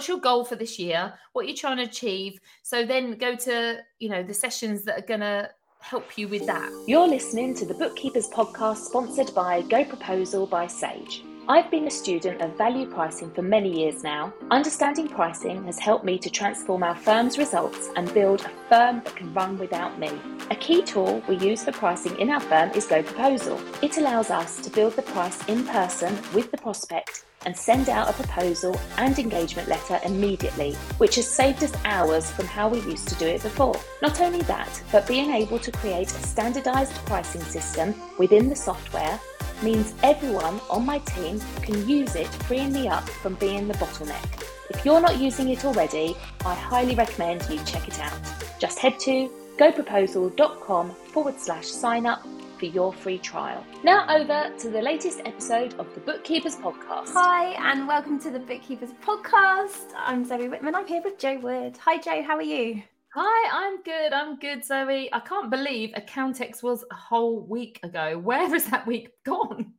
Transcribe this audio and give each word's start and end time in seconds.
what's 0.00 0.08
your 0.08 0.18
goal 0.18 0.46
for 0.46 0.56
this 0.56 0.78
year? 0.78 1.12
What 1.34 1.46
you're 1.46 1.54
trying 1.54 1.76
to 1.76 1.82
achieve. 1.82 2.40
So 2.62 2.86
then 2.86 3.18
go 3.18 3.34
to, 3.34 3.80
you 3.98 4.08
know, 4.08 4.22
the 4.22 4.32
sessions 4.32 4.82
that 4.84 4.98
are 4.98 5.06
going 5.06 5.20
to 5.20 5.50
help 5.80 6.16
you 6.16 6.26
with 6.26 6.46
that. 6.46 6.70
You're 6.86 7.06
listening 7.06 7.54
to 7.56 7.66
the 7.66 7.74
Bookkeepers 7.74 8.30
podcast 8.30 8.78
sponsored 8.78 9.34
by 9.34 9.60
Go 9.60 9.84
Proposal 9.84 10.46
by 10.46 10.68
Sage. 10.68 11.22
I've 11.50 11.68
been 11.68 11.88
a 11.88 11.90
student 11.90 12.40
of 12.42 12.56
value 12.56 12.86
pricing 12.86 13.28
for 13.32 13.42
many 13.42 13.76
years 13.76 14.04
now. 14.04 14.32
Understanding 14.52 15.08
pricing 15.08 15.64
has 15.64 15.80
helped 15.80 16.04
me 16.04 16.16
to 16.16 16.30
transform 16.30 16.84
our 16.84 16.94
firm's 16.94 17.38
results 17.38 17.88
and 17.96 18.14
build 18.14 18.42
a 18.42 18.50
firm 18.68 19.02
that 19.02 19.16
can 19.16 19.34
run 19.34 19.58
without 19.58 19.98
me. 19.98 20.12
A 20.52 20.54
key 20.54 20.80
tool 20.80 21.20
we 21.28 21.34
use 21.38 21.64
for 21.64 21.72
pricing 21.72 22.16
in 22.20 22.30
our 22.30 22.38
firm 22.38 22.70
is 22.70 22.86
Go 22.86 23.02
Proposal. 23.02 23.60
It 23.82 23.98
allows 23.98 24.30
us 24.30 24.60
to 24.60 24.70
build 24.70 24.94
the 24.94 25.02
price 25.02 25.44
in 25.48 25.66
person 25.66 26.16
with 26.32 26.52
the 26.52 26.56
prospect 26.56 27.24
and 27.44 27.56
send 27.56 27.88
out 27.88 28.08
a 28.08 28.12
proposal 28.12 28.78
and 28.98 29.18
engagement 29.18 29.66
letter 29.66 29.98
immediately, 30.04 30.74
which 30.98 31.16
has 31.16 31.28
saved 31.28 31.64
us 31.64 31.72
hours 31.84 32.30
from 32.30 32.46
how 32.46 32.68
we 32.68 32.78
used 32.82 33.08
to 33.08 33.16
do 33.16 33.26
it 33.26 33.42
before. 33.42 33.74
Not 34.02 34.20
only 34.20 34.42
that, 34.42 34.80
but 34.92 35.08
being 35.08 35.30
able 35.30 35.58
to 35.58 35.72
create 35.72 36.12
a 36.12 36.22
standardized 36.22 36.94
pricing 37.06 37.42
system 37.42 37.92
within 38.18 38.48
the 38.48 38.54
software 38.54 39.18
means 39.62 39.94
everyone 40.02 40.60
on 40.70 40.84
my 40.86 40.98
team 40.98 41.40
can 41.62 41.88
use 41.88 42.14
it, 42.14 42.28
freeing 42.44 42.72
me 42.72 42.88
up 42.88 43.08
from 43.08 43.34
being 43.34 43.68
the 43.68 43.74
bottleneck. 43.74 44.44
If 44.70 44.84
you're 44.84 45.00
not 45.00 45.18
using 45.18 45.48
it 45.48 45.64
already, 45.64 46.16
I 46.44 46.54
highly 46.54 46.94
recommend 46.94 47.48
you 47.50 47.58
check 47.64 47.88
it 47.88 47.98
out. 48.00 48.18
Just 48.58 48.78
head 48.78 48.98
to 49.00 49.30
goproposal.com 49.58 50.90
forward 50.90 51.38
slash 51.38 51.66
sign 51.66 52.06
up 52.06 52.26
for 52.58 52.66
your 52.66 52.92
free 52.92 53.18
trial. 53.18 53.64
Now, 53.82 54.06
over 54.14 54.54
to 54.58 54.70
the 54.70 54.82
latest 54.82 55.20
episode 55.24 55.74
of 55.80 55.92
the 55.94 56.00
Bookkeepers 56.00 56.56
Podcast. 56.56 57.08
Hi, 57.14 57.52
and 57.70 57.88
welcome 57.88 58.20
to 58.20 58.30
the 58.30 58.38
Bookkeepers 58.38 58.90
Podcast. 59.02 59.92
I'm 59.96 60.24
Zoe 60.24 60.48
Whitman. 60.48 60.74
I'm 60.74 60.86
here 60.86 61.02
with 61.02 61.18
Jo 61.18 61.38
Wood. 61.38 61.76
Hi, 61.78 61.98
Jo. 61.98 62.22
How 62.22 62.36
are 62.36 62.42
you? 62.42 62.82
Hi, 63.12 63.64
I'm 63.64 63.82
good. 63.82 64.12
I'm 64.12 64.36
good, 64.38 64.64
Zoe. 64.64 65.12
I 65.12 65.18
can't 65.18 65.50
believe 65.50 65.90
Accountex 65.96 66.62
was 66.62 66.84
a 66.92 66.94
whole 66.94 67.40
week 67.40 67.80
ago. 67.82 68.16
Where 68.24 68.48
has 68.48 68.66
that 68.66 68.86
week 68.86 69.10
gone? 69.24 69.72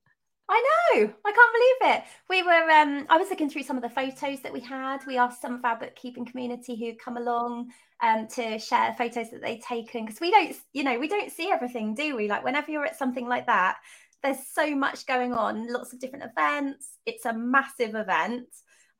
I 0.49 0.63
know. 0.95 1.13
I 1.25 1.31
can't 1.31 1.81
believe 1.81 1.95
it. 1.95 2.03
We 2.29 2.43
were 2.43 2.69
um 2.69 3.05
I 3.09 3.15
was 3.17 3.29
looking 3.29 3.49
through 3.49 3.63
some 3.63 3.77
of 3.77 3.83
the 3.83 3.89
photos 3.89 4.41
that 4.41 4.51
we 4.51 4.59
had. 4.59 5.05
We 5.07 5.17
asked 5.17 5.41
some 5.41 5.55
of 5.55 5.63
our 5.63 5.79
bookkeeping 5.79 6.25
community 6.25 6.75
who 6.75 6.93
come 7.01 7.15
along 7.15 7.69
um 8.03 8.27
to 8.35 8.59
share 8.59 8.93
photos 8.97 9.31
that 9.31 9.41
they'd 9.41 9.61
taken 9.61 10.05
because 10.05 10.19
we 10.19 10.29
don't, 10.29 10.53
you 10.73 10.83
know, 10.83 10.99
we 10.99 11.07
don't 11.07 11.31
see 11.31 11.49
everything, 11.51 11.95
do 11.95 12.17
we? 12.17 12.27
Like 12.27 12.43
whenever 12.43 12.69
you're 12.69 12.85
at 12.85 12.99
something 12.99 13.29
like 13.29 13.45
that, 13.45 13.77
there's 14.23 14.45
so 14.53 14.75
much 14.75 15.05
going 15.05 15.31
on, 15.31 15.71
lots 15.71 15.93
of 15.93 16.01
different 16.01 16.25
events. 16.25 16.97
It's 17.05 17.25
a 17.25 17.31
massive 17.31 17.95
event. 17.95 18.49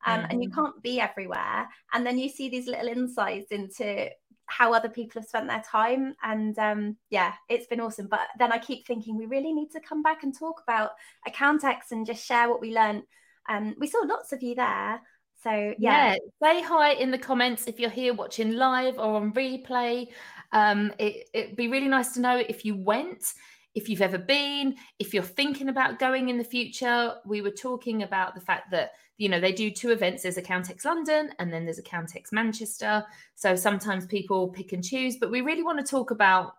Um, 0.04 0.22
mm-hmm. 0.22 0.30
and 0.30 0.42
you 0.42 0.48
mm-hmm. 0.48 0.60
can't 0.60 0.82
be 0.82 1.00
everywhere. 1.00 1.68
And 1.92 2.04
then 2.04 2.18
you 2.18 2.28
see 2.28 2.48
these 2.48 2.66
little 2.66 2.88
insights 2.88 3.52
into 3.52 4.10
how 4.46 4.72
other 4.72 4.88
people 4.88 5.20
have 5.20 5.28
spent 5.28 5.48
their 5.48 5.62
time. 5.62 6.14
And 6.22 6.58
um, 6.58 6.96
yeah, 7.10 7.32
it's 7.48 7.66
been 7.66 7.80
awesome. 7.80 8.08
But 8.08 8.28
then 8.38 8.52
I 8.52 8.58
keep 8.58 8.86
thinking 8.86 9.16
we 9.16 9.26
really 9.26 9.52
need 9.52 9.70
to 9.72 9.80
come 9.80 10.02
back 10.02 10.22
and 10.22 10.36
talk 10.36 10.62
about 10.66 10.90
Accountex 11.28 11.90
and 11.90 12.06
just 12.06 12.24
share 12.24 12.48
what 12.48 12.60
we 12.60 12.74
learned. 12.74 13.02
Um, 13.48 13.74
we 13.78 13.86
saw 13.86 13.98
lots 14.06 14.32
of 14.32 14.42
you 14.42 14.54
there. 14.54 15.00
So 15.42 15.50
yeah. 15.78 16.12
yeah. 16.12 16.16
say 16.42 16.62
hi 16.62 16.92
in 16.92 17.10
the 17.10 17.18
comments 17.18 17.66
if 17.66 17.80
you're 17.80 17.90
here 17.90 18.14
watching 18.14 18.52
live 18.52 18.98
or 18.98 19.16
on 19.16 19.32
replay. 19.32 20.08
Um, 20.52 20.92
it, 20.98 21.28
it'd 21.32 21.56
be 21.56 21.68
really 21.68 21.88
nice 21.88 22.12
to 22.14 22.20
know 22.20 22.36
if 22.36 22.64
you 22.64 22.76
went, 22.76 23.32
if 23.74 23.88
you've 23.88 24.02
ever 24.02 24.18
been, 24.18 24.76
if 24.98 25.14
you're 25.14 25.22
thinking 25.22 25.68
about 25.68 25.98
going 25.98 26.28
in 26.28 26.38
the 26.38 26.44
future. 26.44 27.14
We 27.24 27.40
were 27.40 27.50
talking 27.50 28.02
about 28.02 28.34
the 28.34 28.40
fact 28.40 28.70
that 28.70 28.92
you 29.18 29.28
know 29.28 29.38
they 29.38 29.52
do 29.52 29.70
two 29.70 29.90
events 29.90 30.22
there's 30.22 30.36
accountex 30.36 30.84
london 30.84 31.30
and 31.38 31.52
then 31.52 31.64
there's 31.64 31.78
accountex 31.78 32.32
manchester 32.32 33.04
so 33.36 33.54
sometimes 33.54 34.04
people 34.06 34.48
pick 34.48 34.72
and 34.72 34.82
choose 34.82 35.16
but 35.16 35.30
we 35.30 35.42
really 35.42 35.62
want 35.62 35.78
to 35.78 35.88
talk 35.88 36.10
about 36.10 36.54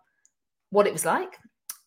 what 0.70 0.86
it 0.86 0.92
was 0.92 1.04
like 1.04 1.38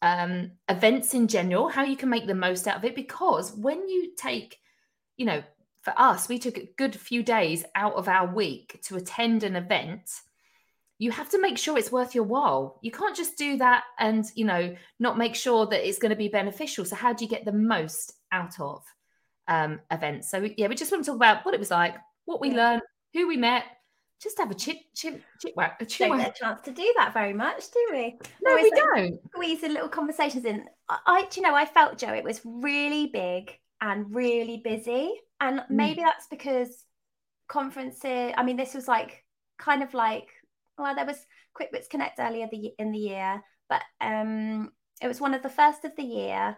um, 0.04 0.52
events 0.70 1.16
in 1.16 1.28
general 1.28 1.68
how 1.68 1.84
you 1.84 1.98
can 1.98 2.10
make 2.10 2.28
the 2.28 2.36
most 2.36 2.68
out 2.68 2.78
of 2.78 2.86
it 2.86 2.96
because 2.96 3.54
when 3.54 3.88
you 3.88 4.12
take 4.16 4.60
you 5.16 5.26
know 5.26 5.42
for 5.82 5.94
us 5.98 6.30
we 6.30 6.38
took 6.38 6.58
a 6.58 6.70
good 6.78 6.96
few 6.96 7.24
days 7.24 7.66
out 7.74 7.96
of 7.96 8.08
our 8.08 8.32
week 8.32 8.80
to 8.84 8.98
attend 8.98 9.44
an 9.44 9.56
event 9.56 10.12
you 11.00 11.12
have 11.12 11.30
to 11.30 11.40
make 11.40 11.58
sure 11.58 11.78
it's 11.78 11.92
worth 11.92 12.16
your 12.16 12.24
while 12.24 12.80
you 12.82 12.92
can't 12.92 13.16
just 13.16 13.38
do 13.38 13.58
that 13.58 13.84
and 14.00 14.26
you 14.36 14.44
know 14.44 14.76
not 15.00 15.18
make 15.18 15.36
sure 15.36 15.68
that 15.68 15.88
it's 15.88 16.00
going 16.00 16.10
to 16.10 16.16
be 16.16 16.28
beneficial 16.28 16.86
so 16.86 16.96
how 16.96 17.14
do 17.14 17.24
you 17.24 17.30
get 17.30 17.46
the 17.46 17.52
most 17.52 18.14
out 18.32 18.60
of 18.60 18.84
um, 19.48 19.80
events. 19.92 20.30
So 20.30 20.48
yeah, 20.58 20.68
we 20.68 20.76
just 20.76 20.92
want 20.92 21.04
to 21.06 21.12
talk 21.12 21.16
about 21.16 21.46
what 21.46 21.54
it 21.54 21.60
was 21.60 21.72
like, 21.72 21.96
what 22.26 22.42
we 22.42 22.52
learned, 22.52 22.82
who 23.14 23.28
we 23.28 23.38
met, 23.38 23.64
just 24.22 24.38
have 24.40 24.52
a 24.52 24.56
chit 24.56 24.78
chit 24.96 25.22
chit 25.40 25.56
whack. 25.56 25.80
Don't 25.80 26.18
get 26.18 26.36
a 26.36 26.40
chance 26.40 26.62
to 26.62 26.72
do 26.72 26.94
that 26.98 27.14
very 27.14 27.34
much, 27.34 27.70
do 27.72 27.88
we? 27.92 28.18
No, 28.42 28.56
we 28.56 28.72
don't. 28.72 29.20
Squeezing 29.34 29.74
little 29.74 29.90
conversations 29.90 30.46
in. 30.46 30.66
I, 30.90 30.98
I, 31.06 31.28
you 31.36 31.42
know, 31.42 31.56
I 31.56 31.66
felt 31.66 31.98
Jo. 31.98 32.10
it 32.10 32.24
was 32.24 32.42
really 32.44 33.08
big 33.08 33.58
and 33.80 34.14
really 34.14 34.62
busy, 34.64 35.12
and 35.40 35.60
mm. 35.60 35.70
maybe 35.70 36.02
mm. 36.02 36.06
that's 36.06 36.28
because 36.28 36.84
conferences. 37.48 38.34
I 38.36 38.44
mean, 38.44 38.58
this 38.58 38.74
was 38.74 38.88
like 38.88 39.24
kind 39.60 39.84
of 39.84 39.94
like 39.94 40.28
well, 40.78 40.96
there 40.96 41.06
was 41.06 41.26
QuickBooks 41.60 41.90
Connect 41.90 42.20
earlier 42.20 42.48
the, 42.52 42.74
in 42.80 42.92
the 42.92 43.00
year, 43.00 43.42
but 43.70 43.82
um, 44.02 44.72
it 45.02 45.08
was 45.08 45.22
one 45.22 45.34
of 45.34 45.44
the 45.44 45.50
first 45.50 45.86
of 45.86 45.96
the 45.96 46.04
year 46.04 46.58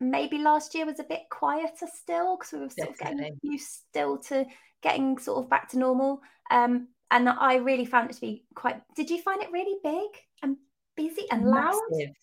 maybe 0.00 0.38
last 0.38 0.74
year 0.74 0.86
was 0.86 1.00
a 1.00 1.04
bit 1.04 1.22
quieter 1.30 1.86
still 1.92 2.36
because 2.36 2.52
we 2.52 2.58
were 2.60 2.68
sort 2.68 2.96
Definitely. 2.98 3.12
of 3.12 3.18
getting 3.18 3.38
used 3.42 3.68
still 3.88 4.18
to 4.18 4.44
getting 4.82 5.18
sort 5.18 5.44
of 5.44 5.50
back 5.50 5.68
to 5.70 5.78
normal. 5.78 6.20
Um, 6.50 6.88
and 7.10 7.28
I 7.28 7.56
really 7.56 7.84
found 7.84 8.10
it 8.10 8.14
to 8.14 8.20
be 8.20 8.44
quite. 8.54 8.80
Did 8.94 9.10
you 9.10 9.22
find 9.22 9.42
it 9.42 9.52
really 9.52 9.76
big 9.82 10.20
and 10.42 10.56
busy 10.96 11.22
and 11.30 11.44
loud? 11.44 11.80
Massive, 11.90 12.14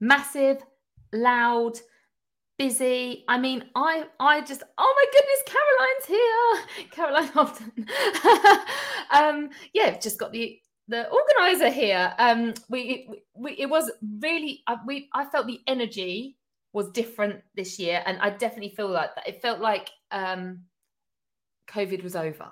massive 0.00 0.62
loud, 1.12 1.78
busy. 2.56 3.24
I 3.26 3.38
mean, 3.38 3.64
I 3.74 4.04
I 4.20 4.40
just 4.42 4.62
oh 4.78 4.94
my 4.96 5.06
goodness, 5.12 5.42
Caroline's 5.82 6.06
here. 6.06 6.88
Caroline 6.92 7.28
Hobden. 7.34 7.86
um, 9.10 9.50
yeah, 9.74 9.98
just 9.98 10.18
got 10.18 10.32
the 10.32 10.60
the 10.88 11.08
organizer 11.08 11.70
here. 11.70 12.12
Um, 12.18 12.54
we, 12.68 13.08
we 13.34 13.52
it 13.52 13.68
was 13.68 13.90
really 14.20 14.62
I, 14.66 14.76
we 14.86 15.08
I 15.12 15.24
felt 15.26 15.46
the 15.46 15.60
energy 15.66 16.36
was 16.72 16.90
different 16.90 17.42
this 17.54 17.78
year, 17.78 18.02
and 18.06 18.18
I 18.20 18.30
definitely 18.30 18.74
feel 18.74 18.88
like 18.88 19.14
that. 19.14 19.28
It 19.28 19.42
felt 19.42 19.60
like 19.60 19.90
um, 20.10 20.60
COVID 21.70 22.02
was 22.02 22.16
over. 22.16 22.48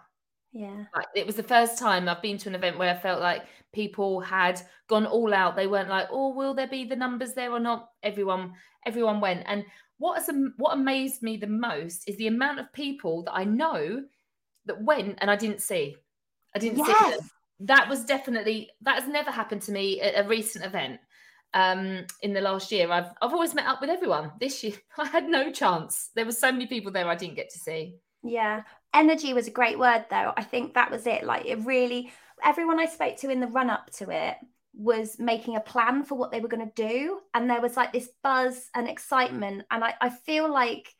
Yeah, 0.53 0.85
like 0.95 1.07
it 1.15 1.27
was 1.27 1.37
the 1.37 1.43
first 1.43 1.79
time 1.79 2.09
I've 2.09 2.23
been 2.23 2.39
to 2.39 2.49
an 2.49 2.55
event 2.55 2.79
where 2.79 2.95
I 2.95 2.99
felt 2.99 3.21
like 3.21 3.45
people 3.73 4.21
had 4.21 4.61
gone 4.89 5.07
all 5.07 5.35
out. 5.35 5.57
They 5.57 5.67
weren't 5.67 5.89
like, 5.89 6.09
"Oh, 6.11 6.35
will 6.35 6.55
there 6.55 6.69
be 6.69 6.85
the 6.85 6.97
numbers 6.97 7.35
there 7.35 7.53
or 7.53 7.61
not?" 7.61 7.91
Everyone, 8.03 8.53
everyone 8.87 9.21
went. 9.21 9.45
And 9.47 9.65
what 9.99 10.17
has 10.17 10.31
what 10.59 10.75
amazed 10.75 11.23
me 11.23 11.37
the 11.37 11.47
most 11.47 12.09
is 12.09 12.17
the 12.17 12.27
amount 12.27 12.61
of 12.61 12.73
people 12.73 13.23
that 13.25 13.35
I 13.35 13.45
know 13.45 14.05
that 14.67 14.83
went 14.83 15.19
and 15.21 15.31
I 15.31 15.37
didn't 15.37 15.63
see. 15.63 15.97
I 16.55 16.59
didn't 16.59 16.79
yes. 16.79 16.87
see 16.87 17.11
them. 17.17 17.31
That 17.61 17.89
was 17.89 18.05
definitely 18.05 18.71
that 18.83 19.01
has 19.01 19.09
never 19.09 19.31
happened 19.31 19.63
to 19.63 19.73
me 19.73 20.01
at 20.01 20.25
a 20.25 20.29
recent 20.29 20.65
event 20.65 21.01
um, 21.55 22.05
in 22.23 22.33
the 22.33 22.41
last 22.41 22.71
year. 22.71 22.91
I've 22.91 23.11
I've 23.23 23.33
always 23.33 23.55
met 23.55 23.67
up 23.67 23.81
with 23.81 23.91
everyone. 23.91 24.33
This 24.39 24.63
year, 24.63 24.75
I 24.99 25.07
had 25.07 25.29
no 25.29 25.51
chance. 25.51 26.11
There 26.15 26.27
were 26.27 26.33
so 26.33 26.53
many 26.53 26.67
people 26.67 26.93
there 26.93 27.09
I 27.09 27.17
didn't 27.17 27.37
get 27.37 27.51
to 27.51 27.59
see. 27.59 27.97
Yeah, 28.23 28.63
energy 28.95 29.33
was 29.33 29.49
a 29.49 29.53
great 29.53 29.79
word 29.79 30.07
though. 30.11 30.33
I 30.37 30.43
think 30.43 30.75
that 30.75 30.91
was 30.91 31.07
it. 31.07 31.25
Like 31.25 31.47
it 31.47 31.65
really, 31.65 32.13
everyone 32.45 32.79
I 32.79 32.87
spoke 32.87 33.17
to 33.19 33.31
in 33.31 33.41
the 33.41 33.47
run 33.47 33.71
up 33.71 33.91
to 33.97 34.11
it 34.11 34.37
was 34.75 35.19
making 35.19 35.57
a 35.57 35.61
plan 35.61 36.05
for 36.05 36.17
what 36.17 36.31
they 36.31 36.41
were 36.41 36.49
going 36.49 36.67
to 36.67 36.89
do, 36.89 37.21
and 37.33 37.49
there 37.49 37.63
was 37.63 37.77
like 37.77 37.93
this 37.93 38.11
buzz 38.23 38.69
and 38.75 38.89
excitement. 38.89 39.65
And 39.71 39.83
I, 39.83 39.95
I 40.01 40.11
feel 40.11 40.53
like 40.53 40.93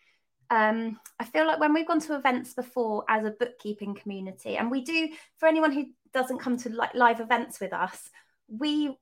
um, 0.51 0.99
I 1.19 1.25
feel 1.25 1.47
like 1.47 1.61
when 1.61 1.75
we've 1.75 1.87
gone 1.87 2.01
to 2.01 2.15
events 2.15 2.55
before 2.55 3.05
as 3.09 3.25
a 3.25 3.31
bookkeeping 3.31 3.95
community, 3.95 4.57
and 4.57 4.71
we 4.71 4.83
do 4.83 5.11
for 5.39 5.47
anyone 5.49 5.73
who 5.73 5.87
doesn't 6.17 6.39
come 6.39 6.57
to 6.57 6.71
like 6.71 6.95
live 6.95 7.21
events 7.21 7.61
with 7.61 7.73
us, 7.73 8.11
we 8.49 8.97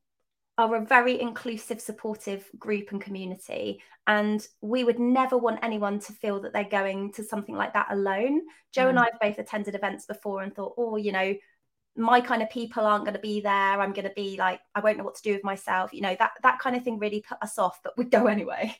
are 0.58 0.76
a 0.76 0.84
very 0.84 1.20
inclusive, 1.20 1.80
supportive 1.80 2.48
group 2.58 2.90
and 2.92 3.00
community. 3.00 3.80
And 4.06 4.46
we 4.60 4.84
would 4.84 4.98
never 4.98 5.38
want 5.38 5.60
anyone 5.62 5.98
to 6.00 6.12
feel 6.12 6.40
that 6.40 6.52
they're 6.52 6.64
going 6.64 7.12
to 7.12 7.24
something 7.24 7.56
like 7.56 7.72
that 7.72 7.90
alone. 7.90 8.42
Jo 8.72 8.84
mm. 8.84 8.90
and 8.90 8.98
I 8.98 9.04
have 9.04 9.20
both 9.20 9.38
attended 9.38 9.74
events 9.74 10.06
before 10.06 10.42
and 10.42 10.54
thought, 10.54 10.74
oh, 10.76 10.96
you 10.96 11.12
know, 11.12 11.34
my 11.96 12.20
kind 12.20 12.42
of 12.42 12.50
people 12.50 12.84
aren't 12.84 13.04
going 13.04 13.14
to 13.14 13.20
be 13.20 13.40
there. 13.40 13.80
I'm 13.80 13.92
going 13.92 14.08
to 14.08 14.14
be 14.14 14.36
like, 14.36 14.60
I 14.74 14.80
won't 14.80 14.98
know 14.98 15.04
what 15.04 15.14
to 15.14 15.22
do 15.22 15.32
with 15.32 15.44
myself. 15.44 15.92
You 15.92 16.00
know, 16.00 16.16
that 16.18 16.32
that 16.42 16.58
kind 16.58 16.74
of 16.74 16.82
thing 16.82 16.98
really 16.98 17.24
put 17.26 17.38
us 17.40 17.56
off, 17.58 17.80
but 17.84 17.96
we'd 17.96 18.10
go 18.10 18.26
anyway. 18.36 18.76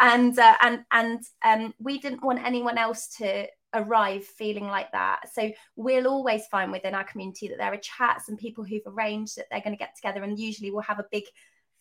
And 0.00 0.36
uh, 0.38 0.56
and 0.60 0.84
and 0.90 1.20
um, 1.44 1.74
we 1.78 1.98
didn't 1.98 2.24
want 2.24 2.44
anyone 2.44 2.76
else 2.76 3.08
to 3.18 3.46
arrive 3.74 4.24
feeling 4.24 4.66
like 4.66 4.90
that. 4.92 5.28
So 5.32 5.50
we'll 5.76 6.06
always 6.06 6.46
find 6.46 6.72
within 6.72 6.94
our 6.94 7.04
community 7.04 7.48
that 7.48 7.58
there 7.58 7.72
are 7.72 7.78
chats 7.78 8.28
and 8.28 8.38
people 8.38 8.64
who've 8.64 8.86
arranged 8.86 9.36
that 9.36 9.46
they're 9.50 9.60
going 9.60 9.76
to 9.76 9.78
get 9.78 9.94
together, 9.96 10.22
and 10.22 10.38
usually 10.38 10.70
we'll 10.70 10.82
have 10.82 10.98
a 10.98 11.06
big 11.10 11.24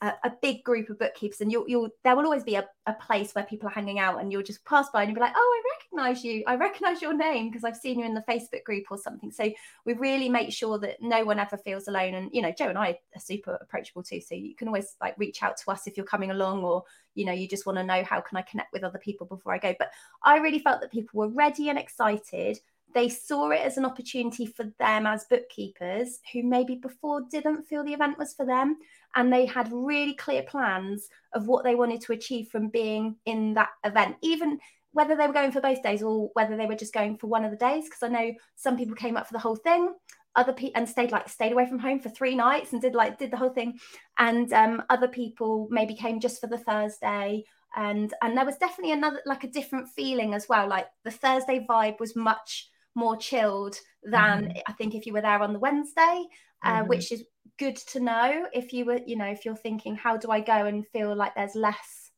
a, 0.01 0.13
a, 0.25 0.31
big 0.41 0.63
group 0.63 0.89
of 0.89 0.99
bookkeepers 0.99 1.41
and 1.41 1.51
you'll, 1.51 1.67
you'll 1.67 1.89
there 2.03 2.15
will 2.15 2.25
always 2.25 2.43
be 2.43 2.55
a, 2.55 2.67
a 2.85 2.93
place 2.93 3.33
where 3.33 3.43
people 3.43 3.67
are 3.67 3.71
hanging 3.71 3.97
out 3.97 4.21
and 4.21 4.31
you'll 4.31 4.43
just 4.43 4.63
pass 4.63 4.89
by 4.91 5.01
and 5.01 5.09
you'll 5.09 5.15
be 5.15 5.21
like 5.21 5.33
oh 5.35 5.61
i 5.61 5.73
recognize 5.75 6.23
you. 6.23 6.43
I 6.45 6.55
recognize 6.55 7.01
your 7.01 7.13
name 7.13 7.49
because 7.49 7.63
i've 7.63 7.75
seen 7.75 7.99
you 7.99 8.05
in 8.05 8.13
the 8.13 8.23
facebook 8.29 8.63
group 8.63 8.85
or 8.91 8.97
something. 8.97 9.31
So 9.31 9.49
we 9.85 9.93
really 9.93 10.29
make 10.29 10.51
sure 10.51 10.77
that 10.79 11.01
no 11.01 11.23
one 11.23 11.39
ever 11.39 11.57
feels 11.57 11.87
alone 11.87 12.13
and 12.13 12.29
you 12.31 12.41
know 12.41 12.51
jo 12.51 12.67
and 12.67 12.77
i 12.77 12.99
are 13.15 13.19
super 13.19 13.57
approachable 13.59 14.03
too 14.03 14.21
so 14.21 14.35
you 14.35 14.55
can 14.55 14.67
always 14.67 14.95
like 15.01 15.15
reach 15.17 15.41
out 15.41 15.57
to 15.57 15.71
us 15.71 15.87
if 15.87 15.97
you're 15.97 16.05
coming 16.05 16.31
along 16.31 16.63
or 16.63 16.83
you 17.15 17.25
know 17.25 17.31
you 17.31 17.47
just 17.47 17.65
want 17.65 17.77
to 17.77 17.83
know 17.83 18.03
how 18.03 18.21
can 18.21 18.37
i 18.37 18.41
connect 18.43 18.73
with 18.73 18.83
other 18.83 18.99
people 18.99 19.25
before 19.25 19.53
i 19.53 19.57
go. 19.57 19.73
But 19.79 19.91
i 20.23 20.37
really 20.37 20.59
felt 20.59 20.81
that 20.81 20.91
people 20.91 21.19
were 21.19 21.29
ready 21.29 21.69
and 21.69 21.79
excited. 21.79 22.59
They 22.93 23.09
saw 23.09 23.49
it 23.49 23.61
as 23.61 23.77
an 23.77 23.85
opportunity 23.85 24.45
for 24.45 24.71
them 24.79 25.05
as 25.05 25.25
bookkeepers 25.25 26.19
who 26.31 26.41
maybe 26.41 26.75
before 26.75 27.21
didn't 27.29 27.63
feel 27.63 27.83
the 27.83 27.93
event 27.93 28.17
was 28.17 28.33
for 28.33 28.45
them 28.45 28.77
and 29.17 29.33
they 29.33 29.45
had 29.45 29.69
really 29.73 30.13
clear 30.13 30.43
plans 30.43 31.09
of 31.33 31.47
what 31.47 31.65
they 31.65 31.75
wanted 31.75 31.99
to 31.99 32.13
achieve 32.13 32.47
from 32.47 32.69
being 32.69 33.17
in 33.25 33.55
that 33.55 33.69
event 33.83 34.15
even 34.21 34.57
whether 34.93 35.15
they 35.15 35.27
were 35.27 35.33
going 35.33 35.51
for 35.51 35.59
both 35.59 35.83
days 35.83 36.01
or 36.01 36.29
whether 36.33 36.55
they 36.55 36.65
were 36.65 36.75
just 36.75 36.93
going 36.93 37.17
for 37.17 37.27
one 37.27 37.43
of 37.43 37.51
the 37.51 37.57
days 37.57 37.83
because 37.83 38.03
i 38.03 38.07
know 38.07 38.31
some 38.55 38.77
people 38.77 38.95
came 38.95 39.17
up 39.17 39.27
for 39.27 39.33
the 39.33 39.39
whole 39.39 39.55
thing 39.55 39.93
other 40.35 40.53
people 40.53 40.73
and 40.75 40.87
stayed 40.87 41.11
like 41.11 41.27
stayed 41.27 41.51
away 41.51 41.67
from 41.67 41.79
home 41.79 41.99
for 41.99 42.09
three 42.09 42.35
nights 42.35 42.71
and 42.71 42.81
did 42.81 42.93
like 42.95 43.17
did 43.17 43.31
the 43.31 43.37
whole 43.37 43.49
thing 43.49 43.77
and 44.19 44.53
um, 44.53 44.83
other 44.89 45.07
people 45.07 45.67
maybe 45.71 45.95
came 45.95 46.19
just 46.19 46.39
for 46.39 46.47
the 46.47 46.59
thursday 46.59 47.43
and 47.75 48.13
and 48.21 48.37
there 48.37 48.45
was 48.45 48.57
definitely 48.57 48.93
another 48.93 49.19
like 49.25 49.43
a 49.43 49.49
different 49.49 49.89
feeling 49.89 50.33
as 50.33 50.47
well 50.47 50.67
like 50.67 50.85
the 51.03 51.11
thursday 51.11 51.65
vibe 51.67 51.99
was 51.99 52.15
much 52.15 52.69
more 52.97 53.15
chilled 53.15 53.77
than 54.03 54.45
mm-hmm. 54.45 54.57
I 54.67 54.73
think 54.73 54.95
if 54.95 55.05
you 55.05 55.13
were 55.13 55.21
there 55.21 55.39
on 55.39 55.53
the 55.53 55.59
Wednesday, 55.59 56.25
uh, 56.63 56.79
mm-hmm. 56.79 56.87
which 56.87 57.11
is 57.11 57.23
good 57.57 57.75
to 57.75 57.99
know 57.99 58.47
if 58.53 58.73
you 58.73 58.85
were, 58.85 58.99
you 59.05 59.15
know, 59.15 59.25
if 59.25 59.45
you're 59.45 59.55
thinking, 59.55 59.95
how 59.95 60.17
do 60.17 60.31
I 60.31 60.39
go 60.39 60.65
and 60.65 60.87
feel 60.87 61.15
like 61.15 61.35
there's 61.35 61.55
less 61.55 62.11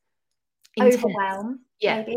Intense. 0.76 0.96
overwhelm? 0.96 1.60
Yeah. 1.80 1.98
Maybe. 1.98 2.16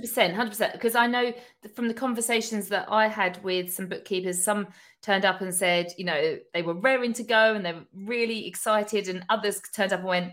percent, 0.00 0.34
hundred 0.34 0.50
percent. 0.50 0.72
Because 0.72 0.94
I 0.94 1.06
know 1.06 1.32
from 1.74 1.88
the 1.88 1.94
conversations 1.94 2.68
that 2.68 2.86
I 2.90 3.08
had 3.08 3.42
with 3.42 3.72
some 3.72 3.86
bookkeepers, 3.86 4.42
some 4.42 4.68
turned 5.02 5.24
up 5.24 5.40
and 5.40 5.54
said, 5.54 5.92
you 5.96 6.04
know, 6.04 6.38
they 6.52 6.62
were 6.62 6.74
raring 6.74 7.12
to 7.14 7.22
go 7.22 7.54
and 7.54 7.64
they 7.64 7.72
were 7.72 7.86
really 7.94 8.46
excited, 8.46 9.08
and 9.08 9.24
others 9.28 9.60
turned 9.74 9.92
up 9.92 10.00
and 10.00 10.08
went, 10.08 10.32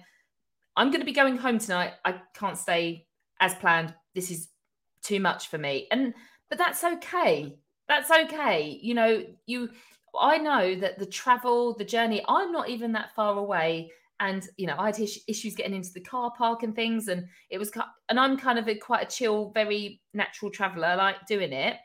"I'm 0.75 0.89
going 0.89 1.01
to 1.01 1.05
be 1.05 1.11
going 1.11 1.37
home 1.37 1.59
tonight. 1.59 1.93
I 2.03 2.21
can't 2.33 2.57
stay 2.57 3.07
as 3.39 3.55
planned. 3.55 3.93
This 4.15 4.31
is 4.31 4.49
too 5.03 5.19
much 5.19 5.47
for 5.49 5.57
me." 5.57 5.87
And 5.91 6.13
but 6.49 6.57
that's 6.57 6.83
okay. 6.83 7.57
That's 7.87 8.11
okay. 8.11 8.79
You 8.81 8.93
know, 8.95 9.25
you 9.45 9.69
I 10.19 10.37
know 10.37 10.75
that 10.75 10.99
the 10.99 11.05
travel, 11.05 11.75
the 11.75 11.85
journey, 11.85 12.23
I'm 12.27 12.51
not 12.51 12.69
even 12.69 12.91
that 12.93 13.15
far 13.15 13.37
away. 13.37 13.91
And 14.19 14.47
you 14.57 14.67
know, 14.67 14.75
I 14.77 14.87
had 14.87 14.99
issues 14.99 15.55
getting 15.55 15.73
into 15.73 15.93
the 15.93 16.01
car 16.01 16.31
park 16.37 16.63
and 16.63 16.75
things, 16.75 17.07
and 17.07 17.25
it 17.49 17.57
was, 17.57 17.71
and 18.09 18.19
I'm 18.19 18.37
kind 18.37 18.59
of 18.59 18.67
a 18.67 18.75
quite 18.75 19.03
a 19.03 19.09
chill, 19.09 19.51
very 19.53 20.01
natural 20.13 20.51
traveler. 20.51 20.95
Like 20.97 21.25
doing 21.25 21.53
it, 21.53 21.77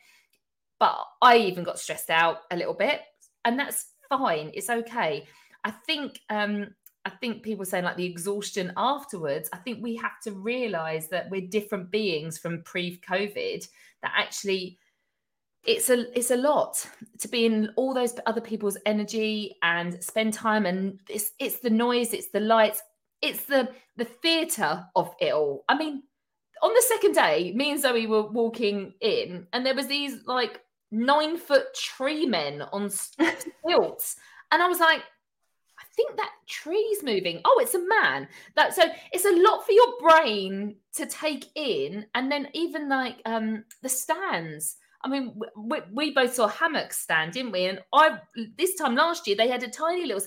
but 0.81 0.97
I 1.23 1.39
even 1.39 1.63
got 1.63 1.79
stressed 1.79 2.11
out 2.11 2.39
a 2.51 2.57
little 2.57 2.75
bit, 2.75 3.03
and 3.45 3.59
that's 3.59 3.87
fine. 4.09 4.51
It's 4.53 4.69
okay. 4.69 5.27
I 5.63 5.71
think 5.71 6.21
um, 6.29 6.75
I 7.05 7.11
think 7.11 7.43
people 7.43 7.65
saying 7.65 7.85
like 7.85 7.97
the 7.97 8.07
exhaustion 8.07 8.73
afterwards, 8.77 9.49
I 9.53 9.59
think 9.59 9.83
we 9.83 9.95
have 9.97 10.21
to 10.25 10.33
realize 10.33 11.09
that 11.09 11.31
we're 11.31 11.43
different 11.49 11.91
beings 11.91 12.39
from 12.39 12.63
pre-COVID, 12.63 13.69
that 14.03 14.13
actually 14.17 14.79
it's 15.67 15.91
a 15.91 16.17
it's 16.19 16.31
a 16.31 16.37
lot 16.37 16.87
to 17.19 17.29
be 17.29 17.47
in 17.47 17.71
all 17.77 17.95
those 17.95 18.15
other 18.27 18.41
people's 18.41 18.77
energy 18.87 19.57
and 19.63 20.03
spend 20.03 20.33
time 20.33 20.67
and 20.67 21.01
it's 21.09 21.33
it's 21.39 21.61
the 21.61 21.71
noise, 21.71 22.13
it's 22.13 22.29
the 22.29 22.41
lights, 22.41 22.83
it's 23.23 23.45
the 23.45 23.69
the 23.97 24.05
theatre 24.05 24.85
of 24.95 25.15
it 25.21 25.33
all. 25.33 25.65
I 25.69 25.77
mean, 25.77 26.03
on 26.63 26.73
the 26.73 26.85
second 26.89 27.13
day, 27.13 27.53
me 27.55 27.73
and 27.73 27.81
Zoe 27.81 28.07
were 28.07 28.27
walking 28.27 28.95
in, 29.01 29.47
and 29.53 29.65
there 29.65 29.75
was 29.75 29.87
these 29.87 30.27
like 30.27 30.61
nine 30.91 31.37
foot 31.37 31.75
tree 31.75 32.27
men 32.27 32.63
on 32.73 32.91
stilts, 32.91 34.17
and 34.51 34.63
I 34.63 34.69
was 34.69 34.81
like, 34.81 35.01
I 35.01 35.85
think 35.97 36.17
that 36.17 36.33
tree's 36.47 37.03
moving. 37.03 37.41
Oh, 37.45 37.61
it's 37.63 37.75
a 37.75 37.87
man. 37.87 38.29
That 38.57 38.75
so 38.75 38.83
it's 39.13 39.25
a 39.25 39.43
lot 39.43 39.65
for 39.65 39.73
your 39.73 39.99
brain 40.01 40.77
to 40.95 41.07
take 41.07 41.47
in, 41.55 42.07
and 42.15 42.31
then 42.31 42.49
even 42.53 42.89
like 42.89 43.21
um 43.25 43.65
the 43.83 43.89
stands. 43.89 44.77
I 45.05 45.09
mean, 45.09 45.39
we, 45.57 45.79
we 45.93 46.15
both 46.15 46.35
saw 46.35 46.49
hammock 46.49 46.93
stand, 46.95 47.33
didn't 47.33 47.53
we? 47.53 47.67
And 47.67 47.81
I 47.93 48.19
this 48.57 48.75
time 48.75 48.97
last 48.97 49.27
year 49.27 49.37
they 49.37 49.49
had 49.49 49.63
a 49.63 49.69
tiny 49.69 50.07
little. 50.07 50.23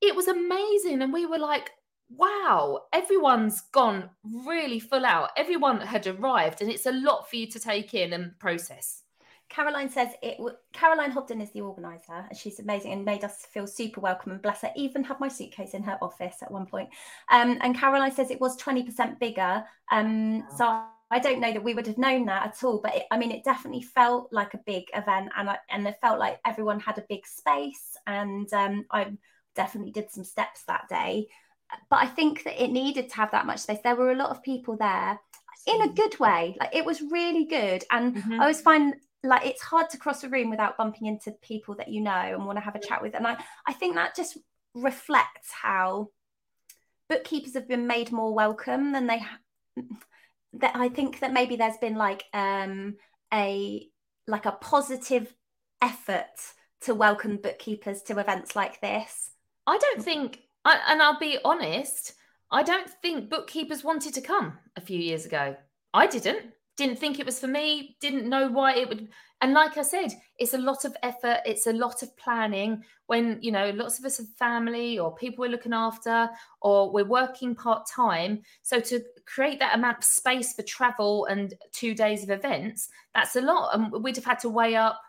It 0.00 0.14
was 0.14 0.28
amazing, 0.28 1.02
and 1.02 1.12
we 1.12 1.24
were 1.24 1.38
like, 1.38 1.70
wow, 2.10 2.82
everyone's 2.92 3.60
gone 3.72 4.10
really 4.24 4.80
full 4.80 5.04
out. 5.06 5.30
Everyone 5.36 5.80
had 5.80 6.06
arrived, 6.06 6.60
and 6.60 6.70
it's 6.70 6.86
a 6.86 6.92
lot 6.92 7.30
for 7.30 7.36
you 7.36 7.46
to 7.48 7.60
take 7.60 7.94
in 7.94 8.12
and 8.12 8.38
process. 8.38 9.02
Caroline 9.48 9.88
says 9.88 10.10
it. 10.22 10.38
Caroline 10.72 11.10
Hobden 11.10 11.40
is 11.40 11.50
the 11.52 11.62
organizer, 11.62 12.26
and 12.28 12.36
she's 12.36 12.60
amazing 12.60 12.92
and 12.92 13.04
made 13.04 13.24
us 13.24 13.46
feel 13.46 13.66
super 13.66 14.00
welcome. 14.00 14.32
And 14.32 14.42
bless 14.42 14.62
her, 14.62 14.72
even 14.76 15.04
had 15.04 15.20
my 15.20 15.28
suitcase 15.28 15.74
in 15.74 15.82
her 15.84 15.98
office 16.02 16.36
at 16.42 16.50
one 16.50 16.66
point. 16.66 16.90
Um, 17.30 17.58
and 17.62 17.74
Caroline 17.76 18.12
says 18.12 18.30
it 18.30 18.40
was 18.40 18.56
twenty 18.56 18.82
percent 18.82 19.18
bigger. 19.18 19.64
Um, 19.90 20.40
wow. 20.40 20.46
so 20.56 20.84
I 21.10 21.18
don't 21.18 21.40
know 21.40 21.52
that 21.52 21.64
we 21.64 21.74
would 21.74 21.86
have 21.86 21.98
known 21.98 22.26
that 22.26 22.46
at 22.46 22.64
all, 22.64 22.80
but 22.82 22.94
it, 22.94 23.04
I 23.10 23.16
mean, 23.16 23.30
it 23.30 23.44
definitely 23.44 23.82
felt 23.82 24.28
like 24.30 24.54
a 24.54 24.60
big 24.66 24.84
event, 24.94 25.30
and 25.36 25.50
I, 25.50 25.58
and 25.70 25.86
it 25.86 25.96
felt 26.00 26.18
like 26.18 26.38
everyone 26.44 26.80
had 26.80 26.98
a 26.98 27.04
big 27.08 27.26
space, 27.26 27.96
and 28.06 28.52
um, 28.52 28.84
I 28.90 29.12
definitely 29.56 29.92
did 29.92 30.10
some 30.10 30.24
steps 30.24 30.64
that 30.66 30.88
day. 30.88 31.28
But 31.90 32.02
I 32.02 32.06
think 32.06 32.44
that 32.44 32.62
it 32.62 32.70
needed 32.70 33.10
to 33.10 33.16
have 33.16 33.30
that 33.30 33.46
much 33.46 33.60
space. 33.60 33.78
There 33.82 33.96
were 33.96 34.12
a 34.12 34.16
lot 34.16 34.30
of 34.30 34.42
people 34.42 34.76
there 34.76 35.18
in 35.66 35.82
a 35.82 35.92
good 35.92 36.18
way. 36.18 36.56
Like 36.60 36.74
it 36.74 36.84
was 36.84 37.00
really 37.00 37.44
good, 37.44 37.84
and 37.90 38.16
mm-hmm. 38.16 38.34
I 38.34 38.40
always 38.40 38.60
find 38.60 38.94
like 39.24 39.46
it's 39.46 39.62
hard 39.62 39.90
to 39.90 39.98
cross 39.98 40.24
a 40.24 40.28
room 40.28 40.50
without 40.50 40.76
bumping 40.76 41.06
into 41.06 41.32
people 41.42 41.74
that 41.76 41.88
you 41.88 42.00
know 42.00 42.10
and 42.10 42.46
want 42.46 42.56
to 42.56 42.64
have 42.64 42.76
a 42.76 42.80
chat 42.80 43.02
with 43.02 43.16
and 43.16 43.26
i 43.26 43.36
i 43.66 43.72
think 43.72 43.96
that 43.96 44.14
just 44.14 44.38
reflects 44.74 45.50
how 45.50 46.08
bookkeepers 47.08 47.54
have 47.54 47.66
been 47.66 47.86
made 47.86 48.12
more 48.12 48.32
welcome 48.32 48.92
than 48.92 49.08
they 49.08 49.18
ha- 49.18 49.40
that 50.54 50.74
i 50.74 50.88
think 50.88 51.20
that 51.20 51.32
maybe 51.32 51.56
there's 51.56 51.76
been 51.76 51.96
like 51.96 52.24
um 52.32 52.94
a 53.32 53.88
like 54.26 54.46
a 54.46 54.52
positive 54.52 55.34
effort 55.82 56.26
to 56.80 56.94
welcome 56.94 57.36
bookkeepers 57.36 58.02
to 58.02 58.18
events 58.18 58.54
like 58.54 58.80
this. 58.80 59.30
I 59.66 59.78
don't 59.78 60.02
think 60.02 60.40
I, 60.64 60.78
and 60.90 61.02
i'll 61.02 61.18
be 61.18 61.38
honest 61.44 62.14
i 62.50 62.62
don't 62.62 62.88
think 63.02 63.30
bookkeepers 63.30 63.84
wanted 63.84 64.14
to 64.14 64.20
come 64.20 64.58
a 64.76 64.80
few 64.80 64.98
years 64.98 65.26
ago. 65.26 65.56
I 65.94 66.06
didn't. 66.06 66.52
Didn't 66.76 66.98
think 66.98 67.18
it 67.18 67.26
was 67.26 67.40
for 67.40 67.48
me, 67.48 67.96
didn't 68.00 68.28
know 68.28 68.48
why 68.48 68.76
it 68.76 68.88
would. 68.88 69.08
And 69.40 69.52
like 69.52 69.76
I 69.76 69.82
said, 69.82 70.12
it's 70.38 70.54
a 70.54 70.58
lot 70.58 70.84
of 70.84 70.96
effort, 71.02 71.40
it's 71.46 71.66
a 71.68 71.72
lot 71.72 72.02
of 72.02 72.16
planning. 72.16 72.82
When, 73.06 73.38
you 73.40 73.52
know, 73.52 73.70
lots 73.70 73.98
of 73.98 74.04
us 74.04 74.18
have 74.18 74.28
family 74.30 74.98
or 74.98 75.14
people 75.14 75.42
we're 75.42 75.50
looking 75.50 75.72
after, 75.72 76.28
or 76.60 76.90
we're 76.90 77.04
working 77.04 77.54
part 77.54 77.86
time. 77.86 78.42
So 78.62 78.80
to 78.80 79.00
create 79.26 79.60
that 79.60 79.74
amount 79.74 79.98
of 79.98 80.04
space 80.04 80.54
for 80.54 80.62
travel 80.62 81.26
and 81.26 81.54
two 81.72 81.94
days 81.94 82.22
of 82.22 82.30
events, 82.30 82.88
that's 83.14 83.36
a 83.36 83.40
lot. 83.40 83.74
And 83.74 84.02
we'd 84.02 84.16
have 84.16 84.24
had 84.24 84.40
to 84.40 84.48
weigh 84.48 84.74
up 84.74 85.00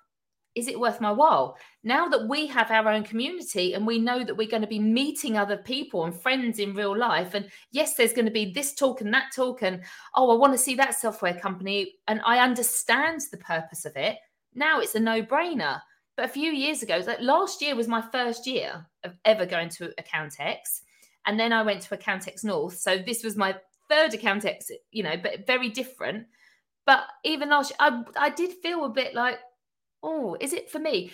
is 0.56 0.68
it 0.68 0.80
worth 0.80 1.00
my 1.00 1.12
while? 1.12 1.58
Now 1.84 2.08
that 2.08 2.28
we 2.28 2.48
have 2.48 2.72
our 2.72 2.90
own 2.90 3.04
community 3.04 3.74
and 3.74 3.86
we 3.86 4.00
know 4.00 4.24
that 4.24 4.36
we're 4.36 4.50
going 4.50 4.62
to 4.62 4.68
be 4.68 4.80
meeting 4.80 5.38
other 5.38 5.58
people 5.58 6.06
and 6.06 6.14
friends 6.14 6.60
in 6.60 6.74
real 6.74 6.98
life, 6.98 7.34
and 7.34 7.50
yes, 7.72 7.96
there's 7.96 8.14
going 8.14 8.26
to 8.26 8.32
be 8.32 8.52
this 8.52 8.74
talk 8.74 9.02
and 9.02 9.14
that 9.14 9.32
talk, 9.36 9.62
and 9.62 9.82
oh, 10.16 10.32
I 10.32 10.36
want 10.36 10.54
to 10.54 10.58
see 10.58 10.76
that 10.76 11.00
software 11.00 11.40
company, 11.40 11.96
and 12.08 12.22
I 12.26 12.40
understand 12.40 13.22
the 13.32 13.38
purpose 13.38 13.86
of 13.86 13.96
it. 13.96 14.18
Now 14.54 14.80
it's 14.80 14.96
a 14.96 15.00
no 15.00 15.22
brainer. 15.22 15.80
But 16.18 16.26
a 16.26 16.34
few 16.34 16.52
years 16.52 16.84
ago, 16.84 17.02
like 17.08 17.22
last 17.22 17.62
year 17.62 17.76
was 17.76 17.88
my 17.88 18.02
first 18.02 18.46
year 18.46 18.86
of 19.06 19.14
ever 19.24 19.46
going 19.46 19.70
to 19.70 19.94
Accountex. 19.98 20.82
And 21.26 21.40
then 21.40 21.54
I 21.54 21.62
went 21.62 21.82
to 21.84 21.98
Accountex 21.98 22.44
North. 22.44 22.78
So 22.78 22.98
this 22.98 23.24
was 23.24 23.38
my 23.38 23.56
third 23.90 24.12
Accountex, 24.12 24.70
you 24.92 25.04
know, 25.04 25.16
but 25.16 25.48
very 25.48 25.70
different. 25.70 26.26
But 26.86 27.04
even 27.24 27.50
last 27.50 27.70
year, 27.70 27.78
I, 27.80 28.04
I 28.18 28.30
did 28.32 28.52
feel 28.62 28.84
a 28.84 28.90
bit 28.90 29.14
like, 29.14 29.38
oh, 30.04 30.38
is 30.40 30.54
it 30.54 30.70
for 30.70 30.80
me? 30.80 31.12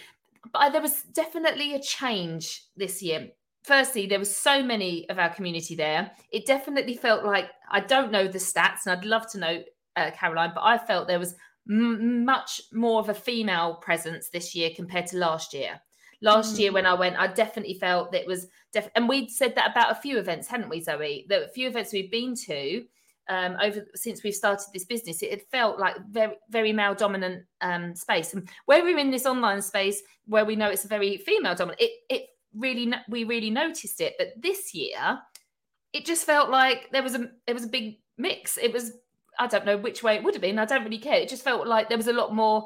But 0.53 0.71
there 0.71 0.81
was 0.81 1.01
definitely 1.03 1.73
a 1.73 1.81
change 1.81 2.65
this 2.75 3.01
year. 3.01 3.29
Firstly, 3.63 4.05
there 4.05 4.19
was 4.19 4.35
so 4.35 4.61
many 4.61 5.09
of 5.09 5.17
our 5.17 5.33
community 5.33 5.75
there. 5.75 6.11
It 6.31 6.45
definitely 6.45 6.95
felt 6.95 7.25
like 7.25 7.49
I 7.71 7.79
don't 7.79 8.11
know 8.11 8.27
the 8.27 8.37
stats, 8.37 8.85
and 8.85 8.95
I'd 8.95 9.05
love 9.05 9.29
to 9.31 9.39
know, 9.39 9.63
uh, 9.95 10.11
Caroline, 10.11 10.51
but 10.53 10.63
I 10.63 10.77
felt 10.77 11.07
there 11.07 11.19
was 11.19 11.35
m- 11.67 12.23
much 12.23 12.61
more 12.71 12.99
of 12.99 13.09
a 13.09 13.15
female 13.15 13.75
presence 13.75 14.29
this 14.29 14.53
year 14.53 14.69
compared 14.75 15.07
to 15.07 15.17
last 15.17 15.53
year. 15.53 15.81
Last 16.21 16.55
mm. 16.55 16.59
year 16.59 16.73
when 16.73 16.85
I 16.85 16.93
went, 16.93 17.17
I 17.17 17.27
definitely 17.27 17.73
felt 17.79 18.11
that 18.11 18.21
it 18.21 18.27
was, 18.27 18.47
def- 18.71 18.89
and 18.95 19.09
we'd 19.09 19.31
said 19.31 19.55
that 19.55 19.71
about 19.71 19.91
a 19.91 20.01
few 20.01 20.17
events, 20.19 20.47
hadn't 20.47 20.69
we, 20.69 20.81
Zoe? 20.81 21.25
That 21.29 21.43
a 21.43 21.49
few 21.49 21.67
events 21.67 21.91
we've 21.91 22.11
been 22.11 22.35
to, 22.45 22.83
um, 23.27 23.57
over 23.61 23.85
since 23.95 24.23
we've 24.23 24.35
started 24.35 24.67
this 24.73 24.85
business, 24.85 25.21
it 25.21 25.31
had 25.31 25.41
felt 25.51 25.79
like 25.79 25.95
very 26.09 26.35
very 26.49 26.73
male 26.73 26.95
dominant 26.95 27.45
um, 27.61 27.95
space. 27.95 28.33
And 28.33 28.47
where 28.65 28.83
we're 28.83 28.97
in 28.97 29.11
this 29.11 29.25
online 29.25 29.61
space, 29.61 30.01
where 30.25 30.45
we 30.45 30.55
know 30.55 30.69
it's 30.69 30.85
a 30.85 30.89
very 30.89 31.17
female 31.17 31.55
dominant, 31.55 31.81
it 31.81 31.91
it 32.09 32.25
really 32.55 32.91
we 33.09 33.23
really 33.23 33.49
noticed 33.49 34.01
it. 34.01 34.15
But 34.17 34.33
this 34.41 34.73
year, 34.73 35.19
it 35.93 36.05
just 36.05 36.25
felt 36.25 36.49
like 36.49 36.89
there 36.91 37.03
was 37.03 37.15
a 37.15 37.29
there 37.45 37.55
was 37.55 37.65
a 37.65 37.69
big 37.69 37.99
mix. 38.17 38.57
It 38.57 38.73
was 38.73 38.91
I 39.39 39.47
don't 39.47 39.65
know 39.65 39.77
which 39.77 40.03
way 40.03 40.15
it 40.15 40.23
would 40.23 40.35
have 40.35 40.41
been. 40.41 40.59
I 40.59 40.65
don't 40.65 40.83
really 40.83 40.99
care. 40.99 41.15
It 41.15 41.29
just 41.29 41.43
felt 41.43 41.67
like 41.67 41.89
there 41.89 41.97
was 41.97 42.07
a 42.07 42.13
lot 42.13 42.33
more 42.33 42.65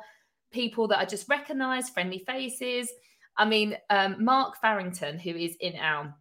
people 0.52 0.88
that 0.88 1.00
I 1.00 1.06
just 1.06 1.30
recognised, 1.30 1.94
friendly 1.94 2.20
faces. 2.20 2.92
I 3.38 3.46
mean, 3.46 3.78
um, 3.90 4.24
Mark 4.24 4.58
Farrington, 4.60 5.18
who 5.18 5.32
is 5.32 5.56
in 5.60 5.76
our 5.78 6.14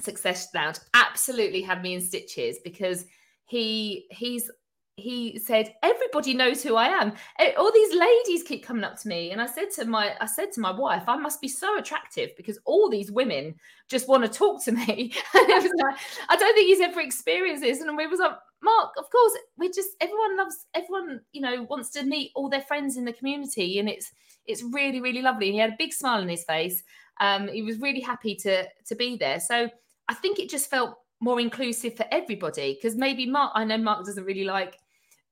Success 0.00 0.48
Lounge, 0.54 0.78
absolutely 0.94 1.62
had 1.62 1.82
me 1.82 1.94
in 1.94 2.00
stitches 2.00 2.58
because 2.64 3.04
he 3.46 4.06
he's 4.10 4.50
he 4.98 5.38
said 5.38 5.74
everybody 5.82 6.32
knows 6.32 6.62
who 6.62 6.74
i 6.74 6.86
am. 6.88 7.12
Eh, 7.38 7.52
all 7.58 7.70
these 7.70 7.94
ladies 7.94 8.42
keep 8.42 8.64
coming 8.64 8.84
up 8.84 8.98
to 8.98 9.08
me 9.08 9.30
and 9.30 9.42
i 9.42 9.46
said 9.46 9.70
to 9.70 9.84
my 9.84 10.14
i 10.20 10.26
said 10.26 10.50
to 10.52 10.60
my 10.60 10.70
wife 10.70 11.02
i 11.06 11.16
must 11.16 11.40
be 11.40 11.48
so 11.48 11.78
attractive 11.78 12.30
because 12.36 12.58
all 12.64 12.88
these 12.88 13.12
women 13.12 13.54
just 13.88 14.08
want 14.08 14.24
to 14.24 14.28
talk 14.28 14.64
to 14.64 14.72
me. 14.72 15.12
Like, 15.34 15.96
i 16.30 16.36
don't 16.36 16.54
think 16.54 16.66
he's 16.66 16.80
ever 16.80 17.00
experienced 17.00 17.62
this 17.62 17.80
and 17.80 17.96
we 17.96 18.06
was 18.06 18.20
like 18.20 18.32
mark 18.62 18.92
of 18.98 19.10
course 19.10 19.32
we 19.58 19.68
just 19.68 19.90
everyone 20.00 20.36
loves 20.36 20.66
everyone 20.74 21.20
you 21.32 21.42
know 21.42 21.66
wants 21.68 21.90
to 21.90 22.02
meet 22.02 22.32
all 22.34 22.48
their 22.48 22.62
friends 22.62 22.96
in 22.96 23.04
the 23.04 23.12
community 23.12 23.78
and 23.78 23.88
it's 23.88 24.12
it's 24.46 24.62
really 24.62 25.00
really 25.00 25.22
lovely. 25.22 25.48
And 25.48 25.54
he 25.54 25.60
had 25.60 25.72
a 25.72 25.76
big 25.78 25.92
smile 25.92 26.20
on 26.20 26.28
his 26.28 26.44
face. 26.44 26.82
Um 27.20 27.48
he 27.48 27.62
was 27.62 27.80
really 27.80 28.00
happy 28.00 28.34
to 28.36 28.66
to 28.86 28.94
be 28.94 29.16
there. 29.16 29.40
So 29.40 29.68
i 30.08 30.14
think 30.14 30.38
it 30.38 30.48
just 30.48 30.70
felt 30.70 30.96
more 31.20 31.40
inclusive 31.40 31.96
for 31.96 32.06
everybody 32.12 32.74
because 32.74 32.96
maybe 32.96 33.24
mark 33.24 33.50
i 33.54 33.64
know 33.64 33.78
mark 33.78 34.04
doesn't 34.04 34.24
really 34.24 34.44
like 34.44 34.78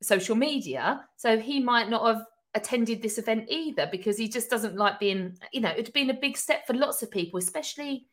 social 0.05 0.37
media. 0.37 1.05
So 1.17 1.39
he 1.39 1.61
might 1.61 1.89
not 1.89 2.07
have 2.07 2.27
attended 2.55 3.03
this 3.03 3.19
event 3.19 3.47
either 3.49 3.89
because 3.91 4.17
he 4.17 4.29
just 4.29 4.51
doesn't 4.51 4.77
like 4.77 5.01
being, 5.01 5.37
you 5.53 5.61
know, 5.61 5.71
it'd 5.71 5.93
been 5.93 6.11
a 6.11 6.15
big 6.15 6.37
step 6.37 6.67
for 6.67 6.75
lots 6.75 7.03
of 7.03 7.11
people, 7.11 7.39
especially 7.39 8.07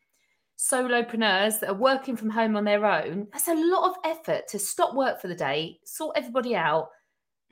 solopreneurs 0.58 1.60
that 1.60 1.70
are 1.70 1.74
working 1.74 2.16
from 2.16 2.30
home 2.30 2.56
on 2.56 2.64
their 2.64 2.84
own. 2.84 3.28
That's 3.32 3.48
a 3.48 3.54
lot 3.54 3.90
of 3.90 3.96
effort 4.04 4.48
to 4.48 4.58
stop 4.58 4.94
work 4.94 5.20
for 5.20 5.28
the 5.28 5.34
day, 5.34 5.78
sort 5.84 6.16
everybody 6.16 6.56
out, 6.56 6.88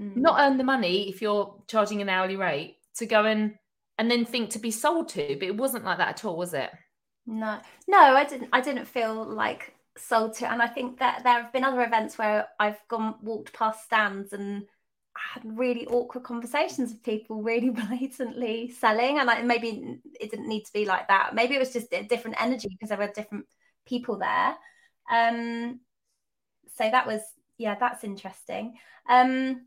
mm. 0.00 0.16
not 0.16 0.40
earn 0.40 0.58
the 0.58 0.64
money 0.64 1.08
if 1.08 1.22
you're 1.22 1.54
charging 1.68 2.00
an 2.02 2.08
hourly 2.08 2.36
rate 2.36 2.76
to 2.96 3.06
go 3.06 3.24
and 3.24 3.54
and 3.98 4.10
then 4.10 4.24
think 4.24 4.48
to 4.50 4.58
be 4.58 4.70
sold 4.70 5.10
to. 5.10 5.36
But 5.38 5.48
it 5.48 5.56
wasn't 5.56 5.84
like 5.84 5.98
that 5.98 6.08
at 6.08 6.24
all, 6.24 6.36
was 6.36 6.54
it? 6.54 6.70
No, 7.26 7.58
no, 7.86 7.98
I 7.98 8.24
didn't. 8.24 8.48
I 8.52 8.60
didn't 8.60 8.86
feel 8.86 9.24
like 9.24 9.74
sold 9.96 10.34
to 10.34 10.50
and 10.50 10.62
i 10.62 10.66
think 10.66 10.98
that 10.98 11.22
there 11.24 11.42
have 11.42 11.52
been 11.52 11.64
other 11.64 11.82
events 11.82 12.16
where 12.16 12.46
i've 12.58 12.78
gone 12.88 13.14
walked 13.22 13.52
past 13.52 13.84
stands 13.84 14.32
and 14.32 14.64
had 15.16 15.42
really 15.44 15.86
awkward 15.86 16.24
conversations 16.24 16.92
with 16.92 17.02
people 17.02 17.42
really 17.42 17.70
blatantly 17.88 18.70
selling 18.70 19.18
and 19.18 19.26
like 19.26 19.44
maybe 19.44 19.98
it 20.20 20.30
didn't 20.30 20.48
need 20.48 20.64
to 20.64 20.72
be 20.72 20.84
like 20.84 21.08
that. 21.08 21.34
Maybe 21.34 21.54
it 21.54 21.58
was 21.58 21.72
just 21.72 21.92
a 21.92 22.02
different 22.04 22.40
energy 22.40 22.68
because 22.68 22.88
there 22.90 22.98
were 22.98 23.12
different 23.14 23.46
people 23.86 24.18
there. 24.18 24.56
Um 25.10 25.80
so 26.76 26.88
that 26.90 27.06
was 27.06 27.20
yeah 27.58 27.76
that's 27.78 28.04
interesting. 28.04 28.74
Um 29.08 29.66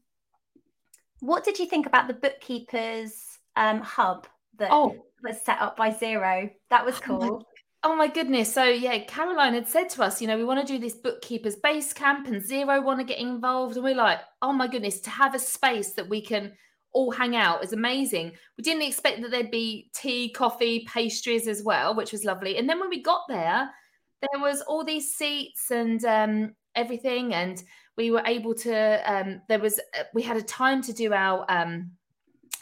what 1.19 1.43
did 1.43 1.59
you 1.59 1.65
think 1.65 1.85
about 1.85 2.07
the 2.07 2.13
bookkeepers 2.13 3.13
um 3.55 3.81
hub 3.81 4.27
that 4.57 4.69
oh. 4.71 5.05
was 5.23 5.41
set 5.41 5.61
up 5.61 5.77
by 5.77 5.91
Xero? 5.91 6.51
That 6.69 6.85
was 6.85 6.95
oh 6.95 7.01
cool 7.05 7.47
Oh 7.85 7.97
my 7.97 8.07
goodness. 8.07 8.53
So 8.53 8.63
yeah, 8.63 8.99
Caroline 8.99 9.53
had 9.53 9.67
said 9.67 9.89
to 9.89 10.03
us, 10.03 10.21
you 10.21 10.27
know, 10.27 10.37
we 10.37 10.45
want 10.45 10.65
to 10.65 10.73
do 10.73 10.79
this 10.79 10.95
bookkeepers 10.95 11.57
base 11.57 11.91
camp 11.91 12.27
and 12.27 12.41
Xero 12.41 12.81
want 12.81 12.99
to 12.99 13.05
get 13.05 13.19
involved. 13.19 13.75
And 13.75 13.83
we're 13.83 13.93
like, 13.93 14.19
oh 14.41 14.53
my 14.53 14.67
goodness, 14.67 15.01
to 15.01 15.09
have 15.09 15.35
a 15.35 15.39
space 15.39 15.91
that 15.93 16.07
we 16.07 16.21
can 16.21 16.53
all 16.93 17.11
hang 17.11 17.35
out 17.35 17.61
is 17.63 17.73
amazing. 17.73 18.31
We 18.57 18.63
didn't 18.63 18.83
expect 18.83 19.21
that 19.21 19.31
there'd 19.31 19.51
be 19.51 19.89
tea, 19.93 20.29
coffee, 20.29 20.87
pastries 20.87 21.47
as 21.47 21.61
well, 21.61 21.93
which 21.93 22.13
was 22.13 22.23
lovely. 22.23 22.57
And 22.57 22.69
then 22.69 22.79
when 22.79 22.89
we 22.89 23.01
got 23.01 23.23
there, 23.27 23.69
there 24.21 24.41
was 24.41 24.61
all 24.61 24.85
these 24.85 25.13
seats 25.13 25.69
and 25.69 26.05
um, 26.05 26.55
everything. 26.75 27.33
And 27.33 27.61
we 27.97 28.11
were 28.11 28.23
able 28.25 28.53
to, 28.55 29.11
um, 29.11 29.41
there 29.49 29.59
was, 29.59 29.79
uh, 29.99 30.03
we 30.13 30.21
had 30.21 30.37
a 30.37 30.43
time 30.43 30.81
to 30.83 30.93
do 30.93 31.11
our, 31.11 31.45
um, 31.49 31.91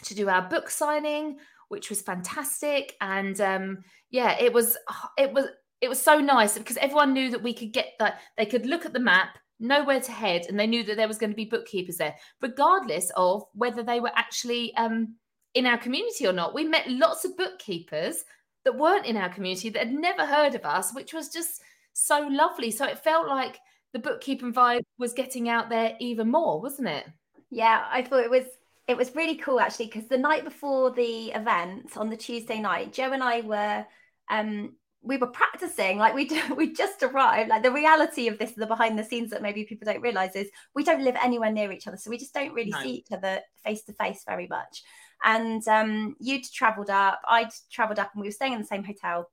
to 0.04 0.14
do 0.16 0.28
our 0.28 0.42
book 0.42 0.68
signing 0.68 1.38
which 1.72 1.88
was 1.88 2.02
fantastic. 2.02 2.94
And 3.00 3.40
um, 3.40 3.78
yeah, 4.10 4.36
it 4.38 4.52
was 4.52 4.76
it 5.16 5.32
was 5.32 5.46
it 5.80 5.88
was 5.88 6.00
so 6.00 6.20
nice 6.20 6.56
because 6.56 6.76
everyone 6.76 7.14
knew 7.14 7.30
that 7.30 7.42
we 7.42 7.54
could 7.54 7.72
get 7.72 7.94
that 7.98 8.20
they 8.36 8.44
could 8.44 8.66
look 8.66 8.84
at 8.84 8.92
the 8.92 9.00
map, 9.00 9.38
know 9.58 9.82
where 9.82 10.00
to 10.00 10.12
head, 10.12 10.44
and 10.48 10.60
they 10.60 10.66
knew 10.66 10.84
that 10.84 10.98
there 10.98 11.08
was 11.08 11.16
going 11.16 11.30
to 11.30 11.36
be 11.36 11.46
bookkeepers 11.46 11.96
there, 11.96 12.14
regardless 12.42 13.10
of 13.16 13.44
whether 13.54 13.82
they 13.82 14.00
were 14.00 14.12
actually 14.14 14.76
um, 14.76 15.16
in 15.54 15.64
our 15.64 15.78
community 15.78 16.26
or 16.26 16.32
not. 16.34 16.54
We 16.54 16.64
met 16.64 16.90
lots 16.90 17.24
of 17.24 17.38
bookkeepers 17.38 18.22
that 18.64 18.76
weren't 18.76 19.06
in 19.06 19.16
our 19.16 19.30
community 19.30 19.70
that 19.70 19.86
had 19.86 19.94
never 19.94 20.26
heard 20.26 20.54
of 20.54 20.66
us, 20.66 20.94
which 20.94 21.14
was 21.14 21.30
just 21.30 21.62
so 21.94 22.28
lovely. 22.30 22.70
So 22.70 22.84
it 22.84 22.98
felt 22.98 23.26
like 23.28 23.58
the 23.94 23.98
bookkeeping 23.98 24.52
vibe 24.52 24.84
was 24.98 25.14
getting 25.14 25.48
out 25.48 25.70
there 25.70 25.96
even 26.00 26.30
more, 26.30 26.60
wasn't 26.60 26.88
it? 26.88 27.06
Yeah, 27.50 27.84
I 27.90 28.02
thought 28.02 28.24
it 28.24 28.30
was 28.30 28.44
it 28.92 28.98
was 28.98 29.16
really 29.16 29.36
cool 29.36 29.58
actually 29.58 29.86
because 29.86 30.06
the 30.06 30.18
night 30.18 30.44
before 30.44 30.90
the 30.90 31.30
event 31.30 31.96
on 31.96 32.10
the 32.10 32.16
Tuesday 32.16 32.60
night, 32.60 32.92
Jo 32.92 33.10
and 33.12 33.22
I 33.22 33.40
were 33.40 33.86
um 34.30 34.74
we 35.00 35.16
were 35.16 35.28
practicing 35.28 35.96
like 35.96 36.14
we 36.14 36.30
we 36.56 36.74
just 36.74 37.02
arrived. 37.02 37.48
Like 37.48 37.62
the 37.62 37.72
reality 37.72 38.28
of 38.28 38.38
this 38.38 38.52
the 38.52 38.66
behind 38.66 38.98
the 38.98 39.04
scenes 39.04 39.30
that 39.30 39.40
maybe 39.40 39.64
people 39.64 39.86
don't 39.86 40.02
realize 40.02 40.36
is 40.36 40.50
we 40.74 40.84
don't 40.84 41.02
live 41.02 41.16
anywhere 41.22 41.50
near 41.50 41.72
each 41.72 41.88
other 41.88 41.96
so 41.96 42.10
we 42.10 42.18
just 42.18 42.34
don't 42.34 42.52
really 42.52 42.70
no. 42.70 42.82
see 42.82 42.90
each 42.90 43.12
other 43.12 43.40
face 43.64 43.82
to 43.84 43.94
face 43.94 44.24
very 44.26 44.46
much. 44.46 44.82
And 45.24 45.66
um 45.68 46.14
you'd 46.20 46.44
traveled 46.44 46.90
up 46.90 47.20
i'd 47.28 47.48
traveled 47.70 47.98
up 47.98 48.10
and 48.12 48.20
we 48.20 48.28
were 48.28 48.32
staying 48.32 48.52
in 48.52 48.60
the 48.60 48.66
same 48.66 48.84
hotel. 48.84 49.30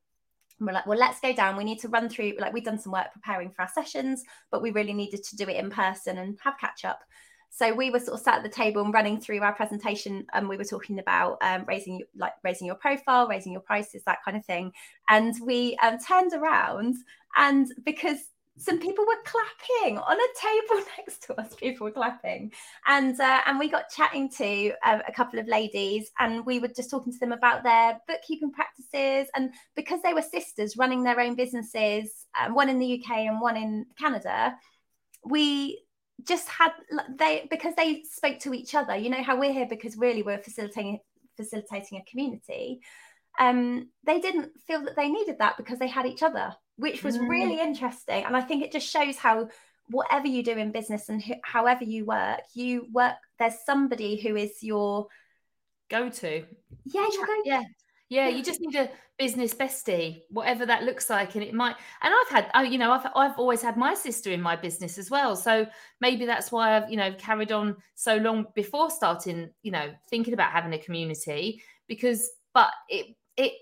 And 0.57 0.67
we're 0.67 0.73
like 0.73 0.87
well 0.87 0.97
let's 0.97 1.19
go 1.19 1.33
down. 1.33 1.57
We 1.57 1.65
need 1.65 1.79
to 1.79 1.89
run 1.89 2.07
through 2.07 2.35
like 2.39 2.53
we've 2.53 2.63
done 2.63 2.79
some 2.79 2.93
work 2.93 3.11
preparing 3.11 3.51
for 3.51 3.63
our 3.63 3.69
sessions 3.69 4.23
but 4.51 4.61
we 4.61 4.71
really 4.71 4.93
needed 4.93 5.21
to 5.25 5.35
do 5.35 5.49
it 5.49 5.57
in 5.57 5.69
person 5.69 6.17
and 6.17 6.39
have 6.45 6.57
catch 6.57 6.85
up 6.85 7.01
so 7.49 7.73
we 7.73 7.89
were 7.89 7.99
sort 7.99 8.19
of 8.19 8.23
sat 8.23 8.37
at 8.37 8.43
the 8.43 8.49
table 8.49 8.81
and 8.83 8.93
running 8.93 9.19
through 9.19 9.41
our 9.41 9.53
presentation, 9.53 10.25
and 10.33 10.47
we 10.47 10.57
were 10.57 10.63
talking 10.63 10.99
about 10.99 11.37
um, 11.41 11.65
raising 11.67 12.01
like 12.15 12.33
raising 12.43 12.67
your 12.67 12.75
profile, 12.75 13.27
raising 13.27 13.51
your 13.51 13.61
prices, 13.61 14.03
that 14.05 14.19
kind 14.23 14.37
of 14.37 14.45
thing. 14.45 14.71
And 15.09 15.33
we 15.43 15.77
um, 15.83 15.97
turned 15.99 16.33
around, 16.33 16.95
and 17.35 17.67
because 17.83 18.19
some 18.59 18.77
people 18.77 19.05
were 19.05 19.17
clapping 19.23 19.97
on 19.97 20.17
a 20.17 20.39
table 20.39 20.85
next 20.97 21.23
to 21.23 21.39
us. 21.39 21.55
People 21.55 21.85
were 21.85 21.91
clapping, 21.91 22.51
and 22.85 23.19
uh, 23.19 23.41
and 23.45 23.57
we 23.57 23.69
got 23.69 23.89
chatting 23.89 24.29
to 24.37 24.73
uh, 24.83 24.99
a 25.07 25.11
couple 25.11 25.39
of 25.39 25.47
ladies, 25.47 26.11
and 26.19 26.45
we 26.45 26.59
were 26.59 26.67
just 26.67 26.91
talking 26.91 27.13
to 27.13 27.19
them 27.19 27.31
about 27.31 27.63
their 27.63 27.99
bookkeeping 28.07 28.51
practices, 28.51 29.29
and 29.35 29.53
because 29.75 30.01
they 30.01 30.13
were 30.13 30.21
sisters 30.21 30.77
running 30.77 31.03
their 31.03 31.19
own 31.19 31.35
businesses, 31.35 32.25
um, 32.39 32.53
one 32.53 32.69
in 32.69 32.79
the 32.79 33.01
UK 33.01 33.19
and 33.19 33.41
one 33.41 33.57
in 33.57 33.85
Canada, 33.97 34.55
we 35.25 35.81
just 36.23 36.47
had 36.49 36.71
they 37.17 37.47
because 37.49 37.75
they 37.75 38.03
spoke 38.03 38.39
to 38.39 38.53
each 38.53 38.75
other 38.75 38.95
you 38.95 39.09
know 39.09 39.23
how 39.23 39.39
we're 39.39 39.53
here 39.53 39.67
because 39.69 39.97
really 39.97 40.23
we're 40.23 40.37
facilitating 40.37 40.99
facilitating 41.37 41.97
a 41.97 42.09
community 42.09 42.81
um 43.39 43.87
they 44.05 44.19
didn't 44.19 44.51
feel 44.67 44.83
that 44.83 44.95
they 44.95 45.07
needed 45.09 45.37
that 45.39 45.55
because 45.57 45.79
they 45.79 45.87
had 45.87 46.05
each 46.05 46.23
other 46.23 46.53
which 46.77 47.03
was 47.03 47.17
mm. 47.17 47.27
really 47.27 47.59
interesting. 47.59 48.23
And 48.23 48.35
i 48.35 48.41
think 48.41 48.63
it 48.63 48.71
just 48.71 48.89
shows 48.89 49.17
how 49.17 49.49
whatever 49.89 50.27
you 50.27 50.43
do 50.43 50.51
in 50.51 50.71
business 50.71 51.09
and 51.09 51.21
wh- 51.21 51.41
however 51.43 51.83
you 51.83 52.05
work 52.05 52.41
you 52.53 52.87
work 52.91 53.15
there's 53.39 53.59
somebody 53.65 54.19
who 54.21 54.35
is 54.35 54.61
your 54.61 55.07
go 55.89 56.09
to 56.09 56.45
yeah 56.85 57.07
your 57.11 57.25
go 57.25 57.41
yeah 57.45 57.63
yeah, 58.09 58.27
you 58.27 58.43
just 58.43 58.59
need 58.59 58.75
a 58.75 58.89
business 59.19 59.53
bestie, 59.53 60.23
whatever 60.29 60.65
that 60.65 60.83
looks 60.83 61.11
like. 61.11 61.35
And 61.35 61.43
it 61.43 61.53
might, 61.53 61.75
and 62.01 62.11
I've 62.13 62.29
had, 62.29 62.49
oh, 62.55 62.63
you 62.63 62.79
know, 62.79 62.91
I've, 62.91 63.05
I've 63.15 63.37
always 63.37 63.61
had 63.61 63.77
my 63.77 63.93
sister 63.93 64.31
in 64.31 64.41
my 64.41 64.55
business 64.55 64.97
as 64.97 65.11
well. 65.11 65.35
So 65.35 65.67
maybe 66.01 66.25
that's 66.25 66.51
why 66.51 66.75
I've, 66.75 66.89
you 66.89 66.97
know, 66.97 67.13
carried 67.19 67.51
on 67.51 67.75
so 67.93 68.15
long 68.17 68.47
before 68.55 68.89
starting, 68.89 69.51
you 69.61 69.71
know, 69.71 69.91
thinking 70.09 70.33
about 70.33 70.51
having 70.51 70.73
a 70.73 70.79
community 70.79 71.61
because, 71.87 72.31
but 72.53 72.71
it, 72.89 73.15
it, 73.37 73.53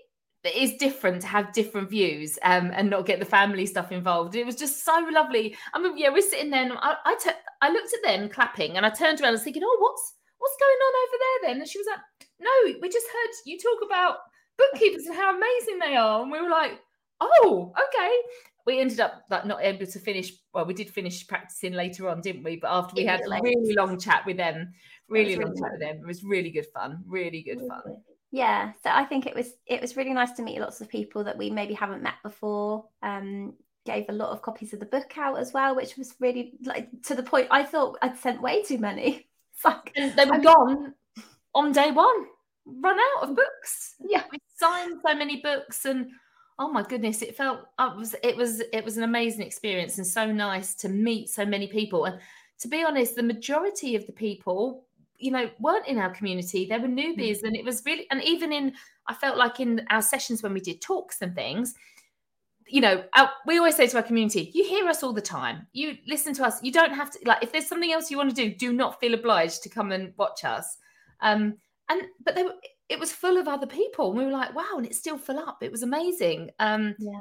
it 0.44 0.54
is 0.56 0.76
different 0.76 1.20
to 1.20 1.26
have 1.26 1.52
different 1.52 1.90
views 1.90 2.38
um, 2.42 2.70
and 2.74 2.88
not 2.88 3.04
get 3.04 3.18
the 3.18 3.26
family 3.26 3.66
stuff 3.66 3.92
involved. 3.92 4.34
It 4.34 4.46
was 4.46 4.56
just 4.56 4.82
so 4.82 5.06
lovely. 5.12 5.54
I 5.74 5.78
mean, 5.78 5.98
yeah, 5.98 6.08
we're 6.08 6.22
sitting 6.22 6.48
there 6.48 6.62
and 6.62 6.72
I, 6.72 6.94
I, 7.04 7.16
t- 7.22 7.30
I 7.60 7.70
looked 7.70 7.92
at 7.92 8.08
them 8.08 8.30
clapping 8.30 8.78
and 8.78 8.86
I 8.86 8.88
turned 8.88 9.20
around 9.20 9.28
and 9.28 9.34
was 9.34 9.42
thinking, 9.42 9.62
oh, 9.62 9.76
what's, 9.78 10.14
what's 10.38 10.56
going 10.58 10.70
on 10.70 10.94
over 11.04 11.18
there 11.20 11.50
then? 11.50 11.60
And 11.60 11.68
she 11.68 11.78
was 11.78 11.86
like, 11.90 12.00
no, 12.40 12.78
we 12.80 12.88
just 12.88 13.06
heard 13.06 13.34
you 13.44 13.58
talk 13.58 13.80
about 13.84 14.18
bookkeepers 14.58 15.06
and 15.06 15.16
how 15.16 15.36
amazing 15.36 15.78
they 15.78 15.96
are. 15.96 16.22
And 16.22 16.30
we 16.30 16.40
were 16.40 16.50
like, 16.50 16.80
oh, 17.20 17.72
okay. 17.72 18.12
We 18.66 18.80
ended 18.80 19.00
up 19.00 19.24
like 19.30 19.46
not 19.46 19.62
able 19.62 19.86
to 19.86 19.98
finish. 19.98 20.32
Well, 20.52 20.66
we 20.66 20.74
did 20.74 20.90
finish 20.90 21.26
practicing 21.26 21.72
later 21.72 22.08
on, 22.08 22.20
didn't 22.20 22.42
we? 22.42 22.56
But 22.56 22.70
after 22.70 22.94
we 22.96 23.06
had 23.06 23.20
a 23.20 23.40
really 23.42 23.74
long 23.74 23.98
chat 23.98 24.26
with 24.26 24.36
them, 24.36 24.72
really 25.08 25.36
long 25.36 25.50
really 25.50 25.60
chat 25.60 25.72
with 25.72 25.80
them, 25.80 25.96
it 26.02 26.06
was 26.06 26.22
really 26.22 26.50
good 26.50 26.66
fun. 26.66 27.02
Really 27.06 27.42
good 27.42 27.60
fun. 27.66 28.02
Yeah, 28.30 28.72
so 28.82 28.90
I 28.90 29.06
think 29.06 29.26
it 29.26 29.34
was 29.34 29.54
it 29.66 29.80
was 29.80 29.96
really 29.96 30.12
nice 30.12 30.32
to 30.32 30.42
meet 30.42 30.60
lots 30.60 30.82
of 30.82 30.88
people 30.90 31.24
that 31.24 31.38
we 31.38 31.48
maybe 31.48 31.72
haven't 31.72 32.02
met 32.02 32.16
before. 32.22 32.84
Um, 33.02 33.54
gave 33.86 34.04
a 34.10 34.12
lot 34.12 34.32
of 34.32 34.42
copies 34.42 34.74
of 34.74 34.80
the 34.80 34.86
book 34.86 35.16
out 35.16 35.38
as 35.38 35.54
well, 35.54 35.74
which 35.74 35.96
was 35.96 36.14
really 36.20 36.52
like 36.62 36.90
to 37.04 37.14
the 37.14 37.22
point. 37.22 37.48
I 37.50 37.62
thought 37.62 37.96
I'd 38.02 38.18
sent 38.18 38.42
way 38.42 38.62
too 38.62 38.78
many. 38.78 39.24
It's 39.54 39.64
like 39.64 39.92
and 39.96 40.14
they 40.14 40.24
were 40.24 40.34
I 40.34 40.40
gone 40.40 40.94
on 41.52 41.72
day 41.72 41.90
one 41.90 42.26
run 42.68 42.98
out 42.98 43.28
of 43.28 43.36
books. 43.36 43.94
Yeah. 44.00 44.22
We 44.30 44.38
signed 44.58 45.00
so 45.06 45.14
many 45.14 45.40
books 45.40 45.84
and 45.84 46.10
oh 46.58 46.70
my 46.70 46.82
goodness, 46.82 47.22
it 47.22 47.36
felt 47.36 47.60
it 47.78 47.96
was 47.96 48.14
it 48.22 48.36
was 48.36 48.60
it 48.72 48.84
was 48.84 48.96
an 48.96 49.04
amazing 49.04 49.46
experience 49.46 49.98
and 49.98 50.06
so 50.06 50.30
nice 50.30 50.74
to 50.76 50.88
meet 50.88 51.28
so 51.28 51.46
many 51.46 51.68
people. 51.68 52.04
And 52.04 52.18
to 52.60 52.68
be 52.68 52.84
honest, 52.84 53.14
the 53.14 53.22
majority 53.22 53.94
of 53.94 54.06
the 54.06 54.12
people, 54.12 54.84
you 55.16 55.30
know, 55.30 55.50
weren't 55.60 55.86
in 55.86 55.98
our 55.98 56.10
community. 56.10 56.66
They 56.66 56.78
were 56.78 56.88
newbies, 56.88 57.38
mm-hmm. 57.38 57.46
and 57.46 57.56
it 57.56 57.64
was 57.64 57.82
really 57.86 58.06
and 58.10 58.22
even 58.24 58.52
in 58.52 58.74
I 59.06 59.14
felt 59.14 59.36
like 59.36 59.60
in 59.60 59.86
our 59.90 60.02
sessions 60.02 60.42
when 60.42 60.52
we 60.52 60.60
did 60.60 60.80
talks 60.80 61.22
and 61.22 61.34
things, 61.34 61.74
you 62.66 62.80
know, 62.80 63.04
our, 63.14 63.30
we 63.46 63.58
always 63.58 63.76
say 63.76 63.86
to 63.86 63.96
our 63.96 64.02
community, 64.02 64.50
you 64.52 64.64
hear 64.64 64.86
us 64.88 65.02
all 65.02 65.12
the 65.12 65.22
time. 65.22 65.66
You 65.72 65.96
listen 66.06 66.34
to 66.34 66.44
us. 66.44 66.62
You 66.62 66.72
don't 66.72 66.92
have 66.92 67.10
to 67.12 67.18
like 67.24 67.42
if 67.42 67.52
there's 67.52 67.68
something 67.68 67.92
else 67.92 68.10
you 68.10 68.16
want 68.16 68.30
to 68.30 68.36
do, 68.36 68.54
do 68.54 68.72
not 68.72 68.98
feel 68.98 69.14
obliged 69.14 69.62
to 69.62 69.68
come 69.68 69.92
and 69.92 70.12
watch 70.16 70.44
us. 70.44 70.78
Um, 71.20 71.54
and 71.88 72.02
but 72.24 72.34
they, 72.34 72.44
it 72.88 72.98
was 72.98 73.12
full 73.12 73.36
of 73.36 73.48
other 73.48 73.66
people, 73.66 74.10
and 74.10 74.18
we 74.18 74.24
were 74.24 74.30
like, 74.32 74.54
wow, 74.54 74.74
and 74.76 74.86
it's 74.86 74.98
still 74.98 75.18
full 75.18 75.38
up. 75.38 75.62
It 75.62 75.70
was 75.70 75.82
amazing. 75.82 76.50
Um, 76.58 76.94
yeah, 76.98 77.18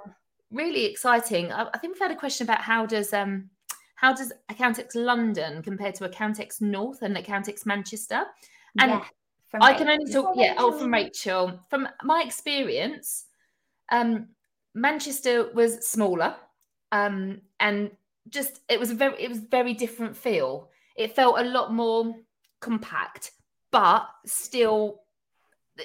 really 0.52 0.86
exciting. 0.86 1.52
I, 1.52 1.68
I 1.74 1.78
think 1.78 1.94
we've 1.94 2.02
had 2.02 2.12
a 2.12 2.16
question 2.16 2.46
about 2.46 2.62
how 2.62 2.86
does 2.86 3.14
um 3.14 3.50
how 3.96 4.14
does 4.14 4.32
Accountex 4.52 4.96
London 4.96 5.64
compare 5.64 5.92
to 5.92 6.08
Accountex 6.08 6.62
North 6.62 7.02
and 7.02 7.18
Accountex 7.18 7.66
Manchester? 7.66 8.24
And 8.80 8.92
yeah, 8.92 9.04
I 9.60 9.74
can 9.74 9.90
only 9.90 10.12
talk, 10.12 10.36
yeah, 10.36 10.54
oh, 10.58 10.72
from 10.72 10.94
Rachel. 10.94 11.60
From 11.70 11.88
my 12.04 12.24
experience, 12.24 13.26
um, 13.92 14.28
Manchester 14.76 15.52
was 15.54 15.88
smaller, 15.88 16.36
um, 16.92 17.42
and 17.60 17.90
just 18.30 18.62
it 18.70 18.80
was 18.80 18.92
a 18.92 18.96
very 18.96 19.22
it 19.22 19.30
was 19.30 19.40
very 19.40 19.74
different 19.74 20.16
feel. 20.16 20.70
It 20.96 21.16
felt 21.16 21.40
a 21.40 21.44
lot 21.44 21.74
more 21.74 22.16
compact, 22.60 23.32
but 23.72 24.06
still, 24.26 25.02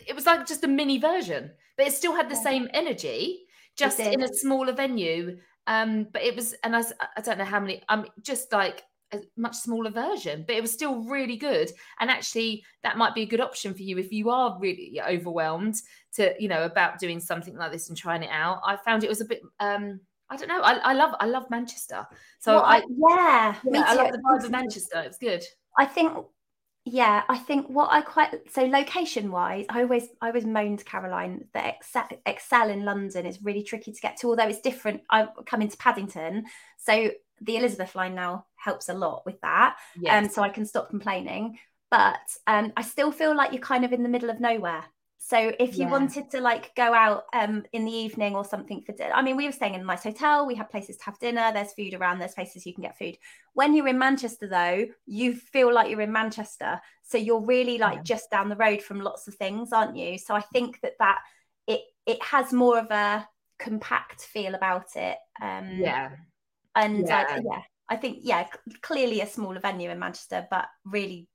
it 0.06 0.14
was 0.14 0.26
like 0.26 0.46
just 0.46 0.64
a 0.64 0.68
mini 0.68 0.98
version. 0.98 1.50
But 1.76 1.86
it 1.86 1.92
still 1.92 2.14
had 2.14 2.30
the 2.30 2.36
same 2.36 2.68
energy, 2.74 3.44
just 3.76 3.98
in 3.98 4.22
a 4.22 4.28
smaller 4.28 4.72
venue. 4.72 5.38
Um, 5.66 6.08
but 6.12 6.22
it 6.22 6.36
was, 6.36 6.54
and 6.64 6.76
I, 6.76 6.82
I 7.16 7.20
don't 7.20 7.38
know 7.38 7.44
how 7.44 7.60
many. 7.60 7.82
I'm 7.88 8.00
um, 8.00 8.06
just 8.22 8.52
like 8.52 8.82
a 9.12 9.20
much 9.36 9.54
smaller 9.54 9.90
version, 9.90 10.44
but 10.46 10.56
it 10.56 10.60
was 10.60 10.72
still 10.72 11.04
really 11.04 11.36
good. 11.36 11.70
And 12.00 12.10
actually, 12.10 12.64
that 12.82 12.98
might 12.98 13.14
be 13.14 13.22
a 13.22 13.26
good 13.26 13.40
option 13.40 13.74
for 13.74 13.82
you 13.82 13.98
if 13.98 14.12
you 14.12 14.30
are 14.30 14.58
really 14.60 15.00
overwhelmed 15.00 15.76
to, 16.16 16.34
you 16.38 16.48
know, 16.48 16.64
about 16.64 16.98
doing 16.98 17.20
something 17.20 17.56
like 17.56 17.72
this 17.72 17.88
and 17.88 17.96
trying 17.96 18.22
it 18.22 18.30
out. 18.30 18.60
I 18.64 18.76
found 18.76 19.04
it 19.04 19.10
was 19.10 19.20
a 19.20 19.26
bit. 19.26 19.42
um 19.60 20.00
I 20.30 20.36
don't 20.36 20.48
know. 20.48 20.62
I, 20.62 20.74
I 20.76 20.92
love 20.94 21.14
I 21.20 21.26
love 21.26 21.50
Manchester. 21.50 22.06
So 22.40 22.54
well, 22.54 22.64
I, 22.64 22.82
yeah, 22.88 23.54
yeah 23.70 23.84
I 23.86 23.94
love 23.94 24.12
the 24.12 24.18
vibe 24.18 24.44
of 24.44 24.50
Manchester. 24.50 25.00
It 25.02 25.08
was 25.08 25.18
good. 25.18 25.44
I 25.78 25.84
think 25.84 26.16
yeah, 26.84 27.22
I 27.28 27.38
think 27.38 27.68
what 27.68 27.90
I 27.92 28.00
quite 28.00 28.50
so 28.50 28.62
location 28.64 29.30
wise, 29.30 29.66
I 29.68 29.82
always 29.82 30.08
I 30.20 30.28
always 30.28 30.44
moaned 30.44 30.84
Caroline 30.84 31.44
that 31.54 31.76
ExCeL, 31.80 32.18
ExCeL 32.26 32.70
in 32.70 32.84
London 32.84 33.24
is 33.24 33.42
really 33.42 33.62
tricky 33.62 33.92
to 33.92 34.00
get 34.00 34.16
to. 34.18 34.28
Although 34.28 34.48
it's 34.48 34.60
different, 34.60 35.02
I 35.08 35.28
come 35.46 35.62
into 35.62 35.76
Paddington, 35.76 36.44
so 36.78 37.12
the 37.40 37.56
Elizabeth 37.56 37.94
line 37.94 38.16
now 38.16 38.46
helps 38.56 38.88
a 38.88 38.94
lot 38.94 39.24
with 39.24 39.40
that. 39.42 39.76
Um, 39.96 40.02
yes. 40.02 40.24
Um, 40.24 40.30
so 40.30 40.42
I 40.42 40.48
can 40.48 40.66
stop 40.66 40.90
complaining. 40.90 41.58
But 41.90 42.20
um, 42.46 42.72
I 42.76 42.82
still 42.82 43.12
feel 43.12 43.36
like 43.36 43.52
you're 43.52 43.60
kind 43.60 43.84
of 43.84 43.92
in 43.92 44.02
the 44.02 44.08
middle 44.08 44.30
of 44.30 44.40
nowhere. 44.40 44.84
So 45.24 45.52
if 45.60 45.78
you 45.78 45.84
yeah. 45.84 45.90
wanted 45.90 46.32
to 46.32 46.40
like 46.40 46.74
go 46.74 46.92
out 46.92 47.26
um, 47.32 47.62
in 47.72 47.84
the 47.84 47.92
evening 47.92 48.34
or 48.34 48.44
something 48.44 48.82
for 48.82 48.90
dinner, 48.90 49.12
I 49.14 49.22
mean, 49.22 49.36
we 49.36 49.46
were 49.46 49.52
staying 49.52 49.74
in 49.74 49.80
a 49.80 49.84
nice 49.84 50.02
hotel. 50.02 50.46
We 50.46 50.56
had 50.56 50.68
places 50.68 50.96
to 50.96 51.04
have 51.04 51.18
dinner. 51.20 51.52
There's 51.54 51.72
food 51.72 51.94
around. 51.94 52.18
There's 52.18 52.34
places 52.34 52.66
you 52.66 52.74
can 52.74 52.82
get 52.82 52.98
food. 52.98 53.16
When 53.54 53.72
you're 53.72 53.86
in 53.86 54.00
Manchester, 54.00 54.48
though, 54.48 54.86
you 55.06 55.36
feel 55.36 55.72
like 55.72 55.90
you're 55.90 56.00
in 56.00 56.10
Manchester. 56.10 56.80
So 57.04 57.18
you're 57.18 57.40
really 57.40 57.78
like 57.78 57.98
yeah. 57.98 58.02
just 58.02 58.32
down 58.32 58.48
the 58.48 58.56
road 58.56 58.82
from 58.82 59.00
lots 59.00 59.28
of 59.28 59.36
things, 59.36 59.72
aren't 59.72 59.96
you? 59.96 60.18
So 60.18 60.34
I 60.34 60.40
think 60.40 60.80
that 60.80 60.94
that 60.98 61.20
it 61.68 61.82
it 62.04 62.20
has 62.24 62.52
more 62.52 62.80
of 62.80 62.90
a 62.90 63.26
compact 63.60 64.22
feel 64.22 64.56
about 64.56 64.96
it. 64.96 65.18
Um, 65.40 65.70
yeah. 65.76 66.10
And 66.74 67.06
yeah. 67.06 67.26
Uh, 67.30 67.40
yeah, 67.44 67.62
I 67.88 67.94
think 67.94 68.18
yeah, 68.22 68.48
clearly 68.80 69.20
a 69.20 69.28
smaller 69.28 69.60
venue 69.60 69.88
in 69.88 70.00
Manchester, 70.00 70.48
but 70.50 70.66
really 70.84 71.28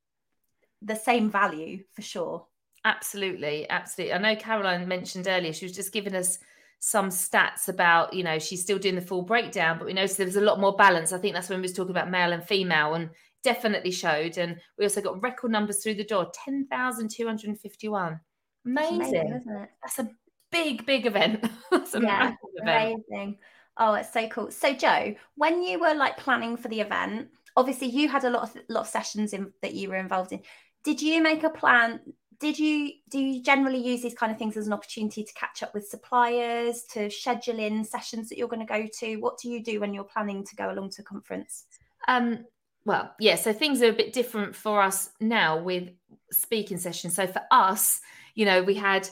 the 0.82 0.96
same 0.98 1.32
value 1.32 1.84
for 1.94 2.02
sure. 2.02 2.48
Absolutely, 2.88 3.70
absolutely. 3.70 4.14
I 4.14 4.18
know 4.18 4.36
Caroline 4.38 4.88
mentioned 4.88 5.28
earlier 5.28 5.52
she 5.52 5.66
was 5.66 5.76
just 5.76 5.92
giving 5.92 6.16
us 6.16 6.40
some 6.80 7.10
stats 7.10 7.68
about 7.68 8.14
you 8.14 8.24
know 8.24 8.40
she's 8.40 8.62
still 8.62 8.80
doing 8.80 8.96
the 8.96 9.02
full 9.02 9.24
breakdown, 9.24 9.78
but 9.78 9.86
we 9.86 9.94
noticed 9.94 10.16
there 10.16 10.26
was 10.26 10.38
a 10.38 10.42
lot 10.42 10.62
more 10.62 10.74
balance. 10.74 11.12
I 11.12 11.18
think 11.18 11.34
that's 11.34 11.50
when 11.50 11.60
we 11.60 11.64
was 11.64 11.74
talking 11.74 11.92
about 11.92 12.10
male 12.10 12.32
and 12.32 12.42
female, 12.42 12.94
and 12.94 13.10
definitely 13.44 13.92
showed. 13.92 14.38
And 14.38 14.56
we 14.78 14.86
also 14.86 15.02
got 15.02 15.22
record 15.22 15.52
numbers 15.52 15.84
through 15.84 15.96
the 15.96 16.06
door: 16.06 16.32
ten 16.46 16.66
thousand 16.72 17.12
two 17.12 17.28
hundred 17.28 17.60
fifty-one. 17.60 18.22
Amazing, 18.66 18.96
amazing, 18.96 19.34
isn't 19.36 19.62
it? 19.64 19.70
That's 19.84 20.00
a 20.00 20.10
big, 20.50 20.86
big 20.86 21.06
event. 21.06 21.44
yeah, 21.72 22.36
event. 22.56 23.04
amazing. 23.10 23.38
Oh, 23.76 23.96
it's 23.96 24.14
so 24.14 24.30
cool. 24.30 24.50
So, 24.50 24.74
Jo, 24.74 25.14
when 25.36 25.62
you 25.62 25.78
were 25.78 25.94
like 25.94 26.16
planning 26.16 26.56
for 26.56 26.70
the 26.70 26.80
event, 26.80 27.28
obviously 27.58 27.90
you 27.90 28.08
had 28.08 28.24
a 28.24 28.30
lot 28.30 28.44
of 28.44 28.58
lot 28.70 28.82
of 28.82 28.88
sessions 28.88 29.34
in, 29.34 29.52
that 29.62 29.74
you 29.74 29.90
were 29.90 29.98
involved 29.98 30.32
in. 30.32 30.42
Did 30.86 31.02
you 31.02 31.22
make 31.22 31.44
a 31.44 31.50
plan? 31.50 32.00
Did 32.40 32.60
you 32.60 32.92
do 33.10 33.20
you 33.20 33.42
generally 33.42 33.80
use 33.80 34.04
these 34.04 34.14
kind 34.14 34.32
of 34.32 34.38
things 34.38 34.58
as 34.58 34.68
an 34.68 34.74
opportunity 34.74 35.24
to 35.24 35.34
catch 35.34 35.64
up 35.64 35.74
with 35.74 35.88
suppliers, 35.88 36.84
to 36.94 37.10
schedule 37.10 37.60
in 37.60 37.84
sessions 37.84 38.30
that 38.30 38.38
you're 38.38 38.48
going 38.48 38.66
to 38.66 38.72
go 38.72 38.88
to? 39.00 39.16
What 39.18 39.40
do 39.40 39.50
you 39.50 39.64
do 39.64 39.80
when 39.80 39.94
you're 39.94 40.04
planning 40.04 40.44
to 40.46 40.56
go 40.56 40.72
along 40.72 40.92
to 40.92 41.02
a 41.02 41.06
conference? 41.06 41.66
Um, 42.08 42.46
well, 42.86 43.14
yeah, 43.20 43.36
so 43.36 43.52
things 43.52 43.82
are 43.82 43.90
a 43.90 43.94
bit 43.94 44.14
different 44.14 44.56
for 44.56 44.82
us 44.82 45.10
now 45.20 45.58
with 45.62 45.90
speaking 46.32 46.78
sessions. 46.78 47.16
So 47.16 47.28
for 47.28 47.42
us, 47.50 48.00
you 48.36 48.46
know, 48.46 48.62
we 48.62 48.76
had 48.76 49.10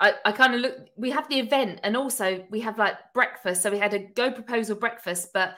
I, 0.00 0.14
I 0.24 0.32
kind 0.32 0.54
of 0.54 0.60
look 0.60 0.76
we 0.96 1.10
have 1.10 1.28
the 1.28 1.38
event 1.38 1.80
and 1.82 1.96
also 1.96 2.44
we 2.50 2.60
have 2.60 2.78
like 2.78 2.96
breakfast 3.12 3.62
so 3.62 3.70
we 3.70 3.78
had 3.78 3.92
a 3.94 3.98
go 3.98 4.32
proposal 4.32 4.74
breakfast 4.76 5.28
but 5.34 5.56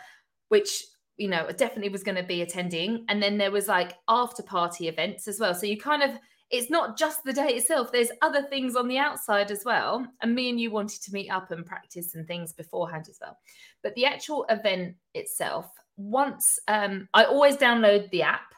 which 0.48 0.84
you 1.16 1.28
know 1.28 1.48
definitely 1.56 1.90
was 1.90 2.02
going 2.02 2.16
to 2.16 2.24
be 2.24 2.42
attending 2.42 3.04
and 3.08 3.22
then 3.22 3.38
there 3.38 3.52
was 3.52 3.68
like 3.68 3.94
after 4.08 4.42
party 4.42 4.88
events 4.88 5.28
as 5.28 5.38
well 5.38 5.54
so 5.54 5.64
you 5.66 5.78
kind 5.78 6.02
of 6.02 6.10
it's 6.52 6.70
not 6.70 6.98
just 6.98 7.24
the 7.24 7.32
day 7.32 7.48
itself 7.48 7.90
there's 7.90 8.10
other 8.20 8.42
things 8.42 8.76
on 8.76 8.86
the 8.86 8.98
outside 8.98 9.50
as 9.50 9.64
well 9.64 10.06
and 10.20 10.34
me 10.34 10.50
and 10.50 10.60
you 10.60 10.70
wanted 10.70 11.02
to 11.02 11.12
meet 11.12 11.30
up 11.30 11.50
and 11.50 11.66
practice 11.66 12.14
and 12.14 12.26
things 12.28 12.52
beforehand 12.52 13.06
as 13.08 13.18
well 13.20 13.36
but 13.82 13.94
the 13.94 14.04
actual 14.04 14.46
event 14.50 14.94
itself 15.14 15.70
once 15.96 16.58
um 16.68 17.08
i 17.14 17.24
always 17.24 17.56
download 17.56 18.08
the 18.10 18.22
app 18.22 18.52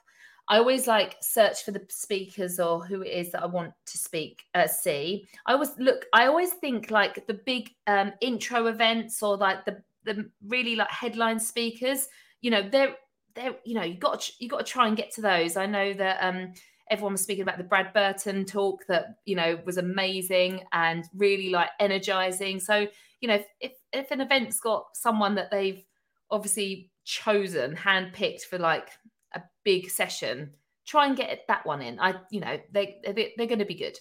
I 0.47 0.59
always 0.59 0.87
like 0.87 1.17
search 1.23 1.65
for 1.65 1.71
the 1.71 1.81
speakers 1.89 2.61
or 2.61 2.85
who 2.85 3.01
it 3.01 3.09
is 3.09 3.33
that 3.33 3.43
I 3.43 3.47
want 3.47 3.73
to 3.87 3.99
speak, 3.99 4.43
uh, 4.55 4.67
see. 4.67 5.27
I 5.47 5.55
always 5.55 5.71
look, 5.79 6.05
I 6.13 6.27
always 6.27 6.53
think 6.53 6.91
like 6.91 7.27
the 7.27 7.41
big 7.47 7.71
um, 7.87 8.13
intro 8.21 8.67
events 8.67 9.23
or 9.23 9.39
like 9.39 9.65
the 9.65 9.83
the 10.05 10.31
really 10.47 10.77
like 10.77 10.91
headline 10.91 11.41
speakers. 11.41 12.09
You 12.43 12.51
know, 12.51 12.69
they're 12.69 12.95
they're 13.35 13.55
you 13.65 13.75
know 13.75 13.85
you 13.85 13.95
got 13.95 14.31
you 14.39 14.49
got 14.49 14.59
to 14.59 14.71
try 14.71 14.87
and 14.87 14.97
get 14.97 15.13
to 15.13 15.23
those. 15.23 15.57
I 15.57 15.65
know 15.65 15.95
that 15.95 16.19
um, 16.23 16.53
everyone 16.91 17.13
was 17.13 17.23
speaking 17.23 17.43
about 17.43 17.59
the 17.59 17.65
Brad 17.65 17.93
Burton 17.93 18.45
talk 18.45 18.87
that 18.89 19.17
you 19.25 19.37
know 19.37 19.59
was 19.65 19.79
amazing 19.79 20.65
and 20.73 21.05
really 21.15 21.51
like 21.51 21.71
energizing. 21.81 22.61
So 22.61 22.87
you 23.21 23.29
know 23.29 23.35
if 23.35 23.47
if, 23.61 23.73
if 23.93 24.11
an 24.11 24.21
event's 24.21 24.61
got 24.61 24.87
someone 24.95 25.35
that 25.37 25.51
they've 25.51 25.85
obviously 26.31 26.91
chosen, 27.05 27.77
handpicked 27.77 28.43
for 28.43 28.59
like 28.59 28.89
a 29.35 29.43
big 29.65 29.91
session, 29.91 30.51
try 30.87 31.07
and 31.07 31.17
get 31.17 31.41
that 31.49 31.67
one 31.67 31.83
in. 31.83 32.01
I, 32.01 32.15
you 32.31 32.41
know, 32.41 32.59
they 32.73 32.97
they're 33.05 33.47
going 33.47 33.59
to 33.59 33.65
be 33.65 33.75
good. 33.75 33.99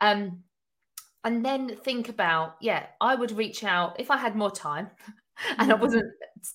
Um, 0.00 0.42
and 1.24 1.44
then 1.44 1.76
think 1.76 2.08
about, 2.08 2.54
yeah, 2.60 2.86
I 3.00 3.14
would 3.14 3.32
reach 3.32 3.64
out 3.64 3.98
if 3.98 4.10
I 4.10 4.16
had 4.16 4.36
more 4.36 4.50
time, 4.50 4.90
and 5.58 5.70
I 5.70 5.74
mm-hmm. 5.74 5.82
wasn't 5.82 6.12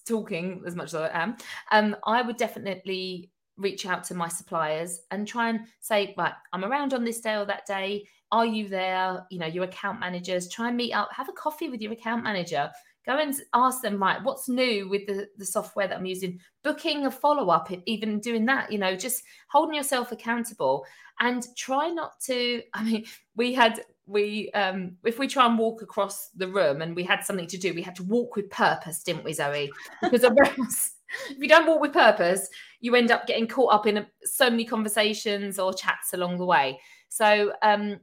talking 0.08 0.64
as 0.66 0.76
much 0.76 0.88
as 0.88 0.96
I 0.96 1.10
am. 1.14 1.38
Um, 1.72 1.96
I 2.06 2.22
would 2.22 2.38
definitely 2.38 3.32
reach 3.58 3.86
out 3.86 4.04
to 4.06 4.16
my 4.16 4.28
suppliers 4.28 5.02
and 5.12 5.28
try 5.28 5.50
and 5.50 5.62
say, 5.80 6.14
right, 6.18 6.34
I'm 6.52 6.66
around 6.66 6.94
on 6.94 7.04
this 7.04 7.22
day 7.22 7.36
or 7.36 7.46
that 7.46 7.66
day. 7.66 8.08
Are 8.32 8.46
you 8.46 8.68
there? 8.68 9.26
You 9.30 9.40
know, 9.40 9.46
your 9.46 9.66
account 9.66 10.00
managers, 10.00 10.50
try 10.50 10.70
and 10.70 10.78
meet 10.78 10.94
up, 10.94 11.10
have 11.12 11.30
a 11.30 11.34
coffee 11.34 11.70
with 11.70 11.82
your 11.82 11.94
account 11.94 12.24
manager, 12.24 12.72
go 13.06 13.18
and 13.18 13.36
ask 13.54 13.82
them 13.82 14.02
right 14.02 14.24
what's 14.24 14.48
new 14.48 14.88
with 14.90 15.06
the, 15.08 15.28
the 15.38 15.46
software 15.46 15.88
that 15.88 15.98
i'm 15.98 16.06
using? 16.06 16.40
Booking 16.64 17.06
a 17.06 17.12
follow-up 17.12 17.70
even 17.86 18.20
doing 18.20 18.46
that 18.46 18.72
you 18.72 18.78
know 18.78 18.96
just 18.96 19.24
holding 19.50 19.76
yourself 19.76 20.12
accountable. 20.12 20.86
And 21.20 21.46
try 21.56 21.90
not 21.90 22.20
to 22.22 22.62
i 22.74 22.84
mean 22.84 23.06
we 23.36 23.54
had 23.54 23.84
we 24.06 24.52
um 24.52 24.98
if 25.06 25.18
we 25.18 25.28
try 25.28 25.46
and 25.46 25.58
walk 25.58 25.82
across 25.82 26.30
the 26.36 26.48
room 26.48 26.82
and 26.82 26.96
we 26.96 27.04
had 27.04 27.24
something 27.24 27.48
to 27.48 27.58
do 27.58 27.74
we 27.74 27.82
had 27.82 27.96
to 27.96 28.04
walk 28.04 28.36
with 28.36 28.50
purpose 28.50 29.02
didn't 29.02 29.24
we 29.24 29.32
zoe 29.34 29.72
because 30.02 30.24
if 31.30 31.38
you 31.38 31.48
don't 31.48 31.68
walk 31.68 31.80
with 31.80 31.94
purpose 31.94 32.50
you 32.82 32.96
end 32.96 33.12
up 33.12 33.26
getting 33.28 33.48
caught 33.48 33.74
up 33.74 33.88
in 33.88 33.98
a, 33.98 34.08
so 34.24 34.50
many 34.50 34.66
conversations 34.66 35.58
or 35.58 35.74
chats 35.74 36.14
along 36.14 36.38
the 36.38 36.46
way 36.46 36.78
so 37.08 37.54
um 37.62 37.98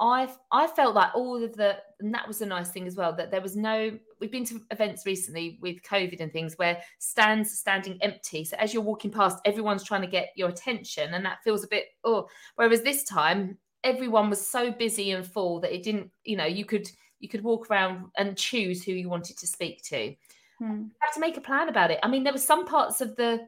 I 0.00 0.28
I 0.50 0.66
felt 0.66 0.94
like 0.94 1.14
all 1.14 1.42
of 1.42 1.54
the 1.54 1.76
and 2.00 2.12
that 2.12 2.26
was 2.26 2.40
a 2.40 2.46
nice 2.46 2.70
thing 2.70 2.86
as 2.86 2.96
well 2.96 3.14
that 3.14 3.30
there 3.30 3.40
was 3.40 3.54
no 3.54 3.96
we've 4.20 4.32
been 4.32 4.44
to 4.46 4.60
events 4.70 5.06
recently 5.06 5.58
with 5.60 5.82
COVID 5.82 6.20
and 6.20 6.32
things 6.32 6.54
where 6.56 6.82
stands 6.98 7.52
are 7.52 7.56
standing 7.56 7.98
empty. 8.02 8.44
So 8.44 8.56
as 8.58 8.72
you're 8.74 8.82
walking 8.82 9.10
past, 9.10 9.38
everyone's 9.44 9.84
trying 9.84 10.00
to 10.00 10.06
get 10.06 10.30
your 10.34 10.48
attention, 10.48 11.14
and 11.14 11.24
that 11.24 11.38
feels 11.44 11.62
a 11.62 11.68
bit 11.68 11.86
oh. 12.04 12.26
Whereas 12.56 12.82
this 12.82 13.04
time, 13.04 13.58
everyone 13.84 14.30
was 14.30 14.44
so 14.44 14.72
busy 14.72 15.12
and 15.12 15.26
full 15.26 15.60
that 15.60 15.72
it 15.74 15.82
didn't, 15.82 16.10
you 16.24 16.36
know, 16.36 16.46
you 16.46 16.64
could 16.64 16.90
you 17.20 17.28
could 17.28 17.44
walk 17.44 17.70
around 17.70 18.06
and 18.16 18.36
choose 18.36 18.82
who 18.82 18.92
you 18.92 19.08
wanted 19.08 19.38
to 19.38 19.46
speak 19.46 19.82
to. 19.84 20.14
Hmm. 20.58 20.80
You 20.82 20.90
have 21.00 21.14
to 21.14 21.20
make 21.20 21.36
a 21.36 21.40
plan 21.40 21.68
about 21.68 21.90
it. 21.90 22.00
I 22.02 22.08
mean, 22.08 22.24
there 22.24 22.32
were 22.32 22.38
some 22.38 22.66
parts 22.66 23.00
of 23.00 23.14
the 23.16 23.46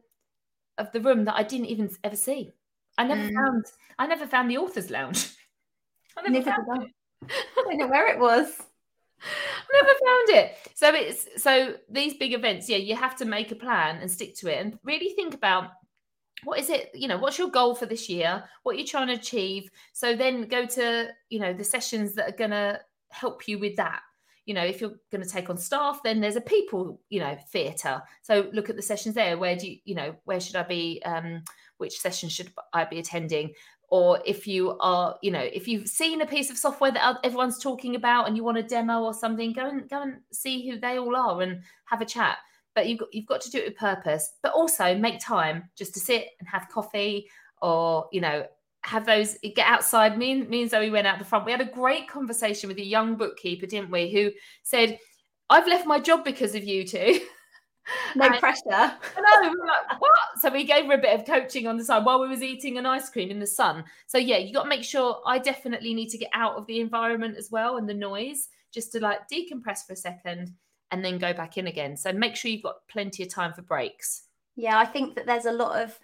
of 0.78 0.92
the 0.92 1.00
room 1.00 1.24
that 1.24 1.34
I 1.36 1.42
didn't 1.42 1.66
even 1.66 1.90
ever 2.04 2.16
see. 2.16 2.52
I 2.98 3.04
never 3.04 3.22
Mm. 3.22 3.34
found 3.34 3.64
I 3.98 4.06
never 4.06 4.26
found 4.26 4.50
the 4.50 4.58
author's 4.58 4.90
lounge. 4.90 5.26
I 6.16 6.22
never 6.22 6.32
Neither 6.38 6.50
found 6.52 6.82
it. 6.84 6.90
I 7.56 7.62
don't 7.62 7.78
know 7.78 7.88
where 7.88 8.08
it 8.08 8.18
was. 8.18 8.60
I 9.22 9.72
never 9.72 9.88
found 9.88 10.28
it. 10.44 10.56
So 10.74 10.94
it's 10.94 11.42
so 11.42 11.74
these 11.90 12.14
big 12.14 12.32
events, 12.34 12.68
yeah, 12.68 12.76
you 12.76 12.94
have 12.96 13.16
to 13.16 13.24
make 13.24 13.52
a 13.52 13.56
plan 13.56 13.98
and 14.00 14.10
stick 14.10 14.34
to 14.36 14.48
it 14.48 14.60
and 14.64 14.78
really 14.84 15.10
think 15.10 15.34
about 15.34 15.70
what 16.44 16.58
is 16.58 16.70
it, 16.70 16.90
you 16.94 17.08
know, 17.08 17.18
what's 17.18 17.38
your 17.38 17.50
goal 17.50 17.74
for 17.74 17.86
this 17.86 18.08
year? 18.08 18.44
What 18.62 18.76
you're 18.76 18.86
trying 18.86 19.08
to 19.08 19.14
achieve. 19.14 19.70
So 19.92 20.14
then 20.14 20.48
go 20.48 20.66
to, 20.66 21.08
you 21.30 21.40
know, 21.40 21.52
the 21.52 21.64
sessions 21.64 22.14
that 22.14 22.28
are 22.28 22.36
gonna 22.36 22.80
help 23.08 23.48
you 23.48 23.58
with 23.58 23.76
that. 23.76 24.00
You 24.44 24.54
know, 24.54 24.64
if 24.64 24.80
you're 24.80 24.94
going 25.10 25.24
to 25.24 25.28
take 25.28 25.50
on 25.50 25.58
staff, 25.58 26.02
then 26.04 26.20
there's 26.20 26.36
a 26.36 26.40
people, 26.40 27.00
you 27.08 27.18
know, 27.18 27.36
theatre. 27.50 28.00
So 28.22 28.48
look 28.52 28.70
at 28.70 28.76
the 28.76 28.82
sessions 28.82 29.16
there. 29.16 29.36
Where 29.36 29.56
do 29.56 29.68
you, 29.68 29.78
you 29.84 29.96
know, 29.96 30.14
where 30.24 30.38
should 30.38 30.54
I 30.54 30.62
be? 30.62 31.02
Um, 31.04 31.42
which 31.78 31.98
session 31.98 32.28
should 32.28 32.52
I 32.72 32.84
be 32.84 33.00
attending? 33.00 33.52
Or 33.88 34.20
if 34.24 34.46
you 34.46 34.76
are, 34.78 35.16
you 35.20 35.32
know, 35.32 35.40
if 35.40 35.66
you've 35.66 35.88
seen 35.88 36.20
a 36.20 36.26
piece 36.26 36.50
of 36.50 36.58
software 36.58 36.92
that 36.92 37.18
everyone's 37.24 37.58
talking 37.58 37.96
about 37.96 38.28
and 38.28 38.36
you 38.36 38.44
want 38.44 38.58
a 38.58 38.62
demo 38.62 39.02
or 39.02 39.14
something, 39.14 39.52
go 39.52 39.68
and 39.68 39.88
go 39.88 40.02
and 40.02 40.18
see 40.32 40.68
who 40.68 40.78
they 40.78 40.98
all 40.98 41.16
are 41.16 41.42
and 41.42 41.62
have 41.86 42.00
a 42.00 42.06
chat. 42.06 42.38
But 42.76 42.86
you've 42.88 42.98
got, 43.00 43.08
you've 43.12 43.26
got 43.26 43.40
to 43.40 43.50
do 43.50 43.58
it 43.58 43.64
with 43.64 43.76
purpose, 43.76 44.34
but 44.42 44.52
also 44.52 44.94
make 44.96 45.18
time 45.18 45.64
just 45.74 45.94
to 45.94 46.00
sit 46.00 46.28
and 46.38 46.48
have 46.48 46.68
coffee 46.68 47.28
or, 47.60 48.06
you 48.12 48.20
know, 48.20 48.46
have 48.82 49.04
those 49.04 49.36
get 49.42 49.66
outside. 49.66 50.16
Me 50.16 50.30
and 50.32 50.48
me 50.48 50.62
and 50.62 50.70
Zoe 50.70 50.90
went 50.90 51.08
out 51.08 51.18
the 51.18 51.24
front. 51.24 51.44
We 51.46 51.50
had 51.50 51.60
a 51.60 51.64
great 51.64 52.08
conversation 52.08 52.68
with 52.68 52.78
a 52.78 52.84
young 52.84 53.16
bookkeeper, 53.16 53.66
didn't 53.66 53.90
we? 53.90 54.12
Who 54.12 54.30
said, 54.62 55.00
"I've 55.50 55.66
left 55.66 55.86
my 55.86 55.98
job 55.98 56.22
because 56.24 56.54
of 56.54 56.62
you 56.62 56.86
two. 56.86 57.18
No 58.16 58.24
And- 58.26 58.38
pressure. 58.40 58.60
I 58.68 58.90
know, 59.16 59.42
we 59.42 59.48
were 59.48 59.64
like, 59.66 60.00
what? 60.00 60.10
So 60.40 60.50
we 60.50 60.64
gave 60.64 60.86
her 60.86 60.94
a 60.94 60.98
bit 60.98 61.18
of 61.20 61.24
coaching 61.24 61.68
on 61.68 61.76
the 61.76 61.84
side 61.84 62.04
while 62.04 62.20
we 62.20 62.26
was 62.26 62.42
eating 62.42 62.78
an 62.78 62.84
ice 62.86 63.08
cream 63.08 63.30
in 63.30 63.38
the 63.38 63.46
sun. 63.46 63.84
So 64.08 64.18
yeah, 64.18 64.38
you 64.38 64.52
got 64.52 64.64
to 64.64 64.68
make 64.68 64.82
sure 64.82 65.22
I 65.24 65.38
definitely 65.38 65.94
need 65.94 66.08
to 66.08 66.18
get 66.18 66.30
out 66.32 66.56
of 66.56 66.66
the 66.66 66.80
environment 66.80 67.36
as 67.36 67.48
well 67.52 67.76
and 67.76 67.88
the 67.88 67.94
noise 67.94 68.48
just 68.72 68.90
to 68.92 69.00
like 69.00 69.28
decompress 69.28 69.86
for 69.86 69.92
a 69.92 69.96
second 69.96 70.52
and 70.90 71.04
then 71.04 71.18
go 71.18 71.32
back 71.32 71.58
in 71.58 71.66
again. 71.66 71.96
So 71.96 72.12
make 72.12 72.36
sure 72.36 72.50
you've 72.50 72.62
got 72.62 72.86
plenty 72.88 73.22
of 73.22 73.28
time 73.28 73.52
for 73.52 73.62
breaks. 73.62 74.22
Yeah, 74.54 74.78
I 74.78 74.86
think 74.86 75.16
that 75.16 75.26
there's 75.26 75.44
a 75.44 75.52
lot 75.52 75.82
of 75.82 75.98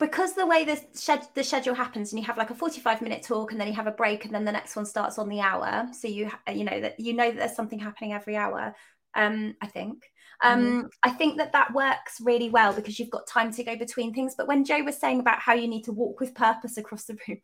because 0.00 0.34
the 0.34 0.46
way 0.46 0.64
the, 0.64 0.80
shed, 0.98 1.26
the 1.34 1.44
schedule 1.44 1.74
happens 1.74 2.12
and 2.12 2.20
you 2.20 2.26
have 2.26 2.36
like 2.36 2.50
a 2.50 2.54
45 2.54 3.00
minute 3.00 3.22
talk 3.22 3.52
and 3.52 3.60
then 3.60 3.68
you 3.68 3.74
have 3.74 3.86
a 3.86 3.92
break 3.92 4.24
and 4.24 4.34
then 4.34 4.44
the 4.44 4.52
next 4.52 4.76
one 4.76 4.84
starts 4.84 5.18
on 5.18 5.28
the 5.28 5.40
hour 5.40 5.88
so 5.92 6.08
you 6.08 6.30
you 6.52 6.64
know 6.64 6.80
that 6.80 6.98
you 6.98 7.14
know 7.14 7.30
that 7.30 7.38
there's 7.38 7.56
something 7.56 7.78
happening 7.78 8.12
every 8.12 8.36
hour 8.36 8.74
um 9.14 9.54
i 9.62 9.66
think 9.66 10.04
um 10.42 10.88
i 11.04 11.10
think 11.10 11.38
that 11.38 11.52
that 11.52 11.72
works 11.72 12.20
really 12.20 12.50
well 12.50 12.72
because 12.72 12.98
you've 12.98 13.10
got 13.10 13.26
time 13.26 13.52
to 13.52 13.62
go 13.62 13.76
between 13.76 14.12
things 14.12 14.34
but 14.36 14.48
when 14.48 14.64
jo 14.64 14.82
was 14.82 14.98
saying 14.98 15.20
about 15.20 15.38
how 15.38 15.54
you 15.54 15.68
need 15.68 15.84
to 15.84 15.92
walk 15.92 16.18
with 16.18 16.34
purpose 16.34 16.76
across 16.76 17.04
the 17.04 17.16
room 17.28 17.38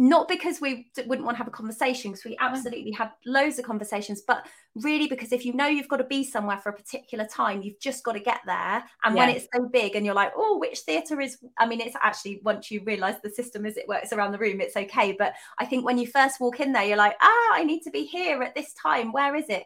not 0.00 0.28
because 0.28 0.60
we 0.60 0.88
wouldn't 1.06 1.26
want 1.26 1.34
to 1.34 1.38
have 1.38 1.48
a 1.48 1.50
conversation 1.50 2.12
because 2.12 2.24
we 2.24 2.36
absolutely 2.38 2.92
had 2.92 3.10
loads 3.26 3.58
of 3.58 3.64
conversations 3.64 4.22
but 4.26 4.46
really 4.76 5.08
because 5.08 5.32
if 5.32 5.44
you 5.44 5.52
know 5.52 5.66
you've 5.66 5.88
got 5.88 5.96
to 5.96 6.04
be 6.04 6.22
somewhere 6.22 6.56
for 6.58 6.68
a 6.68 6.72
particular 6.72 7.26
time 7.26 7.62
you've 7.62 7.80
just 7.80 8.04
got 8.04 8.12
to 8.12 8.20
get 8.20 8.38
there 8.46 8.84
and 9.04 9.14
when 9.16 9.28
it's 9.28 9.48
so 9.52 9.68
big 9.68 9.96
and 9.96 10.06
you're 10.06 10.14
like 10.14 10.32
oh 10.36 10.56
which 10.58 10.78
theatre 10.80 11.20
is 11.20 11.38
i 11.58 11.66
mean 11.66 11.80
it's 11.80 11.96
actually 12.00 12.40
once 12.44 12.70
you 12.70 12.80
realize 12.84 13.16
the 13.24 13.30
system 13.30 13.66
as 13.66 13.76
it 13.76 13.88
works 13.88 14.12
around 14.12 14.30
the 14.30 14.38
room 14.38 14.60
it's 14.60 14.76
okay 14.76 15.16
but 15.18 15.34
i 15.58 15.64
think 15.64 15.84
when 15.84 15.98
you 15.98 16.06
first 16.06 16.40
walk 16.40 16.60
in 16.60 16.72
there 16.72 16.84
you're 16.84 16.96
like 16.96 17.16
ah 17.20 17.50
i 17.54 17.64
need 17.64 17.80
to 17.80 17.90
be 17.90 18.04
here 18.04 18.40
at 18.42 18.54
this 18.54 18.72
time 18.74 19.10
where 19.10 19.34
is 19.34 19.48
it? 19.48 19.64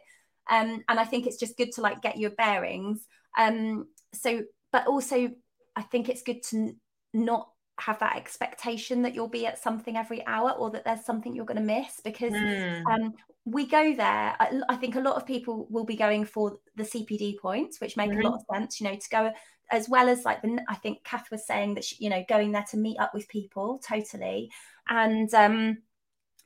Um 0.49 0.83
and 0.89 0.99
i 0.99 1.05
think 1.05 1.27
it's 1.27 1.39
just 1.39 1.57
good 1.57 1.71
to 1.73 1.81
like 1.81 2.01
get 2.01 2.17
your 2.17 2.31
bearings. 2.31 3.05
Um 3.37 3.85
so 4.13 4.41
but 4.71 4.87
also 4.87 5.29
i 5.75 5.81
think 5.83 6.09
it's 6.09 6.23
good 6.23 6.41
to 6.43 6.57
n- 6.57 6.79
not 7.13 7.49
have 7.79 7.99
that 7.99 8.15
expectation 8.15 9.01
that 9.01 9.15
you'll 9.15 9.27
be 9.27 9.47
at 9.47 9.57
something 9.61 9.97
every 9.97 10.25
hour 10.27 10.51
or 10.51 10.69
that 10.71 10.85
there's 10.85 11.03
something 11.05 11.35
you're 11.35 11.45
going 11.45 11.57
to 11.57 11.63
miss 11.63 11.99
because 12.03 12.33
Mm. 12.33 12.83
um, 12.89 13.13
we 13.45 13.65
go 13.65 13.93
there. 13.95 14.35
I, 14.39 14.61
I 14.69 14.75
think 14.77 14.95
a 14.95 15.01
lot 15.01 15.15
of 15.17 15.25
people 15.25 15.67
will 15.69 15.83
be 15.83 15.95
going 15.95 16.23
for 16.25 16.59
the 16.75 16.83
CPD 16.83 17.39
points, 17.39 17.81
which 17.81 17.97
make 17.97 18.11
a 18.11 18.21
lot 18.21 18.35
of 18.35 18.41
sense. 18.53 18.79
You 18.79 18.87
know, 18.87 18.95
to 18.95 19.09
go 19.09 19.31
as 19.71 19.89
well 19.89 20.07
as 20.07 20.23
like 20.23 20.41
the. 20.41 20.63
I 20.69 20.75
think 20.75 21.03
Kath 21.03 21.29
was 21.31 21.45
saying 21.45 21.73
that 21.75 21.83
she, 21.83 21.97
you 21.99 22.09
know 22.09 22.23
going 22.29 22.51
there 22.51 22.65
to 22.71 22.77
meet 22.77 22.99
up 22.99 23.13
with 23.13 23.27
people 23.27 23.79
totally, 23.79 24.49
and 24.87 25.33
um, 25.33 25.79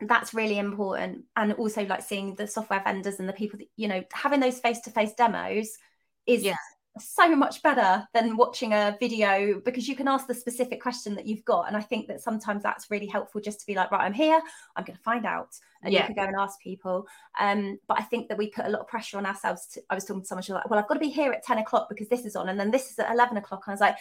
that's 0.02 0.34
really 0.34 0.58
important. 0.58 1.26
And 1.36 1.54
also 1.54 1.86
like 1.86 2.02
seeing 2.02 2.36
the 2.36 2.48
software 2.48 2.82
vendors 2.84 3.20
and 3.20 3.30
the 3.30 3.34
people 3.34 3.60
that 3.60 3.68
you 3.76 3.88
know 3.88 4.04
having 4.14 4.40
those 4.40 4.60
face 4.60 4.80
to 4.82 4.90
face 4.90 5.14
demos 5.14 5.78
is 6.26 6.44
Yeah. 6.44 6.56
So 7.00 7.36
much 7.36 7.62
better 7.64 8.08
than 8.14 8.38
watching 8.38 8.74
a 8.74 8.98
video 9.00 9.60
because 9.64 9.88
you 9.88 9.96
can 9.96 10.08
ask 10.08 10.28
the 10.28 10.34
specific 10.34 10.82
question 10.82 11.16
that 11.16 11.26
you've 11.26 11.46
got. 11.46 11.68
And 11.68 11.76
I 11.78 11.82
think 11.82 12.08
that 12.08 12.22
sometimes 12.22 12.64
that's 12.64 12.90
really 12.92 13.08
helpful 13.08 13.42
just 13.42 13.60
to 13.62 13.66
be 13.66 13.76
like, 13.76 13.92
right, 13.92 14.02
I'm 14.04 14.14
here, 14.14 14.42
I'm 14.76 14.84
going 14.84 14.98
to 14.98 15.04
find 15.04 15.26
out. 15.26 15.50
And 15.84 15.94
Yeah. 15.94 16.02
you 16.02 16.06
can 16.08 16.16
go 16.16 16.24
and 16.24 16.36
ask 16.38 16.60
people. 16.60 17.08
Um, 17.40 17.80
but 17.88 18.00
I 18.00 18.04
think 18.04 18.30
that 18.30 18.38
we 18.38 18.50
put 18.50 18.66
a 18.66 18.70
lot 18.70 18.82
of 18.82 18.88
pressure 18.88 19.18
on 19.18 19.26
ourselves. 19.26 19.68
To, 19.74 19.82
I 19.90 19.96
was 19.96 20.06
talking 20.06 20.22
to 20.22 20.28
someone, 20.28 20.44
she 20.44 20.52
was 20.52 20.60
like, 20.60 20.70
well, 20.70 20.80
I've 20.80 20.88
got 20.88 20.96
to 20.96 21.00
be 21.00 21.10
here 21.10 21.32
at 21.32 21.44
10 21.44 21.60
o'clock 21.60 21.88
because 21.90 22.10
this 22.10 22.26
is 22.26 22.36
on. 22.36 22.50
And 22.50 22.60
then 22.60 22.72
this 22.72 22.92
is 22.92 23.00
at 23.00 23.12
11 23.12 23.38
o'clock. 23.38 23.64
And 23.66 23.72
I 23.72 23.74
was 23.74 23.82
like, 23.82 23.98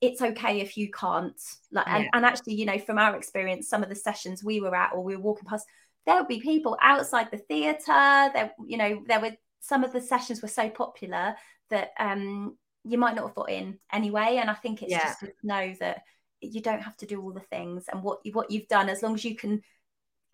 it's 0.00 0.20
okay 0.22 0.60
if 0.60 0.76
you 0.76 0.90
can't. 0.90 1.40
Like, 1.72 1.88
and, 1.88 2.08
and 2.12 2.24
actually, 2.24 2.54
you 2.54 2.66
know, 2.66 2.78
from 2.78 2.98
our 2.98 3.16
experience, 3.16 3.68
some 3.68 3.82
of 3.82 3.88
the 3.88 3.94
sessions 3.94 4.44
we 4.44 4.60
were 4.60 4.74
at 4.74 4.92
or 4.92 5.02
we 5.02 5.16
were 5.16 5.22
walking 5.22 5.46
past, 5.48 5.66
there 6.04 6.16
would 6.16 6.28
be 6.28 6.40
people 6.40 6.76
outside 6.80 7.30
the 7.30 7.38
theatre. 7.38 8.30
There, 8.32 8.52
you 8.64 8.76
know, 8.76 9.02
there 9.06 9.20
were 9.20 9.32
some 9.66 9.84
of 9.84 9.92
the 9.92 10.00
sessions 10.00 10.42
were 10.42 10.48
so 10.48 10.68
popular 10.70 11.34
that 11.70 11.90
um 11.98 12.56
you 12.84 12.98
might 12.98 13.16
not 13.16 13.26
have 13.26 13.34
got 13.34 13.50
in 13.50 13.78
anyway. 13.92 14.38
And 14.40 14.48
I 14.48 14.54
think 14.54 14.82
it's 14.82 14.92
Yeah. 14.92 15.02
just 15.02 15.20
to 15.20 15.32
know 15.42 15.74
that 15.80 16.02
you 16.40 16.62
don't 16.62 16.82
have 16.82 16.96
to 16.98 17.06
do 17.06 17.20
all 17.20 17.32
the 17.32 17.40
things 17.40 17.86
and 17.92 18.02
what 18.02 18.20
you 18.24 18.32
what 18.32 18.50
you've 18.50 18.68
done 18.68 18.88
as 18.88 19.02
long 19.02 19.14
as 19.14 19.24
you 19.24 19.34
can 19.36 19.62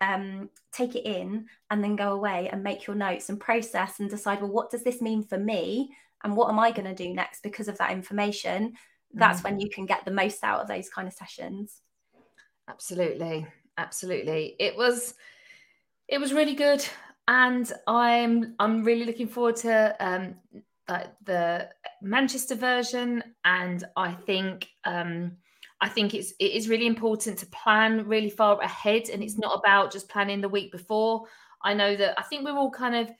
um 0.01 0.49
take 0.71 0.95
it 0.95 1.05
in 1.05 1.45
and 1.69 1.83
then 1.83 1.95
go 1.95 2.11
away 2.13 2.49
and 2.51 2.63
make 2.63 2.85
your 2.87 2.95
notes 2.95 3.29
and 3.29 3.39
process 3.39 3.99
and 3.99 4.09
decide 4.09 4.41
well 4.41 4.51
what 4.51 4.69
does 4.69 4.83
this 4.83 5.01
mean 5.01 5.23
for 5.23 5.37
me 5.37 5.89
and 6.23 6.35
what 6.35 6.49
am 6.49 6.59
I 6.59 6.71
going 6.71 6.85
to 6.85 6.95
do 6.95 7.13
next 7.13 7.41
because 7.43 7.67
of 7.67 7.77
that 7.77 7.91
information 7.91 8.73
that's 9.15 9.43
Mhm. 9.43 9.43
when 9.43 9.59
you 9.59 9.69
can 9.69 9.85
get 9.85 10.03
the 10.05 10.11
most 10.11 10.43
out 10.43 10.61
of 10.61 10.67
those 10.67 10.89
kind 10.89 11.07
of 11.07 11.13
sessions 11.13 11.79
Absolutely. 12.67 13.47
Absolutely. 13.77 14.55
It 14.59 14.75
was 14.77 15.15
it 16.07 16.19
was 16.19 16.33
really 16.33 16.55
good. 16.55 16.85
And 17.27 17.71
I'm 17.87 18.55
I'm 18.59 18.83
really 18.83 19.05
looking 19.05 19.27
forward 19.27 19.55
to 19.57 19.95
um 19.99 20.35
uh, 20.87 21.05
the 21.23 21.69
Manchester 22.01 22.55
version. 22.55 23.23
And 23.45 23.83
I 23.95 24.11
think 24.13 24.67
um 24.85 25.37
I 25.81 25.89
think 25.89 26.13
it's 26.13 26.33
it 26.39 26.51
is 26.51 26.69
really 26.69 26.87
important 26.87 27.39
to 27.39 27.45
plan 27.47 28.07
really 28.07 28.29
far 28.29 28.59
ahead 28.61 29.09
and 29.09 29.23
it's 29.23 29.37
not 29.37 29.57
about 29.57 29.91
just 29.91 30.09
planning 30.09 30.41
the 30.41 30.49
week 30.49 30.71
before. 30.71 31.25
I 31.63 31.73
know 31.73 31.95
that 31.95 32.19
I 32.19 32.23
think 32.23 32.43
we're 32.43 32.57
all 32.57 32.71
kind 32.71 32.95
of 32.95 33.11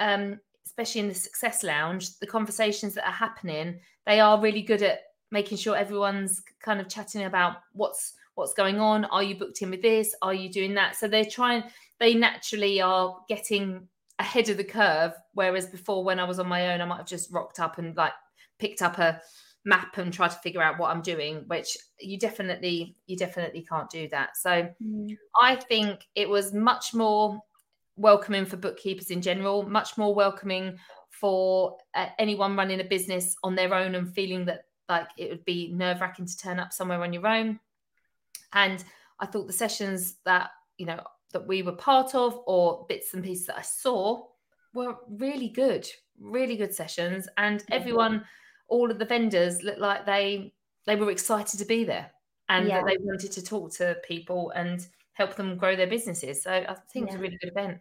um 0.00 0.40
especially 0.66 1.02
in 1.02 1.08
the 1.08 1.14
success 1.14 1.62
lounge, 1.62 2.18
the 2.18 2.26
conversations 2.26 2.94
that 2.94 3.06
are 3.06 3.12
happening, 3.12 3.78
they 4.06 4.18
are 4.18 4.40
really 4.40 4.62
good 4.62 4.82
at 4.82 5.00
making 5.30 5.58
sure 5.58 5.76
everyone's 5.76 6.42
kind 6.60 6.80
of 6.80 6.88
chatting 6.88 7.24
about 7.24 7.56
what's 7.72 8.14
what's 8.34 8.54
going 8.54 8.80
on 8.80 9.04
are 9.06 9.22
you 9.22 9.36
booked 9.36 9.62
in 9.62 9.70
with 9.70 9.82
this 9.82 10.14
are 10.22 10.34
you 10.34 10.48
doing 10.50 10.74
that 10.74 10.96
so 10.96 11.06
they're 11.06 11.24
trying 11.24 11.62
they 12.00 12.14
naturally 12.14 12.80
are 12.80 13.18
getting 13.28 13.88
ahead 14.18 14.48
of 14.48 14.56
the 14.56 14.64
curve 14.64 15.12
whereas 15.32 15.66
before 15.66 16.04
when 16.04 16.20
i 16.20 16.24
was 16.24 16.38
on 16.38 16.48
my 16.48 16.72
own 16.72 16.80
i 16.80 16.84
might 16.84 16.98
have 16.98 17.06
just 17.06 17.32
rocked 17.32 17.58
up 17.58 17.78
and 17.78 17.96
like 17.96 18.12
picked 18.58 18.82
up 18.82 18.98
a 18.98 19.20
map 19.64 19.96
and 19.98 20.12
tried 20.12 20.28
to 20.28 20.38
figure 20.38 20.62
out 20.62 20.78
what 20.78 20.90
i'm 20.90 21.02
doing 21.02 21.44
which 21.46 21.76
you 21.98 22.18
definitely 22.18 22.96
you 23.06 23.16
definitely 23.16 23.64
can't 23.68 23.90
do 23.90 24.08
that 24.08 24.36
so 24.36 24.68
I 25.40 25.56
think 25.56 26.06
it 26.14 26.28
was 26.28 26.52
much 26.52 26.94
more 26.94 27.40
welcoming 27.96 28.46
for 28.46 28.56
bookkeepers 28.56 29.10
in 29.10 29.22
general, 29.22 29.62
much 29.62 29.96
more 29.96 30.14
welcoming 30.14 30.78
for 31.10 31.76
uh, 31.94 32.08
anyone 32.18 32.56
running 32.56 32.80
a 32.80 32.84
business 32.84 33.36
on 33.42 33.54
their 33.54 33.74
own 33.74 33.94
and 33.94 34.12
feeling 34.14 34.44
that 34.46 34.62
like 34.88 35.08
it 35.16 35.30
would 35.30 35.44
be 35.44 35.72
nerve 35.72 36.00
wracking 36.00 36.26
to 36.26 36.36
turn 36.36 36.58
up 36.58 36.72
somewhere 36.72 37.02
on 37.02 37.12
your 37.12 37.26
own. 37.26 37.58
And 38.52 38.84
I 39.20 39.26
thought 39.26 39.46
the 39.46 39.52
sessions 39.52 40.16
that, 40.24 40.50
you 40.76 40.86
know, 40.86 41.02
that 41.34 41.46
we 41.46 41.60
were 41.62 41.72
part 41.72 42.14
of 42.14 42.40
or 42.46 42.86
bits 42.88 43.12
and 43.12 43.22
pieces 43.22 43.46
that 43.46 43.58
I 43.58 43.62
saw 43.62 44.26
were 44.72 44.96
really 45.08 45.48
good, 45.50 45.86
really 46.18 46.56
good 46.56 46.74
sessions. 46.74 47.28
And 47.36 47.62
Yeah. 47.68 47.76
everyone, 47.78 48.24
all 48.68 48.90
of 48.90 48.98
the 48.98 49.04
vendors 49.04 49.62
looked 49.62 49.80
like 49.80 50.06
they 50.06 50.54
they 50.86 50.96
were 50.96 51.10
excited 51.10 51.58
to 51.58 51.64
be 51.66 51.84
there 51.84 52.10
and 52.48 52.68
Yeah. 52.68 52.78
that 52.80 52.86
they 52.86 52.96
wanted 53.00 53.32
to 53.32 53.42
talk 53.42 53.72
to 53.74 53.96
people 54.04 54.50
and 54.50 54.86
help 55.14 55.34
them 55.36 55.56
grow 55.56 55.76
their 55.76 55.86
businesses. 55.86 56.42
So 56.42 56.50
I 56.52 56.74
think 56.92 57.04
it 57.04 57.06
was 57.06 57.14
a 57.14 57.18
really 57.18 57.38
good 57.40 57.50
event. 57.50 57.78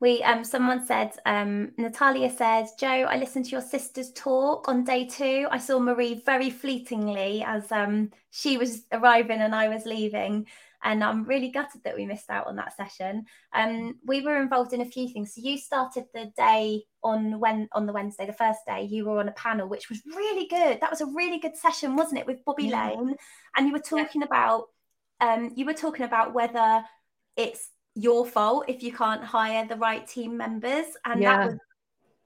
We 0.00 0.22
um 0.22 0.44
someone 0.44 0.86
said 0.86 1.12
um 1.26 1.72
Natalia 1.76 2.30
said 2.30 2.66
Jo 2.78 2.86
I 2.86 3.16
listened 3.16 3.46
to 3.46 3.50
your 3.52 3.60
sister's 3.60 4.12
talk 4.12 4.68
on 4.68 4.84
day 4.84 5.06
2 5.06 5.48
I 5.50 5.58
saw 5.58 5.78
Marie 5.78 6.22
very 6.24 6.50
fleetingly 6.50 7.42
as 7.44 7.70
um 7.72 8.10
she 8.30 8.56
was 8.56 8.84
arriving 8.92 9.40
and 9.40 9.54
I 9.54 9.68
was 9.68 9.86
leaving 9.86 10.46
and 10.82 11.02
I'm 11.02 11.24
really 11.24 11.50
gutted 11.50 11.82
that 11.84 11.96
we 11.96 12.06
missed 12.06 12.30
out 12.30 12.46
on 12.46 12.56
that 12.56 12.76
session. 12.76 13.24
Um, 13.52 13.98
we 14.06 14.20
were 14.20 14.40
involved 14.40 14.72
in 14.72 14.80
a 14.80 14.86
few 14.86 15.08
things. 15.08 15.34
So 15.34 15.40
you 15.42 15.58
started 15.58 16.04
the 16.14 16.30
day 16.36 16.82
on 17.02 17.40
when 17.40 17.68
on 17.72 17.86
the 17.86 17.92
Wednesday, 17.92 18.26
the 18.26 18.32
first 18.32 18.60
day, 18.66 18.82
you 18.82 19.04
were 19.04 19.18
on 19.18 19.28
a 19.28 19.32
panel 19.32 19.68
which 19.68 19.88
was 19.88 20.00
really 20.06 20.46
good. 20.46 20.80
That 20.80 20.90
was 20.90 21.00
a 21.00 21.06
really 21.06 21.38
good 21.38 21.56
session, 21.56 21.96
wasn't 21.96 22.20
it, 22.20 22.26
with 22.26 22.44
Bobby 22.44 22.66
yeah. 22.66 22.90
Lane? 22.90 23.16
And 23.56 23.66
you 23.66 23.72
were 23.72 23.78
talking 23.80 24.20
yeah. 24.20 24.26
about 24.26 24.64
um, 25.20 25.52
you 25.56 25.66
were 25.66 25.74
talking 25.74 26.06
about 26.06 26.32
whether 26.32 26.84
it's 27.36 27.70
your 27.94 28.24
fault 28.24 28.66
if 28.68 28.82
you 28.82 28.92
can't 28.92 29.24
hire 29.24 29.66
the 29.66 29.76
right 29.76 30.06
team 30.06 30.36
members, 30.36 30.86
and 31.04 31.20
yeah. 31.20 31.36
that 31.36 31.46
was 31.46 31.58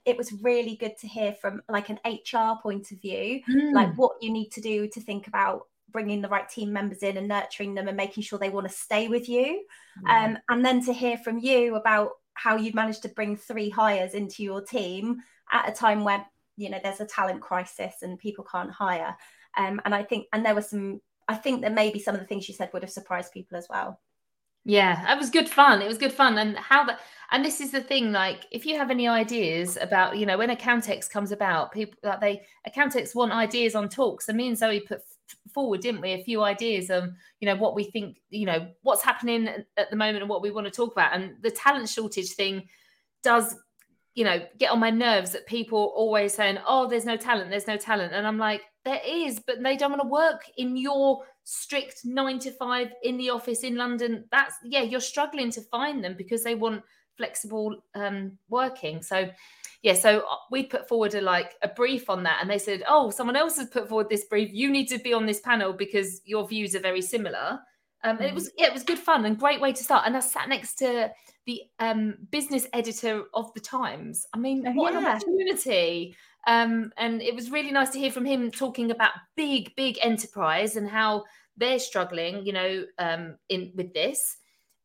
it 0.05 0.17
was 0.17 0.33
really 0.41 0.75
good 0.75 0.97
to 0.97 1.07
hear 1.07 1.33
from 1.33 1.61
like 1.69 1.89
an 1.89 1.99
HR 2.05 2.59
point 2.61 2.91
of 2.91 3.01
view, 3.01 3.41
mm. 3.49 3.73
like 3.73 3.95
what 3.95 4.11
you 4.21 4.31
need 4.31 4.49
to 4.51 4.61
do 4.61 4.87
to 4.89 4.99
think 4.99 5.27
about 5.27 5.67
bringing 5.93 6.21
the 6.21 6.27
right 6.27 6.49
team 6.49 6.73
members 6.73 7.03
in 7.03 7.17
and 7.17 7.27
nurturing 7.27 7.73
them 7.73 7.87
and 7.87 7.95
making 7.95 8.23
sure 8.23 8.37
they 8.37 8.49
want 8.49 8.67
to 8.67 8.73
stay 8.73 9.07
with 9.07 9.29
you. 9.29 9.63
Um, 10.09 10.37
and 10.49 10.65
then 10.65 10.83
to 10.85 10.93
hear 10.93 11.17
from 11.17 11.37
you 11.37 11.75
about 11.75 12.11
how 12.33 12.57
you've 12.57 12.75
managed 12.75 13.03
to 13.03 13.09
bring 13.09 13.37
three 13.37 13.69
hires 13.69 14.13
into 14.15 14.43
your 14.43 14.61
team 14.61 15.17
at 15.51 15.69
a 15.69 15.71
time 15.71 16.03
where 16.03 16.25
you 16.57 16.69
know 16.69 16.79
there's 16.83 16.99
a 16.99 17.05
talent 17.05 17.41
crisis 17.41 17.95
and 18.01 18.19
people 18.19 18.43
can't 18.43 18.71
hire. 18.71 19.15
Um, 19.55 19.79
and 19.85 19.93
I 19.93 20.03
think, 20.03 20.27
and 20.33 20.43
there 20.43 20.55
were 20.55 20.61
some, 20.61 20.99
I 21.27 21.35
think 21.35 21.61
that 21.61 21.73
maybe 21.73 21.99
some 21.99 22.15
of 22.15 22.21
the 22.21 22.27
things 22.27 22.47
you 22.47 22.55
said 22.55 22.71
would 22.73 22.81
have 22.81 22.91
surprised 22.91 23.31
people 23.31 23.57
as 23.57 23.67
well. 23.69 23.99
Yeah, 24.65 25.13
it 25.13 25.19
was 25.19 25.29
good 25.29 25.49
fun. 25.49 25.81
It 25.81 25.87
was 25.87 25.97
good 25.97 26.13
fun. 26.13 26.37
And 26.37 26.57
how 26.57 26.85
that 26.85 27.01
and 27.31 27.43
this 27.43 27.59
is 27.59 27.71
the 27.71 27.81
thing, 27.81 28.11
like 28.11 28.45
if 28.51 28.65
you 28.65 28.77
have 28.77 28.91
any 28.91 29.07
ideas 29.07 29.77
about, 29.81 30.17
you 30.17 30.25
know, 30.25 30.37
when 30.37 30.49
Accountex 30.49 31.09
comes 31.09 31.31
about, 31.31 31.71
people 31.71 31.97
like 32.03 32.21
they 32.21 32.43
Accountex 32.67 33.13
want 33.15 33.31
ideas 33.31 33.75
on 33.75 33.89
talks. 33.89 34.29
And 34.29 34.37
me 34.37 34.47
and 34.47 34.57
Zoe 34.57 34.79
put 34.79 35.01
forward, 35.53 35.81
didn't 35.81 36.01
we, 36.01 36.13
a 36.13 36.23
few 36.23 36.43
ideas 36.43 36.89
on, 36.89 37.15
you 37.39 37.45
know, 37.47 37.55
what 37.55 37.75
we 37.75 37.83
think, 37.83 38.17
you 38.29 38.45
know, 38.45 38.67
what's 38.81 39.03
happening 39.03 39.47
at 39.77 39.89
the 39.89 39.95
moment 39.95 40.21
and 40.21 40.29
what 40.29 40.41
we 40.41 40.51
want 40.51 40.65
to 40.65 40.71
talk 40.71 40.91
about. 40.91 41.13
And 41.13 41.35
the 41.41 41.51
talent 41.51 41.89
shortage 41.89 42.31
thing 42.31 42.67
does 43.23 43.55
you 44.15 44.23
know, 44.23 44.45
get 44.59 44.69
on 44.69 44.79
my 44.79 44.91
nerves 44.91 45.31
that 45.31 45.45
people 45.47 45.91
always 45.95 46.33
saying, 46.33 46.59
"Oh, 46.67 46.87
there's 46.87 47.05
no 47.05 47.17
talent, 47.17 47.49
there's 47.49 47.67
no 47.67 47.77
talent," 47.77 48.13
and 48.13 48.27
I'm 48.27 48.37
like, 48.37 48.61
there 48.85 49.01
is, 49.05 49.39
but 49.39 49.61
they 49.63 49.75
don't 49.75 49.91
want 49.91 50.03
to 50.03 50.07
work 50.07 50.43
in 50.57 50.77
your 50.77 51.23
strict 51.45 52.05
nine 52.05 52.39
to 52.39 52.51
five 52.51 52.91
in 53.03 53.17
the 53.17 53.29
office 53.29 53.63
in 53.63 53.75
London. 53.75 54.25
That's 54.31 54.55
yeah, 54.63 54.83
you're 54.83 54.99
struggling 54.99 55.49
to 55.51 55.61
find 55.61 56.03
them 56.03 56.15
because 56.15 56.43
they 56.43 56.55
want 56.55 56.83
flexible 57.17 57.83
um, 57.95 58.37
working. 58.49 59.01
So 59.01 59.29
yeah, 59.83 59.93
so 59.93 60.19
uh, 60.19 60.35
we 60.49 60.63
put 60.63 60.87
forward 60.87 61.13
a 61.13 61.21
like 61.21 61.55
a 61.61 61.67
brief 61.67 62.09
on 62.09 62.23
that, 62.23 62.39
and 62.41 62.49
they 62.49 62.57
said, 62.57 62.83
"Oh, 62.87 63.09
someone 63.11 63.35
else 63.35 63.57
has 63.57 63.67
put 63.67 63.89
forward 63.89 64.09
this 64.09 64.23
brief. 64.23 64.49
You 64.53 64.71
need 64.71 64.87
to 64.87 64.97
be 64.97 65.13
on 65.13 65.25
this 65.25 65.41
panel 65.41 65.73
because 65.73 66.21
your 66.25 66.47
views 66.47 66.73
are 66.73 66.79
very 66.79 67.01
similar." 67.01 67.59
Um, 68.05 68.17
and 68.17 68.25
it 68.25 68.33
was 68.33 68.49
yeah, 68.57 68.67
it 68.67 68.73
was 68.73 68.83
good 68.83 68.97
fun 68.97 69.25
and 69.25 69.37
great 69.37 69.59
way 69.59 69.73
to 69.73 69.83
start. 69.83 70.07
And 70.07 70.15
I 70.15 70.21
sat 70.21 70.47
next 70.47 70.75
to 70.75 71.11
the 71.45 71.61
um, 71.79 72.15
business 72.31 72.65
editor 72.71 73.23
of 73.33 73.53
the 73.53 73.59
Times. 73.59 74.25
I 74.33 74.37
mean, 74.37 74.63
oh, 74.65 74.71
what 74.71 74.93
yeah. 74.93 74.99
an 74.99 75.05
opportunity! 75.05 76.15
Um, 76.47 76.93
and 76.97 77.21
it 77.21 77.35
was 77.35 77.51
really 77.51 77.71
nice 77.71 77.89
to 77.91 77.99
hear 77.99 78.11
from 78.11 78.25
him 78.25 78.51
talking 78.51 78.89
about 78.89 79.11
big, 79.35 79.75
big 79.75 79.99
enterprise 80.01 80.77
and 80.77 80.89
how 80.89 81.25
they're 81.57 81.79
struggling, 81.79 82.45
you 82.45 82.53
know, 82.53 82.85
um, 82.99 83.37
in 83.49 83.73
with 83.75 83.93
this, 83.93 84.37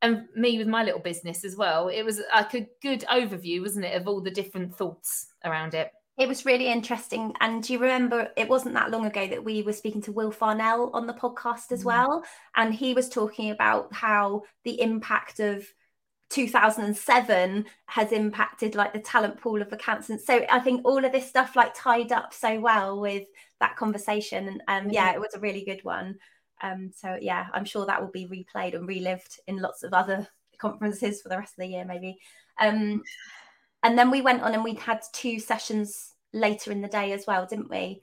and 0.02 0.28
me 0.34 0.58
with 0.58 0.68
my 0.68 0.84
little 0.84 1.00
business 1.00 1.44
as 1.44 1.56
well. 1.56 1.88
It 1.88 2.02
was 2.02 2.20
like 2.34 2.54
a 2.54 2.68
good 2.82 3.00
overview, 3.10 3.62
wasn't 3.62 3.86
it, 3.86 4.00
of 4.00 4.06
all 4.06 4.20
the 4.20 4.30
different 4.30 4.76
thoughts 4.76 5.26
around 5.44 5.74
it. 5.74 5.90
It 6.16 6.28
was 6.28 6.44
really 6.44 6.66
interesting. 6.66 7.32
And 7.40 7.62
do 7.62 7.72
you 7.72 7.78
remember 7.78 8.30
it 8.36 8.48
wasn't 8.48 8.74
that 8.74 8.90
long 8.90 9.06
ago 9.06 9.26
that 9.28 9.44
we 9.44 9.62
were 9.62 9.72
speaking 9.72 10.02
to 10.02 10.12
Will 10.12 10.32
Farnell 10.32 10.90
on 10.92 11.06
the 11.06 11.14
podcast 11.14 11.70
as 11.70 11.82
mm. 11.82 11.86
well? 11.86 12.24
And 12.56 12.74
he 12.74 12.92
was 12.92 13.08
talking 13.08 13.50
about 13.50 13.92
how 13.92 14.42
the 14.64 14.80
impact 14.80 15.38
of 15.38 15.64
2007 16.30 17.66
has 17.86 18.12
impacted 18.12 18.74
like 18.74 18.92
the 18.92 18.98
talent 18.98 19.40
pool 19.40 19.62
of 19.62 19.72
accountants. 19.72 20.26
So 20.26 20.44
I 20.50 20.58
think 20.58 20.84
all 20.84 21.04
of 21.04 21.12
this 21.12 21.28
stuff 21.28 21.56
like 21.56 21.72
tied 21.74 22.12
up 22.12 22.34
so 22.34 22.60
well 22.60 23.00
with 23.00 23.24
that 23.60 23.76
conversation. 23.76 24.60
And 24.66 24.86
um, 24.86 24.92
yeah, 24.92 25.12
it 25.12 25.20
was 25.20 25.34
a 25.34 25.40
really 25.40 25.64
good 25.64 25.84
one. 25.84 26.16
Um, 26.60 26.90
so 26.94 27.16
yeah, 27.20 27.46
I'm 27.52 27.64
sure 27.64 27.86
that 27.86 28.00
will 28.00 28.10
be 28.10 28.26
replayed 28.26 28.74
and 28.74 28.86
relived 28.86 29.40
in 29.46 29.58
lots 29.58 29.82
of 29.82 29.92
other 29.92 30.26
conferences 30.58 31.22
for 31.22 31.28
the 31.28 31.38
rest 31.38 31.52
of 31.52 31.62
the 31.62 31.68
year, 31.68 31.84
maybe. 31.84 32.18
Um, 32.60 33.02
and 33.82 33.96
then 33.96 34.10
we 34.10 34.20
went 34.20 34.42
on 34.42 34.54
and 34.54 34.64
we 34.64 34.74
had 34.74 35.00
two 35.12 35.38
sessions 35.38 36.14
later 36.32 36.72
in 36.72 36.82
the 36.82 36.88
day 36.88 37.12
as 37.12 37.26
well, 37.26 37.46
didn't 37.46 37.70
we? 37.70 38.02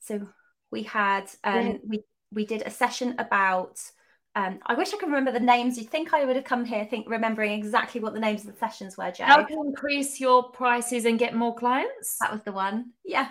So 0.00 0.26
we 0.70 0.82
had 0.84 1.24
um, 1.44 1.66
yeah. 1.66 1.76
we 1.86 2.04
we 2.32 2.46
did 2.46 2.62
a 2.62 2.70
session 2.70 3.14
about. 3.18 3.78
Um, 4.36 4.60
I 4.64 4.74
wish 4.74 4.94
I 4.94 4.96
could 4.96 5.08
remember 5.08 5.32
the 5.32 5.40
names. 5.40 5.76
You'd 5.76 5.90
think 5.90 6.14
I 6.14 6.24
would 6.24 6.36
have 6.36 6.44
come 6.44 6.64
here, 6.64 6.84
think 6.84 7.10
remembering 7.10 7.50
exactly 7.50 8.00
what 8.00 8.14
the 8.14 8.20
names 8.20 8.42
of 8.42 8.52
the 8.52 8.58
sessions 8.58 8.96
were. 8.96 9.10
Jo, 9.10 9.24
how 9.24 9.42
to 9.42 9.52
increase 9.52 10.20
your 10.20 10.44
prices 10.50 11.04
and 11.04 11.18
get 11.18 11.34
more 11.34 11.54
clients? 11.54 12.16
That 12.20 12.30
was 12.30 12.42
the 12.42 12.52
one. 12.52 12.92
Yeah, 13.04 13.28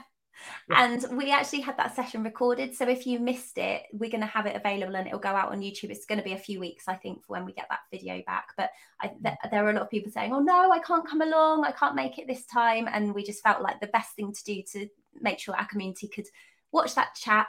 and 0.69 1.05
we 1.11 1.31
actually 1.31 1.61
had 1.61 1.77
that 1.77 1.95
session 1.95 2.23
recorded. 2.23 2.75
So 2.75 2.87
if 2.87 3.05
you 3.05 3.19
missed 3.19 3.57
it, 3.57 3.83
we're 3.93 4.09
going 4.09 4.21
to 4.21 4.27
have 4.27 4.45
it 4.45 4.55
available 4.55 4.95
and 4.95 5.07
it'll 5.07 5.19
go 5.19 5.29
out 5.29 5.51
on 5.51 5.61
YouTube. 5.61 5.89
It's 5.89 6.05
going 6.05 6.19
to 6.19 6.23
be 6.23 6.33
a 6.33 6.37
few 6.37 6.59
weeks, 6.59 6.87
I 6.87 6.95
think, 6.95 7.23
for 7.23 7.33
when 7.33 7.45
we 7.45 7.53
get 7.53 7.67
that 7.69 7.79
video 7.91 8.21
back. 8.25 8.49
But 8.57 8.69
I, 9.01 9.07
th- 9.07 9.37
there 9.51 9.65
are 9.65 9.69
a 9.69 9.73
lot 9.73 9.83
of 9.83 9.89
people 9.89 10.11
saying, 10.11 10.33
oh 10.33 10.39
no, 10.39 10.71
I 10.71 10.79
can't 10.79 11.07
come 11.07 11.21
along. 11.21 11.65
I 11.65 11.71
can't 11.71 11.95
make 11.95 12.17
it 12.19 12.27
this 12.27 12.45
time. 12.45 12.87
And 12.91 13.13
we 13.13 13.23
just 13.23 13.43
felt 13.43 13.61
like 13.61 13.79
the 13.79 13.87
best 13.87 14.15
thing 14.15 14.33
to 14.33 14.43
do 14.43 14.61
to 14.73 14.87
make 15.21 15.39
sure 15.39 15.55
our 15.55 15.67
community 15.67 16.07
could 16.07 16.27
watch 16.71 16.95
that 16.95 17.15
chat 17.15 17.47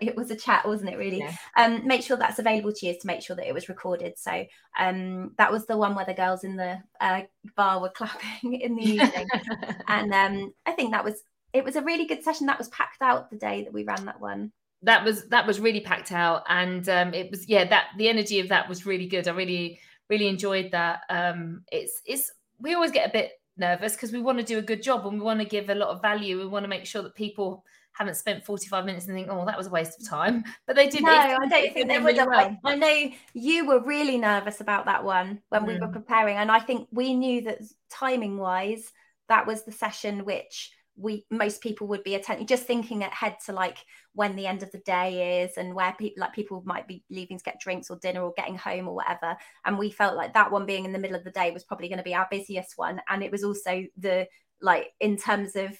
it 0.00 0.16
was 0.16 0.30
a 0.30 0.36
chat 0.36 0.66
wasn't 0.66 0.88
it 0.88 0.96
really 0.96 1.18
yeah. 1.18 1.34
um 1.56 1.86
make 1.86 2.02
sure 2.02 2.16
that's 2.16 2.38
available 2.38 2.72
to 2.72 2.86
you 2.86 2.92
is 2.92 2.98
to 2.98 3.06
make 3.06 3.20
sure 3.20 3.36
that 3.36 3.46
it 3.46 3.52
was 3.52 3.68
recorded 3.68 4.14
so 4.16 4.44
um 4.78 5.32
that 5.36 5.52
was 5.52 5.66
the 5.66 5.76
one 5.76 5.94
where 5.94 6.06
the 6.06 6.14
girls 6.14 6.44
in 6.44 6.56
the 6.56 6.78
uh, 7.00 7.20
bar 7.54 7.80
were 7.80 7.88
clapping 7.94 8.60
in 8.60 8.76
the 8.76 8.82
evening 8.82 9.28
and 9.88 10.12
um 10.14 10.52
i 10.66 10.72
think 10.72 10.92
that 10.92 11.04
was 11.04 11.22
it 11.52 11.64
was 11.64 11.76
a 11.76 11.82
really 11.82 12.06
good 12.06 12.22
session. 12.22 12.46
That 12.46 12.58
was 12.58 12.68
packed 12.68 13.02
out 13.02 13.30
the 13.30 13.36
day 13.36 13.64
that 13.64 13.72
we 13.72 13.84
ran 13.84 14.04
that 14.06 14.20
one. 14.20 14.52
That 14.82 15.04
was 15.04 15.26
that 15.28 15.46
was 15.46 15.60
really 15.60 15.80
packed 15.80 16.12
out, 16.12 16.44
and 16.48 16.88
um, 16.88 17.14
it 17.14 17.30
was 17.30 17.48
yeah 17.48 17.64
that 17.64 17.88
the 17.96 18.08
energy 18.08 18.40
of 18.40 18.48
that 18.50 18.68
was 18.68 18.86
really 18.86 19.06
good. 19.06 19.26
I 19.26 19.32
really 19.32 19.80
really 20.08 20.28
enjoyed 20.28 20.70
that. 20.72 21.00
Um, 21.08 21.62
it's 21.72 22.00
it's 22.06 22.30
we 22.60 22.74
always 22.74 22.92
get 22.92 23.08
a 23.08 23.12
bit 23.12 23.32
nervous 23.56 23.94
because 23.94 24.12
we 24.12 24.20
want 24.20 24.38
to 24.38 24.44
do 24.44 24.58
a 24.58 24.62
good 24.62 24.82
job 24.82 25.06
and 25.06 25.18
we 25.18 25.24
want 25.24 25.40
to 25.40 25.46
give 25.46 25.68
a 25.68 25.74
lot 25.74 25.88
of 25.88 26.00
value. 26.00 26.38
We 26.38 26.46
want 26.46 26.64
to 26.64 26.68
make 26.68 26.86
sure 26.86 27.02
that 27.02 27.14
people 27.14 27.64
haven't 27.92 28.14
spent 28.14 28.44
45 28.44 28.84
minutes 28.84 29.06
and 29.06 29.16
think, 29.16 29.26
oh, 29.28 29.44
that 29.44 29.58
was 29.58 29.66
a 29.66 29.70
waste 29.70 30.00
of 30.00 30.08
time. 30.08 30.44
But 30.66 30.76
they 30.76 30.88
did. 30.88 31.02
No, 31.02 31.10
I 31.10 31.48
don't 31.48 31.74
think 31.74 31.88
they 31.88 31.98
would 31.98 32.16
have. 32.16 32.28
Well. 32.28 32.56
I, 32.64 32.72
I, 32.72 32.74
know 32.76 33.10
you 33.34 33.66
were 33.66 33.80
really 33.80 34.18
nervous 34.18 34.60
about 34.60 34.84
that 34.84 35.02
one 35.02 35.40
when 35.48 35.62
mm. 35.62 35.66
we 35.66 35.78
were 35.80 35.88
mm. 35.88 35.92
preparing. 35.92 36.36
And 36.36 36.50
I 36.50 36.60
think 36.60 36.86
we 36.92 37.14
knew 37.14 37.42
that 37.42 37.58
timing 37.90 38.38
wise, 38.38 38.92
that 39.28 39.46
was 39.46 39.64
the 39.64 39.72
session 39.72 40.24
which 40.24 40.70
we 40.98 41.24
most 41.30 41.62
people 41.62 41.86
would 41.86 42.02
be 42.02 42.16
attending 42.16 42.46
just 42.46 42.64
thinking 42.64 43.04
ahead 43.04 43.36
to 43.46 43.52
like 43.52 43.78
when 44.14 44.34
the 44.34 44.46
end 44.46 44.62
of 44.64 44.72
the 44.72 44.78
day 44.78 45.42
is 45.42 45.56
and 45.56 45.72
where 45.74 45.94
people 45.96 46.20
like 46.20 46.32
people 46.32 46.62
might 46.66 46.88
be 46.88 47.04
leaving 47.08 47.38
to 47.38 47.44
get 47.44 47.60
drinks 47.60 47.88
or 47.88 47.96
dinner 47.98 48.22
or 48.22 48.32
getting 48.36 48.58
home 48.58 48.88
or 48.88 48.94
whatever. 48.96 49.36
And 49.64 49.78
we 49.78 49.90
felt 49.90 50.16
like 50.16 50.34
that 50.34 50.50
one 50.50 50.66
being 50.66 50.84
in 50.84 50.92
the 50.92 50.98
middle 50.98 51.16
of 51.16 51.24
the 51.24 51.30
day 51.30 51.52
was 51.52 51.64
probably 51.64 51.88
going 51.88 51.98
to 51.98 52.04
be 52.04 52.14
our 52.14 52.26
busiest 52.30 52.76
one. 52.76 53.00
And 53.08 53.22
it 53.22 53.30
was 53.30 53.44
also 53.44 53.84
the 53.96 54.26
like 54.60 54.88
in 54.98 55.16
terms 55.16 55.54
of 55.54 55.78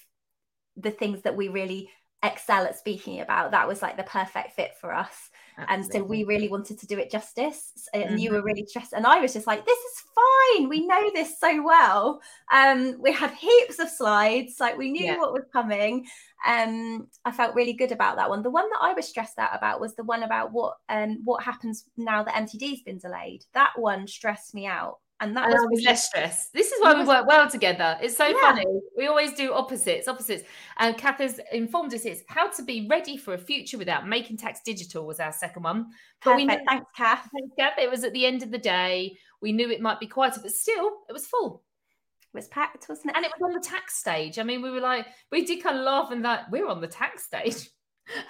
the 0.77 0.91
things 0.91 1.21
that 1.23 1.35
we 1.35 1.49
really 1.49 1.89
excel 2.23 2.65
at 2.65 2.77
speaking 2.77 3.21
about 3.21 3.51
that 3.51 3.67
was 3.67 3.81
like 3.81 3.97
the 3.97 4.03
perfect 4.03 4.53
fit 4.53 4.71
for 4.79 4.93
us 4.93 5.29
Absolutely. 5.67 5.75
and 5.75 5.93
so 5.93 6.03
we 6.03 6.23
really 6.23 6.47
wanted 6.47 6.79
to 6.79 6.87
do 6.87 6.97
it 6.97 7.11
justice 7.11 7.87
and 7.93 8.03
mm-hmm. 8.03 8.17
you 8.17 8.31
were 8.31 8.41
really 8.41 8.65
stressed 8.65 8.93
and 8.93 9.05
i 9.05 9.19
was 9.19 9.33
just 9.33 9.47
like 9.47 9.65
this 9.65 9.77
is 9.77 10.03
fine 10.15 10.69
we 10.69 10.85
know 10.87 11.11
this 11.13 11.39
so 11.39 11.61
well 11.63 12.21
um 12.51 12.95
we 12.99 13.11
had 13.11 13.31
heaps 13.31 13.79
of 13.79 13.89
slides 13.89 14.55
like 14.59 14.77
we 14.77 14.91
knew 14.91 15.05
yeah. 15.05 15.17
what 15.17 15.33
was 15.33 15.43
coming 15.51 16.05
um 16.47 17.07
i 17.25 17.31
felt 17.31 17.55
really 17.55 17.73
good 17.73 17.91
about 17.91 18.15
that 18.15 18.29
one 18.29 18.41
the 18.41 18.49
one 18.49 18.69
that 18.69 18.79
i 18.81 18.93
was 18.93 19.07
stressed 19.07 19.37
out 19.37 19.51
about 19.53 19.81
was 19.81 19.95
the 19.95 20.03
one 20.03 20.23
about 20.23 20.51
what 20.51 20.75
um 20.89 21.19
what 21.25 21.43
happens 21.43 21.85
now 21.97 22.23
that 22.23 22.35
mtd's 22.35 22.81
been 22.83 22.97
delayed 22.97 23.43
that 23.53 23.71
one 23.75 24.07
stressed 24.07 24.53
me 24.53 24.65
out 24.65 24.99
and 25.21 25.35
that 25.35 25.49
was, 25.49 25.81
less 25.83 26.07
stress. 26.07 26.49
This 26.49 26.71
is 26.71 26.81
why 26.81 26.93
we 26.93 27.05
work 27.05 27.27
well 27.27 27.49
together. 27.49 27.97
It's 28.01 28.15
so 28.15 28.27
yeah. 28.27 28.35
funny. 28.41 28.65
We 28.97 29.07
always 29.07 29.33
do 29.33 29.53
opposites, 29.53 30.07
opposites. 30.07 30.43
And 30.77 30.97
Kath 30.97 31.19
has 31.19 31.39
informed 31.51 31.93
us 31.93 32.05
it's 32.05 32.21
how 32.27 32.49
to 32.51 32.63
be 32.63 32.87
ready 32.89 33.17
for 33.17 33.33
a 33.33 33.37
future 33.37 33.77
without 33.77 34.07
making 34.07 34.37
tax 34.37 34.61
digital 34.63 35.05
was 35.05 35.19
our 35.19 35.33
second 35.33 35.63
one. 35.63 35.87
But 36.23 36.31
Perfect. 36.31 36.37
we 36.37 36.45
knew, 36.45 36.65
thanks, 36.67 36.91
Kath. 36.95 37.29
Thanks, 37.33 37.53
Kath. 37.59 37.73
It 37.77 37.91
was 37.91 38.03
at 38.03 38.13
the 38.13 38.25
end 38.25 38.43
of 38.43 38.51
the 38.51 38.57
day. 38.57 39.17
We 39.41 39.51
knew 39.51 39.69
it 39.69 39.81
might 39.81 39.99
be 39.99 40.07
quieter, 40.07 40.39
but 40.41 40.51
still, 40.51 40.91
it 41.09 41.13
was 41.13 41.27
full. 41.27 41.63
It 42.33 42.37
was 42.37 42.47
packed, 42.47 42.87
wasn't 42.87 43.11
it? 43.11 43.17
And 43.17 43.25
it 43.25 43.31
was 43.37 43.49
on 43.49 43.53
the 43.53 43.67
tax 43.67 43.97
stage. 43.97 44.39
I 44.39 44.43
mean, 44.43 44.61
we 44.61 44.69
were 44.69 44.79
like, 44.79 45.05
we 45.31 45.45
did 45.45 45.63
kind 45.63 45.77
of 45.77 45.83
laugh 45.83 46.11
and 46.11 46.23
that 46.25 46.49
we're 46.51 46.67
on 46.67 46.79
the 46.79 46.87
tax 46.87 47.25
stage. 47.25 47.69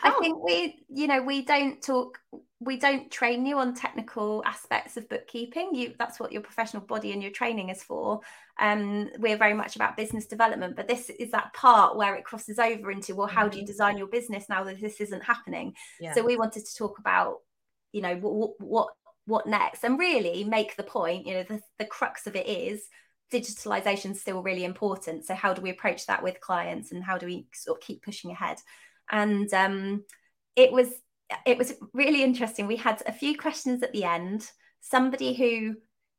I 0.03 0.11
think 0.19 0.43
we, 0.43 0.85
you 0.89 1.07
know, 1.07 1.21
we 1.21 1.43
don't 1.43 1.81
talk, 1.81 2.19
we 2.61 2.77
don't 2.77 3.09
train 3.09 3.45
you 3.45 3.57
on 3.57 3.73
technical 3.73 4.43
aspects 4.45 4.97
of 4.97 5.07
bookkeeping. 5.07 5.73
You, 5.73 5.93
that's 5.97 6.19
what 6.19 6.33
your 6.33 6.41
professional 6.41 6.83
body 6.83 7.13
and 7.13 7.21
your 7.23 7.31
training 7.31 7.69
is 7.69 7.81
for. 7.81 8.19
Um, 8.59 9.09
we're 9.17 9.37
very 9.37 9.53
much 9.53 9.77
about 9.77 9.95
business 9.95 10.25
development, 10.25 10.75
but 10.75 10.87
this 10.87 11.09
is 11.09 11.31
that 11.31 11.53
part 11.53 11.95
where 11.95 12.15
it 12.15 12.25
crosses 12.25 12.59
over 12.59 12.91
into, 12.91 13.15
well, 13.15 13.27
how 13.27 13.47
do 13.47 13.57
you 13.57 13.63
mm-hmm. 13.63 13.71
design 13.71 13.97
your 13.97 14.07
business 14.07 14.47
now 14.49 14.65
that 14.65 14.81
this 14.81 14.99
isn't 14.99 15.23
happening? 15.23 15.73
Yeah. 16.01 16.13
So 16.13 16.25
we 16.25 16.35
wanted 16.35 16.65
to 16.65 16.75
talk 16.75 16.99
about, 16.99 17.37
you 17.93 18.01
know, 18.01 18.15
what, 18.17 18.59
what 18.59 18.89
what 19.25 19.45
next 19.45 19.83
and 19.83 19.99
really 19.99 20.43
make 20.43 20.75
the 20.75 20.81
point 20.81 21.27
you 21.27 21.35
know 21.35 21.43
the, 21.43 21.61
the 21.77 21.85
crux 21.85 22.25
of 22.25 22.35
it 22.35 22.47
is 22.47 22.87
digitalization 23.31 24.11
is 24.11 24.19
still 24.19 24.41
really 24.41 24.65
important 24.65 25.23
so 25.23 25.35
how 25.35 25.53
do 25.53 25.61
we 25.61 25.69
approach 25.69 26.07
that 26.07 26.23
with 26.23 26.41
clients 26.41 26.91
and 26.91 27.03
how 27.03 27.15
do 27.15 27.27
we 27.27 27.45
sort 27.53 27.77
of 27.77 27.85
keep 27.85 28.01
pushing 28.01 28.31
ahead 28.31 28.57
and 29.11 29.53
um, 29.53 30.03
it 30.55 30.71
was 30.71 30.89
it 31.45 31.57
was 31.57 31.73
really 31.93 32.23
interesting. 32.23 32.67
We 32.67 32.75
had 32.75 33.01
a 33.05 33.11
few 33.11 33.37
questions 33.37 33.83
at 33.83 33.93
the 33.93 34.03
end. 34.03 34.49
Somebody 34.81 35.33
who 35.33 35.75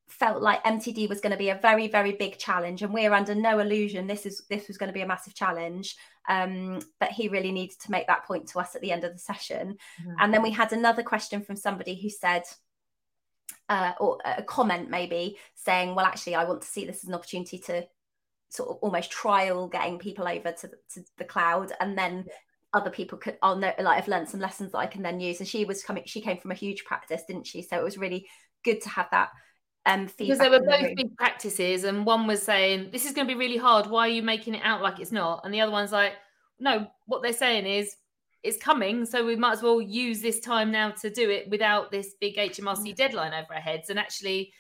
felt 0.09 0.43
like 0.43 0.65
mtd 0.65 1.09
was 1.09 1.21
going 1.21 1.31
to 1.31 1.39
be 1.39 1.51
a 1.51 1.61
very 1.63 1.87
very 1.87 2.11
big 2.11 2.37
challenge 2.37 2.83
and 2.83 2.93
we're 2.93 3.13
under 3.13 3.33
no 3.33 3.61
illusion 3.61 4.09
this 4.09 4.27
is 4.27 4.43
this 4.51 4.67
was 4.67 4.77
going 4.77 4.89
to 4.89 4.93
be 4.93 5.03
a 5.03 5.07
massive 5.07 5.37
challenge 5.37 5.95
um, 6.29 6.81
but 6.99 7.11
he 7.11 7.29
really 7.29 7.53
needed 7.53 7.79
to 7.79 7.93
make 7.93 8.09
that 8.09 8.25
point 8.25 8.49
to 8.49 8.59
us 8.59 8.75
at 8.75 8.83
the 8.83 8.91
end 8.91 9.05
of 9.05 9.13
the 9.13 9.21
session. 9.21 9.77
Mm-hmm. 10.03 10.15
and 10.19 10.35
then 10.35 10.43
we 10.43 10.51
had 10.51 10.73
another 10.73 11.05
question 11.05 11.43
from 11.43 11.55
somebody 11.55 11.95
who 11.95 12.11
said 12.11 12.43
uh, 13.71 13.93
or 14.01 14.19
a 14.25 14.43
comment 14.43 14.91
maybe 14.91 15.39
saying, 15.55 15.95
well, 15.95 16.05
actually, 16.05 16.35
I 16.35 16.45
want 16.45 16.63
to 16.63 16.69
see 16.69 16.85
this 16.85 17.05
as 17.05 17.09
an 17.09 17.15
opportunity 17.15 17.59
to 17.59 17.87
sort 18.49 18.69
of 18.69 18.77
almost 18.83 19.13
trial 19.13 19.69
getting 19.69 19.99
people 19.99 20.27
over 20.27 20.51
to, 20.51 20.71
to 20.95 21.05
the 21.19 21.25
cloud. 21.25 21.73
And 21.79 21.97
then 21.97 22.27
other 22.73 22.91
people 22.91 23.19
could 23.19 23.37
I'll 23.43 23.57
know 23.57 23.73
like 23.79 23.99
I've 23.99 24.09
learned 24.09 24.29
some 24.29 24.41
lessons 24.41 24.73
that 24.73 24.79
I 24.79 24.87
can 24.87 25.03
then 25.03 25.21
use. 25.21 25.41
And 25.41 25.49
she 25.49 25.65
was 25.65 25.83
coming 25.83 26.05
she 26.07 26.21
came 26.21 26.39
from 26.39 26.51
a 26.51 26.55
huge 26.55 26.85
practice 26.85 27.23
didn't 27.27 27.47
she? 27.47 27.63
So 27.63 27.79
it 27.79 27.85
was 27.85 27.99
really 27.99 28.27
good 28.65 28.81
to 28.83 28.89
have 28.89 29.09
that 29.11 29.31
um 29.87 30.07
feedback 30.07 30.19
because 30.19 30.39
they 30.39 30.51
were 30.51 30.65
both 30.65 30.89
the 30.89 30.95
big 30.95 31.17
practices 31.17 31.85
and 31.85 32.05
one 32.05 32.27
was 32.27 32.43
saying 32.43 32.91
this 32.93 33.07
is 33.07 33.13
going 33.13 33.27
to 33.27 33.35
be 33.35 33.39
really 33.39 33.57
hard. 33.57 33.87
Why 33.87 34.03
are 34.03 34.13
you 34.13 34.23
making 34.23 34.55
it 34.55 34.63
out 34.65 34.83
like 34.83 35.01
it's 35.01 35.13
not? 35.13 35.43
And 35.45 35.53
the 35.53 35.61
other 35.61 35.73
one's 35.73 35.93
like 35.93 36.13
no 36.59 36.87
what 37.07 37.23
they're 37.23 37.33
saying 37.33 37.67
is 37.67 37.97
it's 38.43 38.57
coming, 38.57 39.05
so 39.05 39.25
we 39.25 39.37
might 39.37 39.53
as 39.53 39.63
well 39.63 39.81
use 39.81 40.23
this 40.23 40.41
time 40.41 40.71
now 40.71 40.91
to 40.91 41.11
do 41.11 41.29
it 41.29 41.51
without 41.51 41.91
this 41.91 42.15
big 42.21 42.37
HMRC 42.37 42.97
deadline 42.97 43.35
over 43.35 43.55
our 43.55 43.61
heads. 43.61 43.91
And 43.91 43.99
actually, 43.99 44.53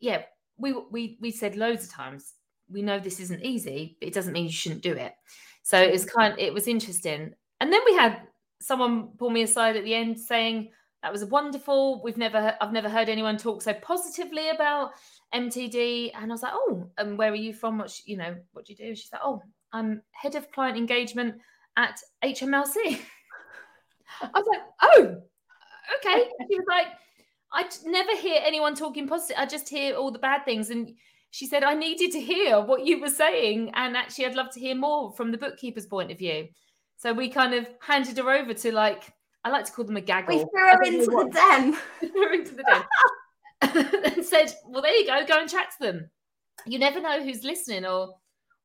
yeah, 0.00 0.22
we 0.58 0.74
we 0.90 1.18
we 1.20 1.30
said 1.30 1.56
loads 1.56 1.84
of 1.84 1.92
times 1.92 2.34
we 2.70 2.82
know 2.82 2.98
this 2.98 3.20
isn't 3.20 3.44
easy, 3.44 3.96
but 4.00 4.08
it 4.08 4.14
doesn't 4.14 4.32
mean 4.32 4.44
you 4.44 4.52
shouldn't 4.52 4.82
do 4.82 4.92
it. 4.92 5.14
So 5.62 5.80
it 5.80 5.92
was 5.92 6.04
kind, 6.04 6.38
it 6.38 6.52
was 6.52 6.68
interesting. 6.68 7.34
And 7.60 7.72
then 7.72 7.80
we 7.84 7.94
had 7.94 8.22
someone 8.60 9.08
pull 9.18 9.30
me 9.30 9.42
aside 9.42 9.76
at 9.76 9.84
the 9.84 9.94
end 9.94 10.18
saying 10.18 10.70
that 11.02 11.12
was 11.12 11.24
wonderful. 11.24 12.02
We've 12.02 12.16
never, 12.16 12.56
I've 12.60 12.72
never 12.72 12.88
heard 12.88 13.08
anyone 13.08 13.36
talk 13.36 13.62
so 13.62 13.72
positively 13.74 14.50
about 14.50 14.92
MTD. 15.34 16.12
And 16.14 16.30
I 16.30 16.34
was 16.34 16.42
like, 16.42 16.52
oh, 16.54 16.88
and 16.98 17.18
where 17.18 17.32
are 17.32 17.36
you 17.36 17.52
from? 17.52 17.78
What 17.78 18.00
you 18.06 18.16
know, 18.16 18.36
what 18.52 18.66
do 18.66 18.72
you 18.72 18.76
do? 18.76 18.94
She's 18.94 19.12
like, 19.12 19.22
oh, 19.24 19.42
I'm 19.72 20.02
head 20.12 20.34
of 20.34 20.50
client 20.50 20.76
engagement 20.76 21.36
at 21.76 22.00
HMRC. 22.24 22.76
I 24.22 24.30
was 24.34 24.46
like, 24.48 24.62
oh, 24.82 25.16
okay. 25.98 26.28
She 26.50 26.58
was 26.58 26.66
like, 26.68 26.86
I 27.52 27.68
never 27.84 28.16
hear 28.16 28.40
anyone 28.44 28.74
talking 28.74 29.06
positive. 29.06 29.36
I 29.38 29.46
just 29.46 29.68
hear 29.68 29.94
all 29.94 30.10
the 30.10 30.18
bad 30.18 30.44
things. 30.44 30.70
And 30.70 30.92
she 31.30 31.46
said, 31.46 31.64
I 31.64 31.74
needed 31.74 32.12
to 32.12 32.20
hear 32.20 32.60
what 32.60 32.86
you 32.86 33.00
were 33.00 33.08
saying. 33.08 33.70
And 33.74 33.96
actually, 33.96 34.26
I'd 34.26 34.34
love 34.34 34.50
to 34.52 34.60
hear 34.60 34.74
more 34.74 35.12
from 35.12 35.32
the 35.32 35.38
bookkeeper's 35.38 35.86
point 35.86 36.10
of 36.10 36.18
view. 36.18 36.48
So 36.96 37.12
we 37.12 37.28
kind 37.28 37.54
of 37.54 37.68
handed 37.80 38.16
her 38.18 38.30
over 38.30 38.54
to 38.54 38.72
like, 38.72 39.12
I 39.44 39.50
like 39.50 39.66
to 39.66 39.72
call 39.72 39.84
them 39.84 39.96
a 39.96 40.00
gaggle. 40.00 40.36
We 40.36 40.44
threw 40.50 40.68
her 40.68 40.82
into 40.82 41.06
the 41.06 41.30
den. 41.32 41.76
threw 42.00 42.22
her 42.22 42.32
into 42.32 42.54
the 42.54 42.62
den. 42.62 44.12
and 44.14 44.24
said, 44.24 44.54
well, 44.66 44.82
there 44.82 44.96
you 44.96 45.06
go, 45.06 45.26
go 45.26 45.40
and 45.40 45.50
chat 45.50 45.68
to 45.78 45.86
them. 45.86 46.10
You 46.64 46.78
never 46.78 47.00
know 47.00 47.22
who's 47.22 47.44
listening 47.44 47.84
or 47.84 48.14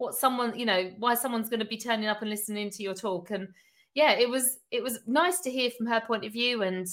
what 0.01 0.15
someone 0.15 0.57
you 0.57 0.65
know 0.65 0.91
why 0.97 1.13
someone's 1.13 1.47
going 1.47 1.59
to 1.59 1.65
be 1.65 1.77
turning 1.77 2.07
up 2.07 2.21
and 2.21 2.29
listening 2.31 2.71
to 2.71 2.81
your 2.81 2.95
talk 2.95 3.29
and 3.29 3.47
yeah 3.93 4.13
it 4.13 4.27
was 4.27 4.57
it 4.71 4.81
was 4.81 4.97
nice 5.05 5.41
to 5.41 5.51
hear 5.51 5.69
from 5.69 5.85
her 5.85 6.01
point 6.01 6.25
of 6.25 6.33
view 6.33 6.63
and 6.63 6.87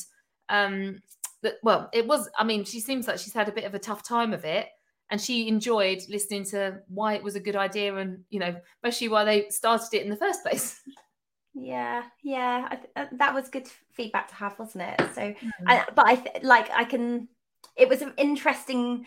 um 0.51 1.01
that 1.43 1.55
well 1.63 1.89
it 1.95 2.07
was 2.07 2.29
i 2.39 2.45
mean 2.45 2.67
she 2.67 2.81
seems 2.81 3.09
like 3.09 3.19
she's 3.19 3.33
had 3.33 3.49
a 3.49 3.53
bit 3.53 3.65
of 3.65 3.73
a 3.73 3.79
tough 3.79 4.07
time 4.07 4.35
of 4.35 4.45
it 4.45 4.67
and 5.11 5.21
she 5.21 5.49
enjoyed 5.49 6.03
listening 6.09 6.45
to 6.45 6.79
why 6.89 7.15
it 7.15 7.23
was 7.23 7.35
a 7.35 7.41
good 7.41 7.57
idea 7.57 7.95
and 7.97 8.25
you 8.31 8.39
know 8.39 8.55
especially 8.77 9.09
why 9.09 9.25
they 9.25 9.49
started 9.49 9.89
it 9.93 10.03
in 10.03 10.11
the 10.11 10.17
first 10.17 10.43
place 10.43 10.81
yeah 11.55 12.03
yeah 12.23 12.69
th- 12.69 12.91
uh, 12.97 13.07
that 13.13 13.35
was 13.35 13.49
good 13.49 13.67
feedback 13.93 14.29
to 14.29 14.35
have 14.35 14.59
wasn't 14.59 14.83
it 14.83 15.01
so 15.15 15.23
mm-hmm. 15.23 15.65
I, 15.67 15.85
but 15.95 16.07
i 16.07 16.15
th- 16.17 16.43
like 16.45 16.71
i 16.71 16.85
can 16.85 17.29
it 17.77 17.89
was 17.89 18.03
an 18.03 18.13
interesting 18.17 19.07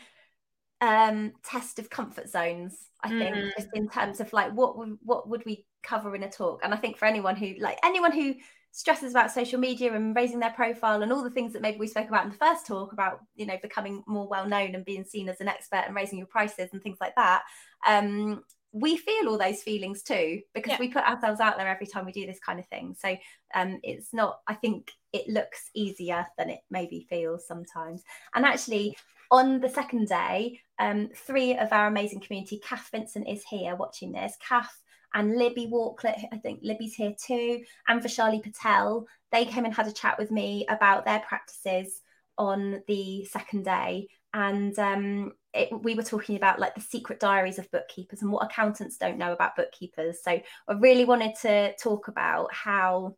um 0.81 1.33
test 1.43 1.79
of 1.79 1.89
comfort 1.89 2.29
zones 2.29 2.75
i 3.03 3.09
think 3.09 3.35
mm. 3.35 3.51
just 3.55 3.69
in 3.73 3.87
terms 3.87 4.19
of 4.19 4.33
like 4.33 4.51
what 4.53 4.77
would 4.77 4.97
what 5.03 5.29
would 5.29 5.45
we 5.45 5.65
cover 5.83 6.15
in 6.15 6.23
a 6.23 6.31
talk 6.31 6.61
and 6.63 6.73
i 6.73 6.77
think 6.77 6.97
for 6.97 7.05
anyone 7.05 7.35
who 7.35 7.53
like 7.59 7.77
anyone 7.83 8.11
who 8.11 8.33
stresses 8.71 9.11
about 9.11 9.31
social 9.31 9.59
media 9.59 9.93
and 9.93 10.15
raising 10.15 10.39
their 10.39 10.51
profile 10.51 11.01
and 11.01 11.11
all 11.11 11.23
the 11.23 11.29
things 11.29 11.53
that 11.53 11.61
maybe 11.61 11.77
we 11.77 11.87
spoke 11.87 12.07
about 12.07 12.23
in 12.23 12.31
the 12.31 12.37
first 12.37 12.65
talk 12.65 12.93
about 12.93 13.19
you 13.35 13.45
know 13.45 13.57
becoming 13.61 14.03
more 14.07 14.27
well 14.27 14.47
known 14.47 14.75
and 14.75 14.85
being 14.85 15.03
seen 15.03 15.27
as 15.27 15.41
an 15.41 15.47
expert 15.47 15.83
and 15.85 15.95
raising 15.95 16.17
your 16.17 16.27
prices 16.27 16.69
and 16.71 16.81
things 16.81 16.97
like 17.01 17.15
that 17.15 17.43
um 17.85 18.41
we 18.73 18.95
feel 18.95 19.27
all 19.27 19.37
those 19.37 19.61
feelings 19.61 20.01
too 20.01 20.39
because 20.53 20.71
yeah. 20.71 20.79
we 20.79 20.87
put 20.87 21.03
ourselves 21.03 21.41
out 21.41 21.57
there 21.57 21.67
every 21.67 21.85
time 21.85 22.05
we 22.05 22.13
do 22.13 22.25
this 22.25 22.39
kind 22.39 22.59
of 22.59 22.65
thing 22.67 22.95
so 22.97 23.17
um 23.53 23.79
it's 23.83 24.13
not 24.13 24.39
i 24.47 24.53
think 24.53 24.91
it 25.11 25.27
looks 25.27 25.69
easier 25.75 26.25
than 26.37 26.49
it 26.49 26.61
maybe 26.69 27.05
feels 27.09 27.45
sometimes 27.45 28.03
and 28.33 28.45
actually 28.45 28.95
on 29.31 29.61
the 29.61 29.69
second 29.69 30.09
day, 30.09 30.59
um, 30.77 31.09
three 31.15 31.57
of 31.57 31.71
our 31.71 31.87
amazing 31.87 32.19
community, 32.19 32.59
Kath 32.61 32.89
Vincent 32.91 33.29
is 33.29 33.43
here 33.49 33.75
watching 33.77 34.11
this. 34.11 34.35
Kath 34.45 34.77
and 35.13 35.37
Libby 35.37 35.67
Walklett, 35.67 36.23
I 36.31 36.37
think 36.37 36.59
Libby's 36.63 36.95
here 36.95 37.13
too, 37.21 37.61
and 37.87 38.01
Vishali 38.01 38.41
Patel, 38.41 39.05
they 39.31 39.45
came 39.45 39.65
and 39.65 39.73
had 39.73 39.87
a 39.87 39.93
chat 39.93 40.17
with 40.17 40.31
me 40.31 40.65
about 40.69 41.05
their 41.05 41.19
practices 41.19 42.01
on 42.37 42.81
the 42.87 43.25
second 43.25 43.65
day. 43.65 44.07
And 44.33 44.77
um, 44.79 45.33
it, 45.53 45.69
we 45.83 45.95
were 45.95 46.03
talking 46.03 46.37
about 46.37 46.59
like 46.59 46.75
the 46.75 46.81
secret 46.81 47.19
diaries 47.19 47.59
of 47.59 47.69
bookkeepers 47.71 48.21
and 48.21 48.31
what 48.31 48.45
accountants 48.45 48.97
don't 48.97 49.17
know 49.17 49.33
about 49.33 49.55
bookkeepers. 49.55 50.23
So 50.23 50.31
I 50.31 50.73
really 50.73 51.05
wanted 51.05 51.35
to 51.41 51.75
talk 51.75 52.07
about 52.07 52.53
how 52.53 53.15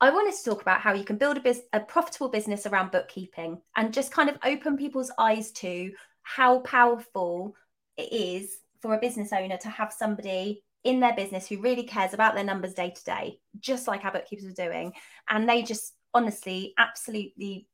I 0.00 0.10
wanted 0.10 0.34
to 0.34 0.44
talk 0.44 0.62
about 0.62 0.80
how 0.80 0.94
you 0.94 1.04
can 1.04 1.18
build 1.18 1.36
a, 1.36 1.40
biz- 1.40 1.64
a 1.72 1.80
profitable 1.80 2.28
business 2.28 2.66
around 2.66 2.92
bookkeeping 2.92 3.60
and 3.76 3.92
just 3.92 4.12
kind 4.12 4.30
of 4.30 4.38
open 4.44 4.76
people's 4.76 5.10
eyes 5.18 5.50
to 5.52 5.90
how 6.22 6.60
powerful 6.60 7.54
it 7.96 8.12
is 8.12 8.58
for 8.80 8.94
a 8.94 9.00
business 9.00 9.32
owner 9.32 9.56
to 9.58 9.68
have 9.68 9.92
somebody 9.92 10.62
in 10.84 11.00
their 11.00 11.14
business 11.14 11.48
who 11.48 11.60
really 11.60 11.82
cares 11.82 12.14
about 12.14 12.34
their 12.34 12.44
numbers 12.44 12.74
day 12.74 12.90
to 12.90 13.04
day, 13.04 13.40
just 13.58 13.88
like 13.88 14.04
our 14.04 14.12
bookkeepers 14.12 14.46
are 14.46 14.68
doing. 14.68 14.92
And 15.28 15.48
they 15.48 15.62
just 15.62 15.94
honestly, 16.14 16.74
absolutely 16.78 17.66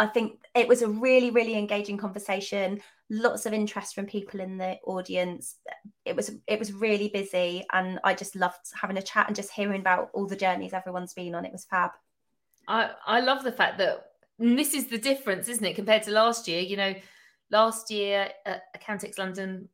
I 0.00 0.06
think 0.06 0.40
it 0.54 0.66
was 0.66 0.80
a 0.80 0.88
really, 0.88 1.30
really 1.30 1.58
engaging 1.58 1.98
conversation. 1.98 2.80
Lots 3.10 3.44
of 3.44 3.52
interest 3.52 3.94
from 3.94 4.06
people 4.06 4.40
in 4.40 4.56
the 4.56 4.78
audience. 4.86 5.56
It 6.06 6.16
was 6.16 6.30
it 6.46 6.58
was 6.58 6.72
really 6.72 7.08
busy, 7.08 7.66
and 7.70 8.00
I 8.02 8.14
just 8.14 8.34
loved 8.34 8.56
having 8.80 8.96
a 8.96 9.02
chat 9.02 9.26
and 9.26 9.36
just 9.36 9.52
hearing 9.52 9.80
about 9.80 10.08
all 10.14 10.26
the 10.26 10.36
journeys 10.36 10.72
everyone's 10.72 11.12
been 11.12 11.34
on. 11.34 11.44
It 11.44 11.52
was 11.52 11.66
fab. 11.66 11.90
I 12.66 12.92
I 13.06 13.20
love 13.20 13.44
the 13.44 13.52
fact 13.52 13.76
that 13.76 14.06
this 14.38 14.72
is 14.72 14.86
the 14.86 14.96
difference, 14.96 15.48
isn't 15.48 15.66
it, 15.66 15.76
compared 15.76 16.04
to 16.04 16.12
last 16.12 16.48
year? 16.48 16.62
You 16.62 16.78
know, 16.78 16.94
last 17.50 17.90
year 17.90 18.30
at 18.46 18.62
London, 19.18 19.68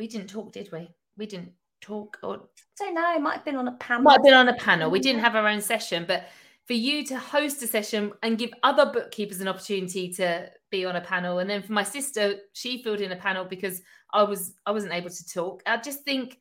we 0.00 0.08
didn't 0.08 0.30
talk, 0.30 0.50
did 0.50 0.72
we? 0.72 0.88
We 1.18 1.26
didn't 1.26 1.52
talk, 1.82 2.18
or 2.22 2.36
I 2.36 2.38
don't 2.78 2.94
know. 2.94 3.14
It 3.14 3.20
might 3.20 3.34
have 3.34 3.44
been 3.44 3.56
on 3.56 3.68
a 3.68 3.72
panel. 3.72 4.04
Might 4.04 4.14
have 4.14 4.24
been 4.24 4.32
on 4.32 4.48
a 4.48 4.56
panel. 4.56 4.90
We 4.90 4.98
didn't 4.98 5.20
have 5.20 5.36
our 5.36 5.46
own 5.46 5.60
session, 5.60 6.06
but 6.08 6.24
for 6.66 6.72
you 6.72 7.04
to 7.04 7.18
host 7.18 7.62
a 7.62 7.66
session 7.66 8.10
and 8.22 8.38
give 8.38 8.50
other 8.62 8.86
bookkeepers 8.86 9.42
an 9.42 9.48
opportunity 9.48 10.10
to 10.14 10.50
be 10.70 10.86
on 10.86 10.96
a 10.96 11.02
panel 11.02 11.40
and 11.40 11.50
then 11.50 11.62
for 11.62 11.72
my 11.72 11.82
sister 11.82 12.36
she 12.52 12.80
filled 12.80 13.00
in 13.00 13.10
a 13.10 13.16
panel 13.16 13.44
because 13.44 13.82
i 14.12 14.22
was 14.22 14.54
i 14.66 14.70
wasn't 14.70 14.92
able 14.92 15.10
to 15.10 15.26
talk 15.26 15.64
i 15.66 15.76
just 15.76 16.04
think 16.04 16.38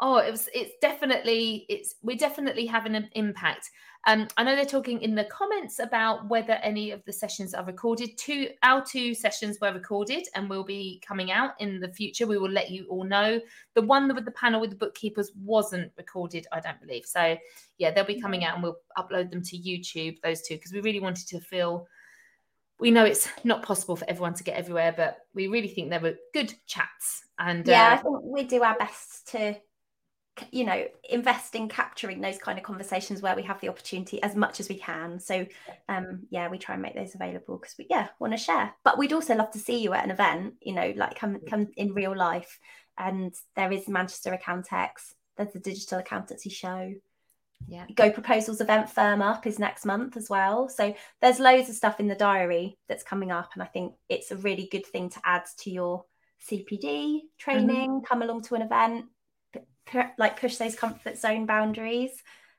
oh 0.00 0.16
it 0.16 0.30
was 0.30 0.48
it's 0.52 0.72
definitely 0.80 1.66
it's 1.68 1.94
we're 2.02 2.16
definitely 2.16 2.66
having 2.66 2.94
an 2.94 3.08
impact. 3.12 3.70
Um 4.06 4.28
i 4.36 4.42
know 4.42 4.54
they're 4.54 4.64
talking 4.64 5.00
in 5.00 5.14
the 5.14 5.24
comments 5.24 5.78
about 5.78 6.28
whether 6.28 6.54
any 6.54 6.90
of 6.90 7.04
the 7.04 7.12
sessions 7.12 7.54
are 7.54 7.64
recorded. 7.64 8.16
Two 8.18 8.48
our 8.62 8.84
two 8.84 9.14
sessions 9.14 9.58
were 9.60 9.72
recorded 9.72 10.26
and 10.34 10.50
will 10.50 10.64
be 10.64 11.02
coming 11.06 11.30
out 11.30 11.52
in 11.60 11.80
the 11.80 11.88
future. 11.88 12.26
We 12.26 12.38
will 12.38 12.50
let 12.50 12.70
you 12.70 12.86
all 12.88 13.04
know. 13.04 13.40
The 13.74 13.82
one 13.82 14.12
with 14.14 14.24
the 14.24 14.32
panel 14.32 14.60
with 14.60 14.70
the 14.70 14.76
bookkeepers 14.76 15.32
wasn't 15.42 15.92
recorded 15.96 16.46
i 16.52 16.60
don't 16.60 16.80
believe. 16.80 17.06
So 17.06 17.36
yeah 17.78 17.90
they'll 17.90 18.04
be 18.04 18.20
coming 18.20 18.44
out 18.44 18.54
and 18.54 18.62
we'll 18.62 18.78
upload 18.98 19.30
them 19.30 19.42
to 19.42 19.56
youtube 19.56 20.20
those 20.22 20.42
two 20.42 20.54
because 20.54 20.72
we 20.72 20.80
really 20.80 21.00
wanted 21.00 21.26
to 21.28 21.40
feel 21.40 21.86
we 22.80 22.90
know 22.90 23.04
it's 23.04 23.28
not 23.44 23.62
possible 23.62 23.96
for 23.96 24.08
everyone 24.08 24.34
to 24.34 24.44
get 24.44 24.56
everywhere, 24.56 24.92
but 24.96 25.18
we 25.34 25.46
really 25.46 25.68
think 25.68 25.90
there 25.90 26.00
were 26.00 26.16
good 26.32 26.52
chats. 26.66 27.24
And 27.38 27.66
yeah, 27.66 27.88
uh, 27.88 27.94
I 27.94 27.96
think 27.98 28.20
we 28.24 28.44
do 28.44 28.62
our 28.62 28.76
best 28.76 29.28
to 29.28 29.56
you 30.50 30.64
know 30.64 30.84
invest 31.08 31.54
in 31.54 31.68
capturing 31.68 32.20
those 32.20 32.38
kind 32.38 32.58
of 32.58 32.64
conversations 32.64 33.22
where 33.22 33.36
we 33.36 33.42
have 33.42 33.60
the 33.60 33.68
opportunity 33.68 34.22
as 34.22 34.34
much 34.34 34.58
as 34.58 34.68
we 34.68 34.76
can 34.76 35.20
so 35.20 35.46
um 35.88 36.22
yeah 36.30 36.48
we 36.48 36.58
try 36.58 36.74
and 36.74 36.82
make 36.82 36.94
those 36.94 37.14
available 37.14 37.56
because 37.56 37.74
we 37.78 37.86
yeah 37.88 38.08
want 38.18 38.32
to 38.32 38.36
share 38.36 38.74
but 38.84 38.98
we'd 38.98 39.12
also 39.12 39.34
love 39.34 39.50
to 39.50 39.58
see 39.58 39.78
you 39.78 39.92
at 39.92 40.04
an 40.04 40.10
event 40.10 40.54
you 40.60 40.74
know 40.74 40.92
like 40.96 41.18
come 41.18 41.38
come 41.48 41.68
in 41.76 41.94
real 41.94 42.16
life 42.16 42.58
and 42.98 43.32
there 43.54 43.70
is 43.70 43.88
manchester 43.88 44.36
accountex 44.36 45.12
there's 45.36 45.52
the 45.52 45.60
digital 45.60 45.98
accountancy 45.98 46.50
show 46.50 46.92
yeah. 47.66 47.86
Go 47.94 48.10
Proposals 48.10 48.60
event 48.60 48.90
firm 48.90 49.22
up 49.22 49.46
is 49.46 49.58
next 49.58 49.86
month 49.86 50.16
as 50.16 50.28
well. 50.28 50.68
So 50.68 50.94
there's 51.22 51.40
loads 51.40 51.68
of 51.68 51.74
stuff 51.76 51.98
in 51.98 52.08
the 52.08 52.14
diary 52.14 52.76
that's 52.88 53.02
coming 53.02 53.30
up. 53.30 53.50
And 53.54 53.62
I 53.62 53.66
think 53.66 53.94
it's 54.08 54.30
a 54.30 54.36
really 54.36 54.68
good 54.70 54.84
thing 54.84 55.08
to 55.10 55.20
add 55.24 55.44
to 55.60 55.70
your 55.70 56.04
CPD 56.50 57.20
training, 57.38 57.90
mm-hmm. 57.90 58.04
come 58.04 58.22
along 58.22 58.42
to 58.42 58.54
an 58.54 58.62
event, 58.62 59.06
like 60.18 60.40
push 60.40 60.56
those 60.56 60.76
comfort 60.76 61.18
zone 61.18 61.46
boundaries 61.46 62.12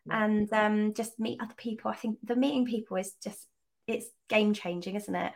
and 0.10 0.52
um, 0.54 0.94
just 0.94 1.20
meet 1.20 1.42
other 1.42 1.56
people. 1.58 1.90
I 1.90 1.96
think 1.96 2.20
the 2.24 2.36
meeting 2.36 2.66
people 2.66 2.98
is 2.98 3.14
just, 3.24 3.48
it's 3.88 4.06
game 4.30 4.54
changing, 4.54 4.96
isn't 4.96 5.16
it? 5.16 5.34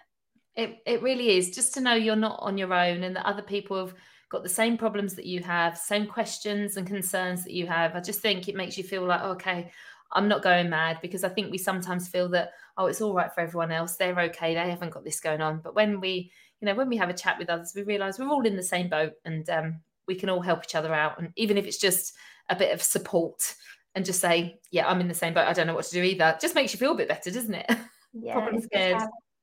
It, 0.56 0.78
it 0.86 1.02
really 1.02 1.38
is 1.38 1.52
just 1.52 1.74
to 1.76 1.82
know 1.82 1.94
you're 1.94 2.16
not 2.16 2.40
on 2.42 2.58
your 2.58 2.74
own 2.74 3.04
and 3.04 3.16
that 3.16 3.26
other 3.26 3.42
people 3.42 3.78
have 3.78 3.96
got 4.30 4.44
the 4.44 4.50
same 4.50 4.78
problems 4.78 5.16
that 5.16 5.26
you 5.26 5.42
have, 5.42 5.78
same 5.78 6.06
questions 6.06 6.78
and 6.78 6.86
concerns 6.86 7.44
that 7.44 7.54
you 7.54 7.66
have. 7.66 7.96
I 7.96 8.00
just 8.00 8.22
think 8.22 8.48
it 8.48 8.56
makes 8.56 8.78
you 8.78 8.84
feel 8.84 9.06
like, 9.06 9.22
okay, 9.22 9.72
I'm 10.12 10.28
not 10.28 10.44
going 10.44 10.70
mad 10.70 11.00
because 11.02 11.24
I 11.24 11.30
think 11.30 11.52
we 11.52 11.58
sometimes 11.58 12.08
feel 12.08 12.30
that, 12.30 12.52
oh, 12.78 12.88
it's 12.88 13.02
all 13.02 13.14
right 13.14 13.34
for 13.34 13.42
everyone 13.42 13.72
else. 13.72 13.96
They're 13.96 14.20
okay. 14.22 14.54
They 14.54 14.70
haven't 14.70 14.92
got 14.92 15.04
this 15.04 15.20
going 15.20 15.42
on. 15.42 15.62
But 15.64 15.76
when 15.76 16.00
we, 16.00 16.32
you 16.62 16.66
know, 16.66 16.76
when 16.76 16.90
we 16.90 16.98
have 16.98 17.10
a 17.10 17.14
chat 17.14 17.40
with 17.40 17.50
others, 17.50 17.74
we 17.76 17.84
realize 17.84 18.20
we're 18.20 18.30
all 18.30 18.46
in 18.46 18.56
the 18.56 18.64
same 18.64 18.90
boat 18.90 19.14
and 19.26 19.50
um, 19.50 19.82
we 20.10 20.16
can 20.16 20.30
all 20.30 20.42
help 20.42 20.64
each 20.64 20.76
other 20.76 20.94
out. 20.94 21.20
And 21.20 21.32
even 21.36 21.56
if 21.56 21.66
it's 21.66 21.78
just 21.78 22.16
a 22.50 22.56
bit 22.56 22.74
of 22.74 22.82
support 22.82 23.56
and 23.94 24.04
just 24.04 24.20
say, 24.20 24.60
yeah, 24.72 24.90
I'm 24.90 25.00
in 25.02 25.08
the 25.08 25.14
same 25.14 25.36
boat. 25.36 25.48
I 25.48 25.54
don't 25.54 25.68
know 25.68 25.76
what 25.76 25.86
to 25.86 25.92
do 25.92 26.02
either. 26.02 26.36
Just 26.42 26.56
makes 26.56 26.74
you 26.74 26.80
feel 26.80 26.94
a 26.94 26.96
bit 26.96 27.08
better, 27.08 27.32
doesn't 27.32 27.54
it? 27.54 27.72
Yeah, 28.12 28.50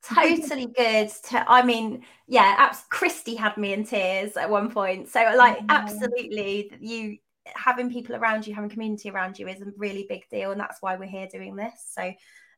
totally 0.02 0.66
good 0.66 1.08
to 1.08 1.44
i 1.50 1.62
mean 1.62 2.04
yeah 2.26 2.56
abs- 2.58 2.84
christy 2.90 3.36
had 3.36 3.56
me 3.56 3.72
in 3.72 3.84
tears 3.84 4.36
at 4.36 4.50
one 4.50 4.68
point 4.70 5.08
so 5.08 5.20
like 5.36 5.56
mm-hmm. 5.58 5.70
absolutely 5.70 6.72
you 6.80 7.16
having 7.54 7.92
people 7.92 8.16
around 8.16 8.44
you 8.44 8.52
having 8.52 8.68
community 8.68 9.08
around 9.08 9.38
you 9.38 9.46
is 9.46 9.60
a 9.60 9.72
really 9.76 10.04
big 10.08 10.22
deal 10.30 10.50
and 10.50 10.60
that's 10.60 10.82
why 10.82 10.96
we're 10.96 11.06
here 11.06 11.28
doing 11.30 11.54
this 11.54 11.92
so 11.92 12.12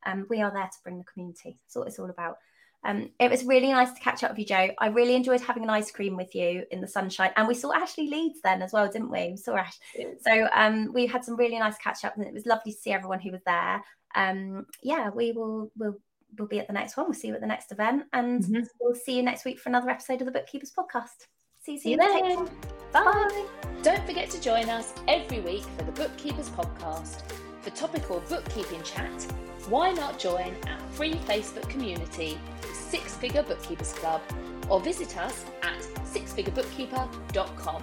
um, 0.06 0.26
we 0.30 0.40
are 0.40 0.50
there 0.50 0.64
to 0.64 0.78
bring 0.82 0.96
the 0.96 1.04
community 1.04 1.58
that's 1.62 1.76
what 1.76 1.88
it's 1.88 1.98
all 1.98 2.08
about 2.08 2.36
um, 2.84 3.10
it 3.18 3.30
was 3.30 3.44
really 3.44 3.70
nice 3.70 3.92
to 3.92 4.00
catch 4.00 4.22
up 4.22 4.30
with 4.30 4.38
you, 4.38 4.46
Jo. 4.46 4.68
I 4.78 4.86
really 4.88 5.14
enjoyed 5.14 5.40
having 5.40 5.64
an 5.64 5.70
ice 5.70 5.90
cream 5.90 6.16
with 6.16 6.34
you 6.34 6.64
in 6.70 6.80
the 6.80 6.86
sunshine, 6.86 7.32
and 7.36 7.48
we 7.48 7.54
saw 7.54 7.72
Ashley 7.72 8.08
Leeds 8.08 8.40
then 8.42 8.62
as 8.62 8.72
well, 8.72 8.88
didn't 8.88 9.10
we? 9.10 9.30
We 9.30 9.36
saw 9.36 9.56
Ash. 9.56 9.78
So 10.20 10.48
um, 10.54 10.92
we 10.92 11.06
had 11.06 11.24
some 11.24 11.36
really 11.36 11.58
nice 11.58 11.76
catch 11.78 12.04
up, 12.04 12.16
and 12.16 12.24
it 12.24 12.32
was 12.32 12.46
lovely 12.46 12.72
to 12.72 12.78
see 12.78 12.92
everyone 12.92 13.20
who 13.20 13.32
was 13.32 13.42
there. 13.44 13.82
Um, 14.14 14.66
yeah, 14.82 15.10
we 15.10 15.32
will 15.32 15.70
we'll 15.76 15.96
we'll 16.38 16.48
be 16.48 16.60
at 16.60 16.66
the 16.66 16.72
next 16.72 16.96
one. 16.96 17.06
We'll 17.06 17.14
see 17.14 17.28
you 17.28 17.34
at 17.34 17.40
the 17.40 17.46
next 17.46 17.72
event, 17.72 18.04
and 18.12 18.42
mm-hmm. 18.42 18.62
we'll 18.80 18.94
see 18.94 19.16
you 19.16 19.22
next 19.22 19.44
week 19.44 19.58
for 19.58 19.70
another 19.70 19.90
episode 19.90 20.20
of 20.20 20.26
the 20.26 20.32
Bookkeepers 20.32 20.72
Podcast. 20.76 21.26
See 21.60 21.72
you, 21.72 21.78
see 21.78 21.90
you 21.90 21.96
then. 21.96 22.44
Bye. 22.92 23.02
Bye. 23.02 23.44
Don't 23.82 24.04
forget 24.06 24.30
to 24.30 24.40
join 24.40 24.68
us 24.70 24.94
every 25.08 25.40
week 25.40 25.64
for 25.76 25.84
the 25.84 25.92
Bookkeepers 25.92 26.48
Podcast. 26.50 27.22
For 27.60 27.70
topical 27.70 28.22
bookkeeping 28.28 28.82
chat, 28.84 29.22
why 29.68 29.90
not 29.90 30.18
join 30.18 30.56
our 30.68 30.78
free 30.92 31.14
Facebook 31.14 31.68
community, 31.68 32.38
Six 32.88 33.14
Figure 33.16 33.42
Bookkeepers 33.42 33.92
Club, 33.92 34.20
or 34.70 34.80
visit 34.80 35.16
us 35.18 35.44
at 35.62 35.80
sixfigurebookkeeper.com. 36.14 37.82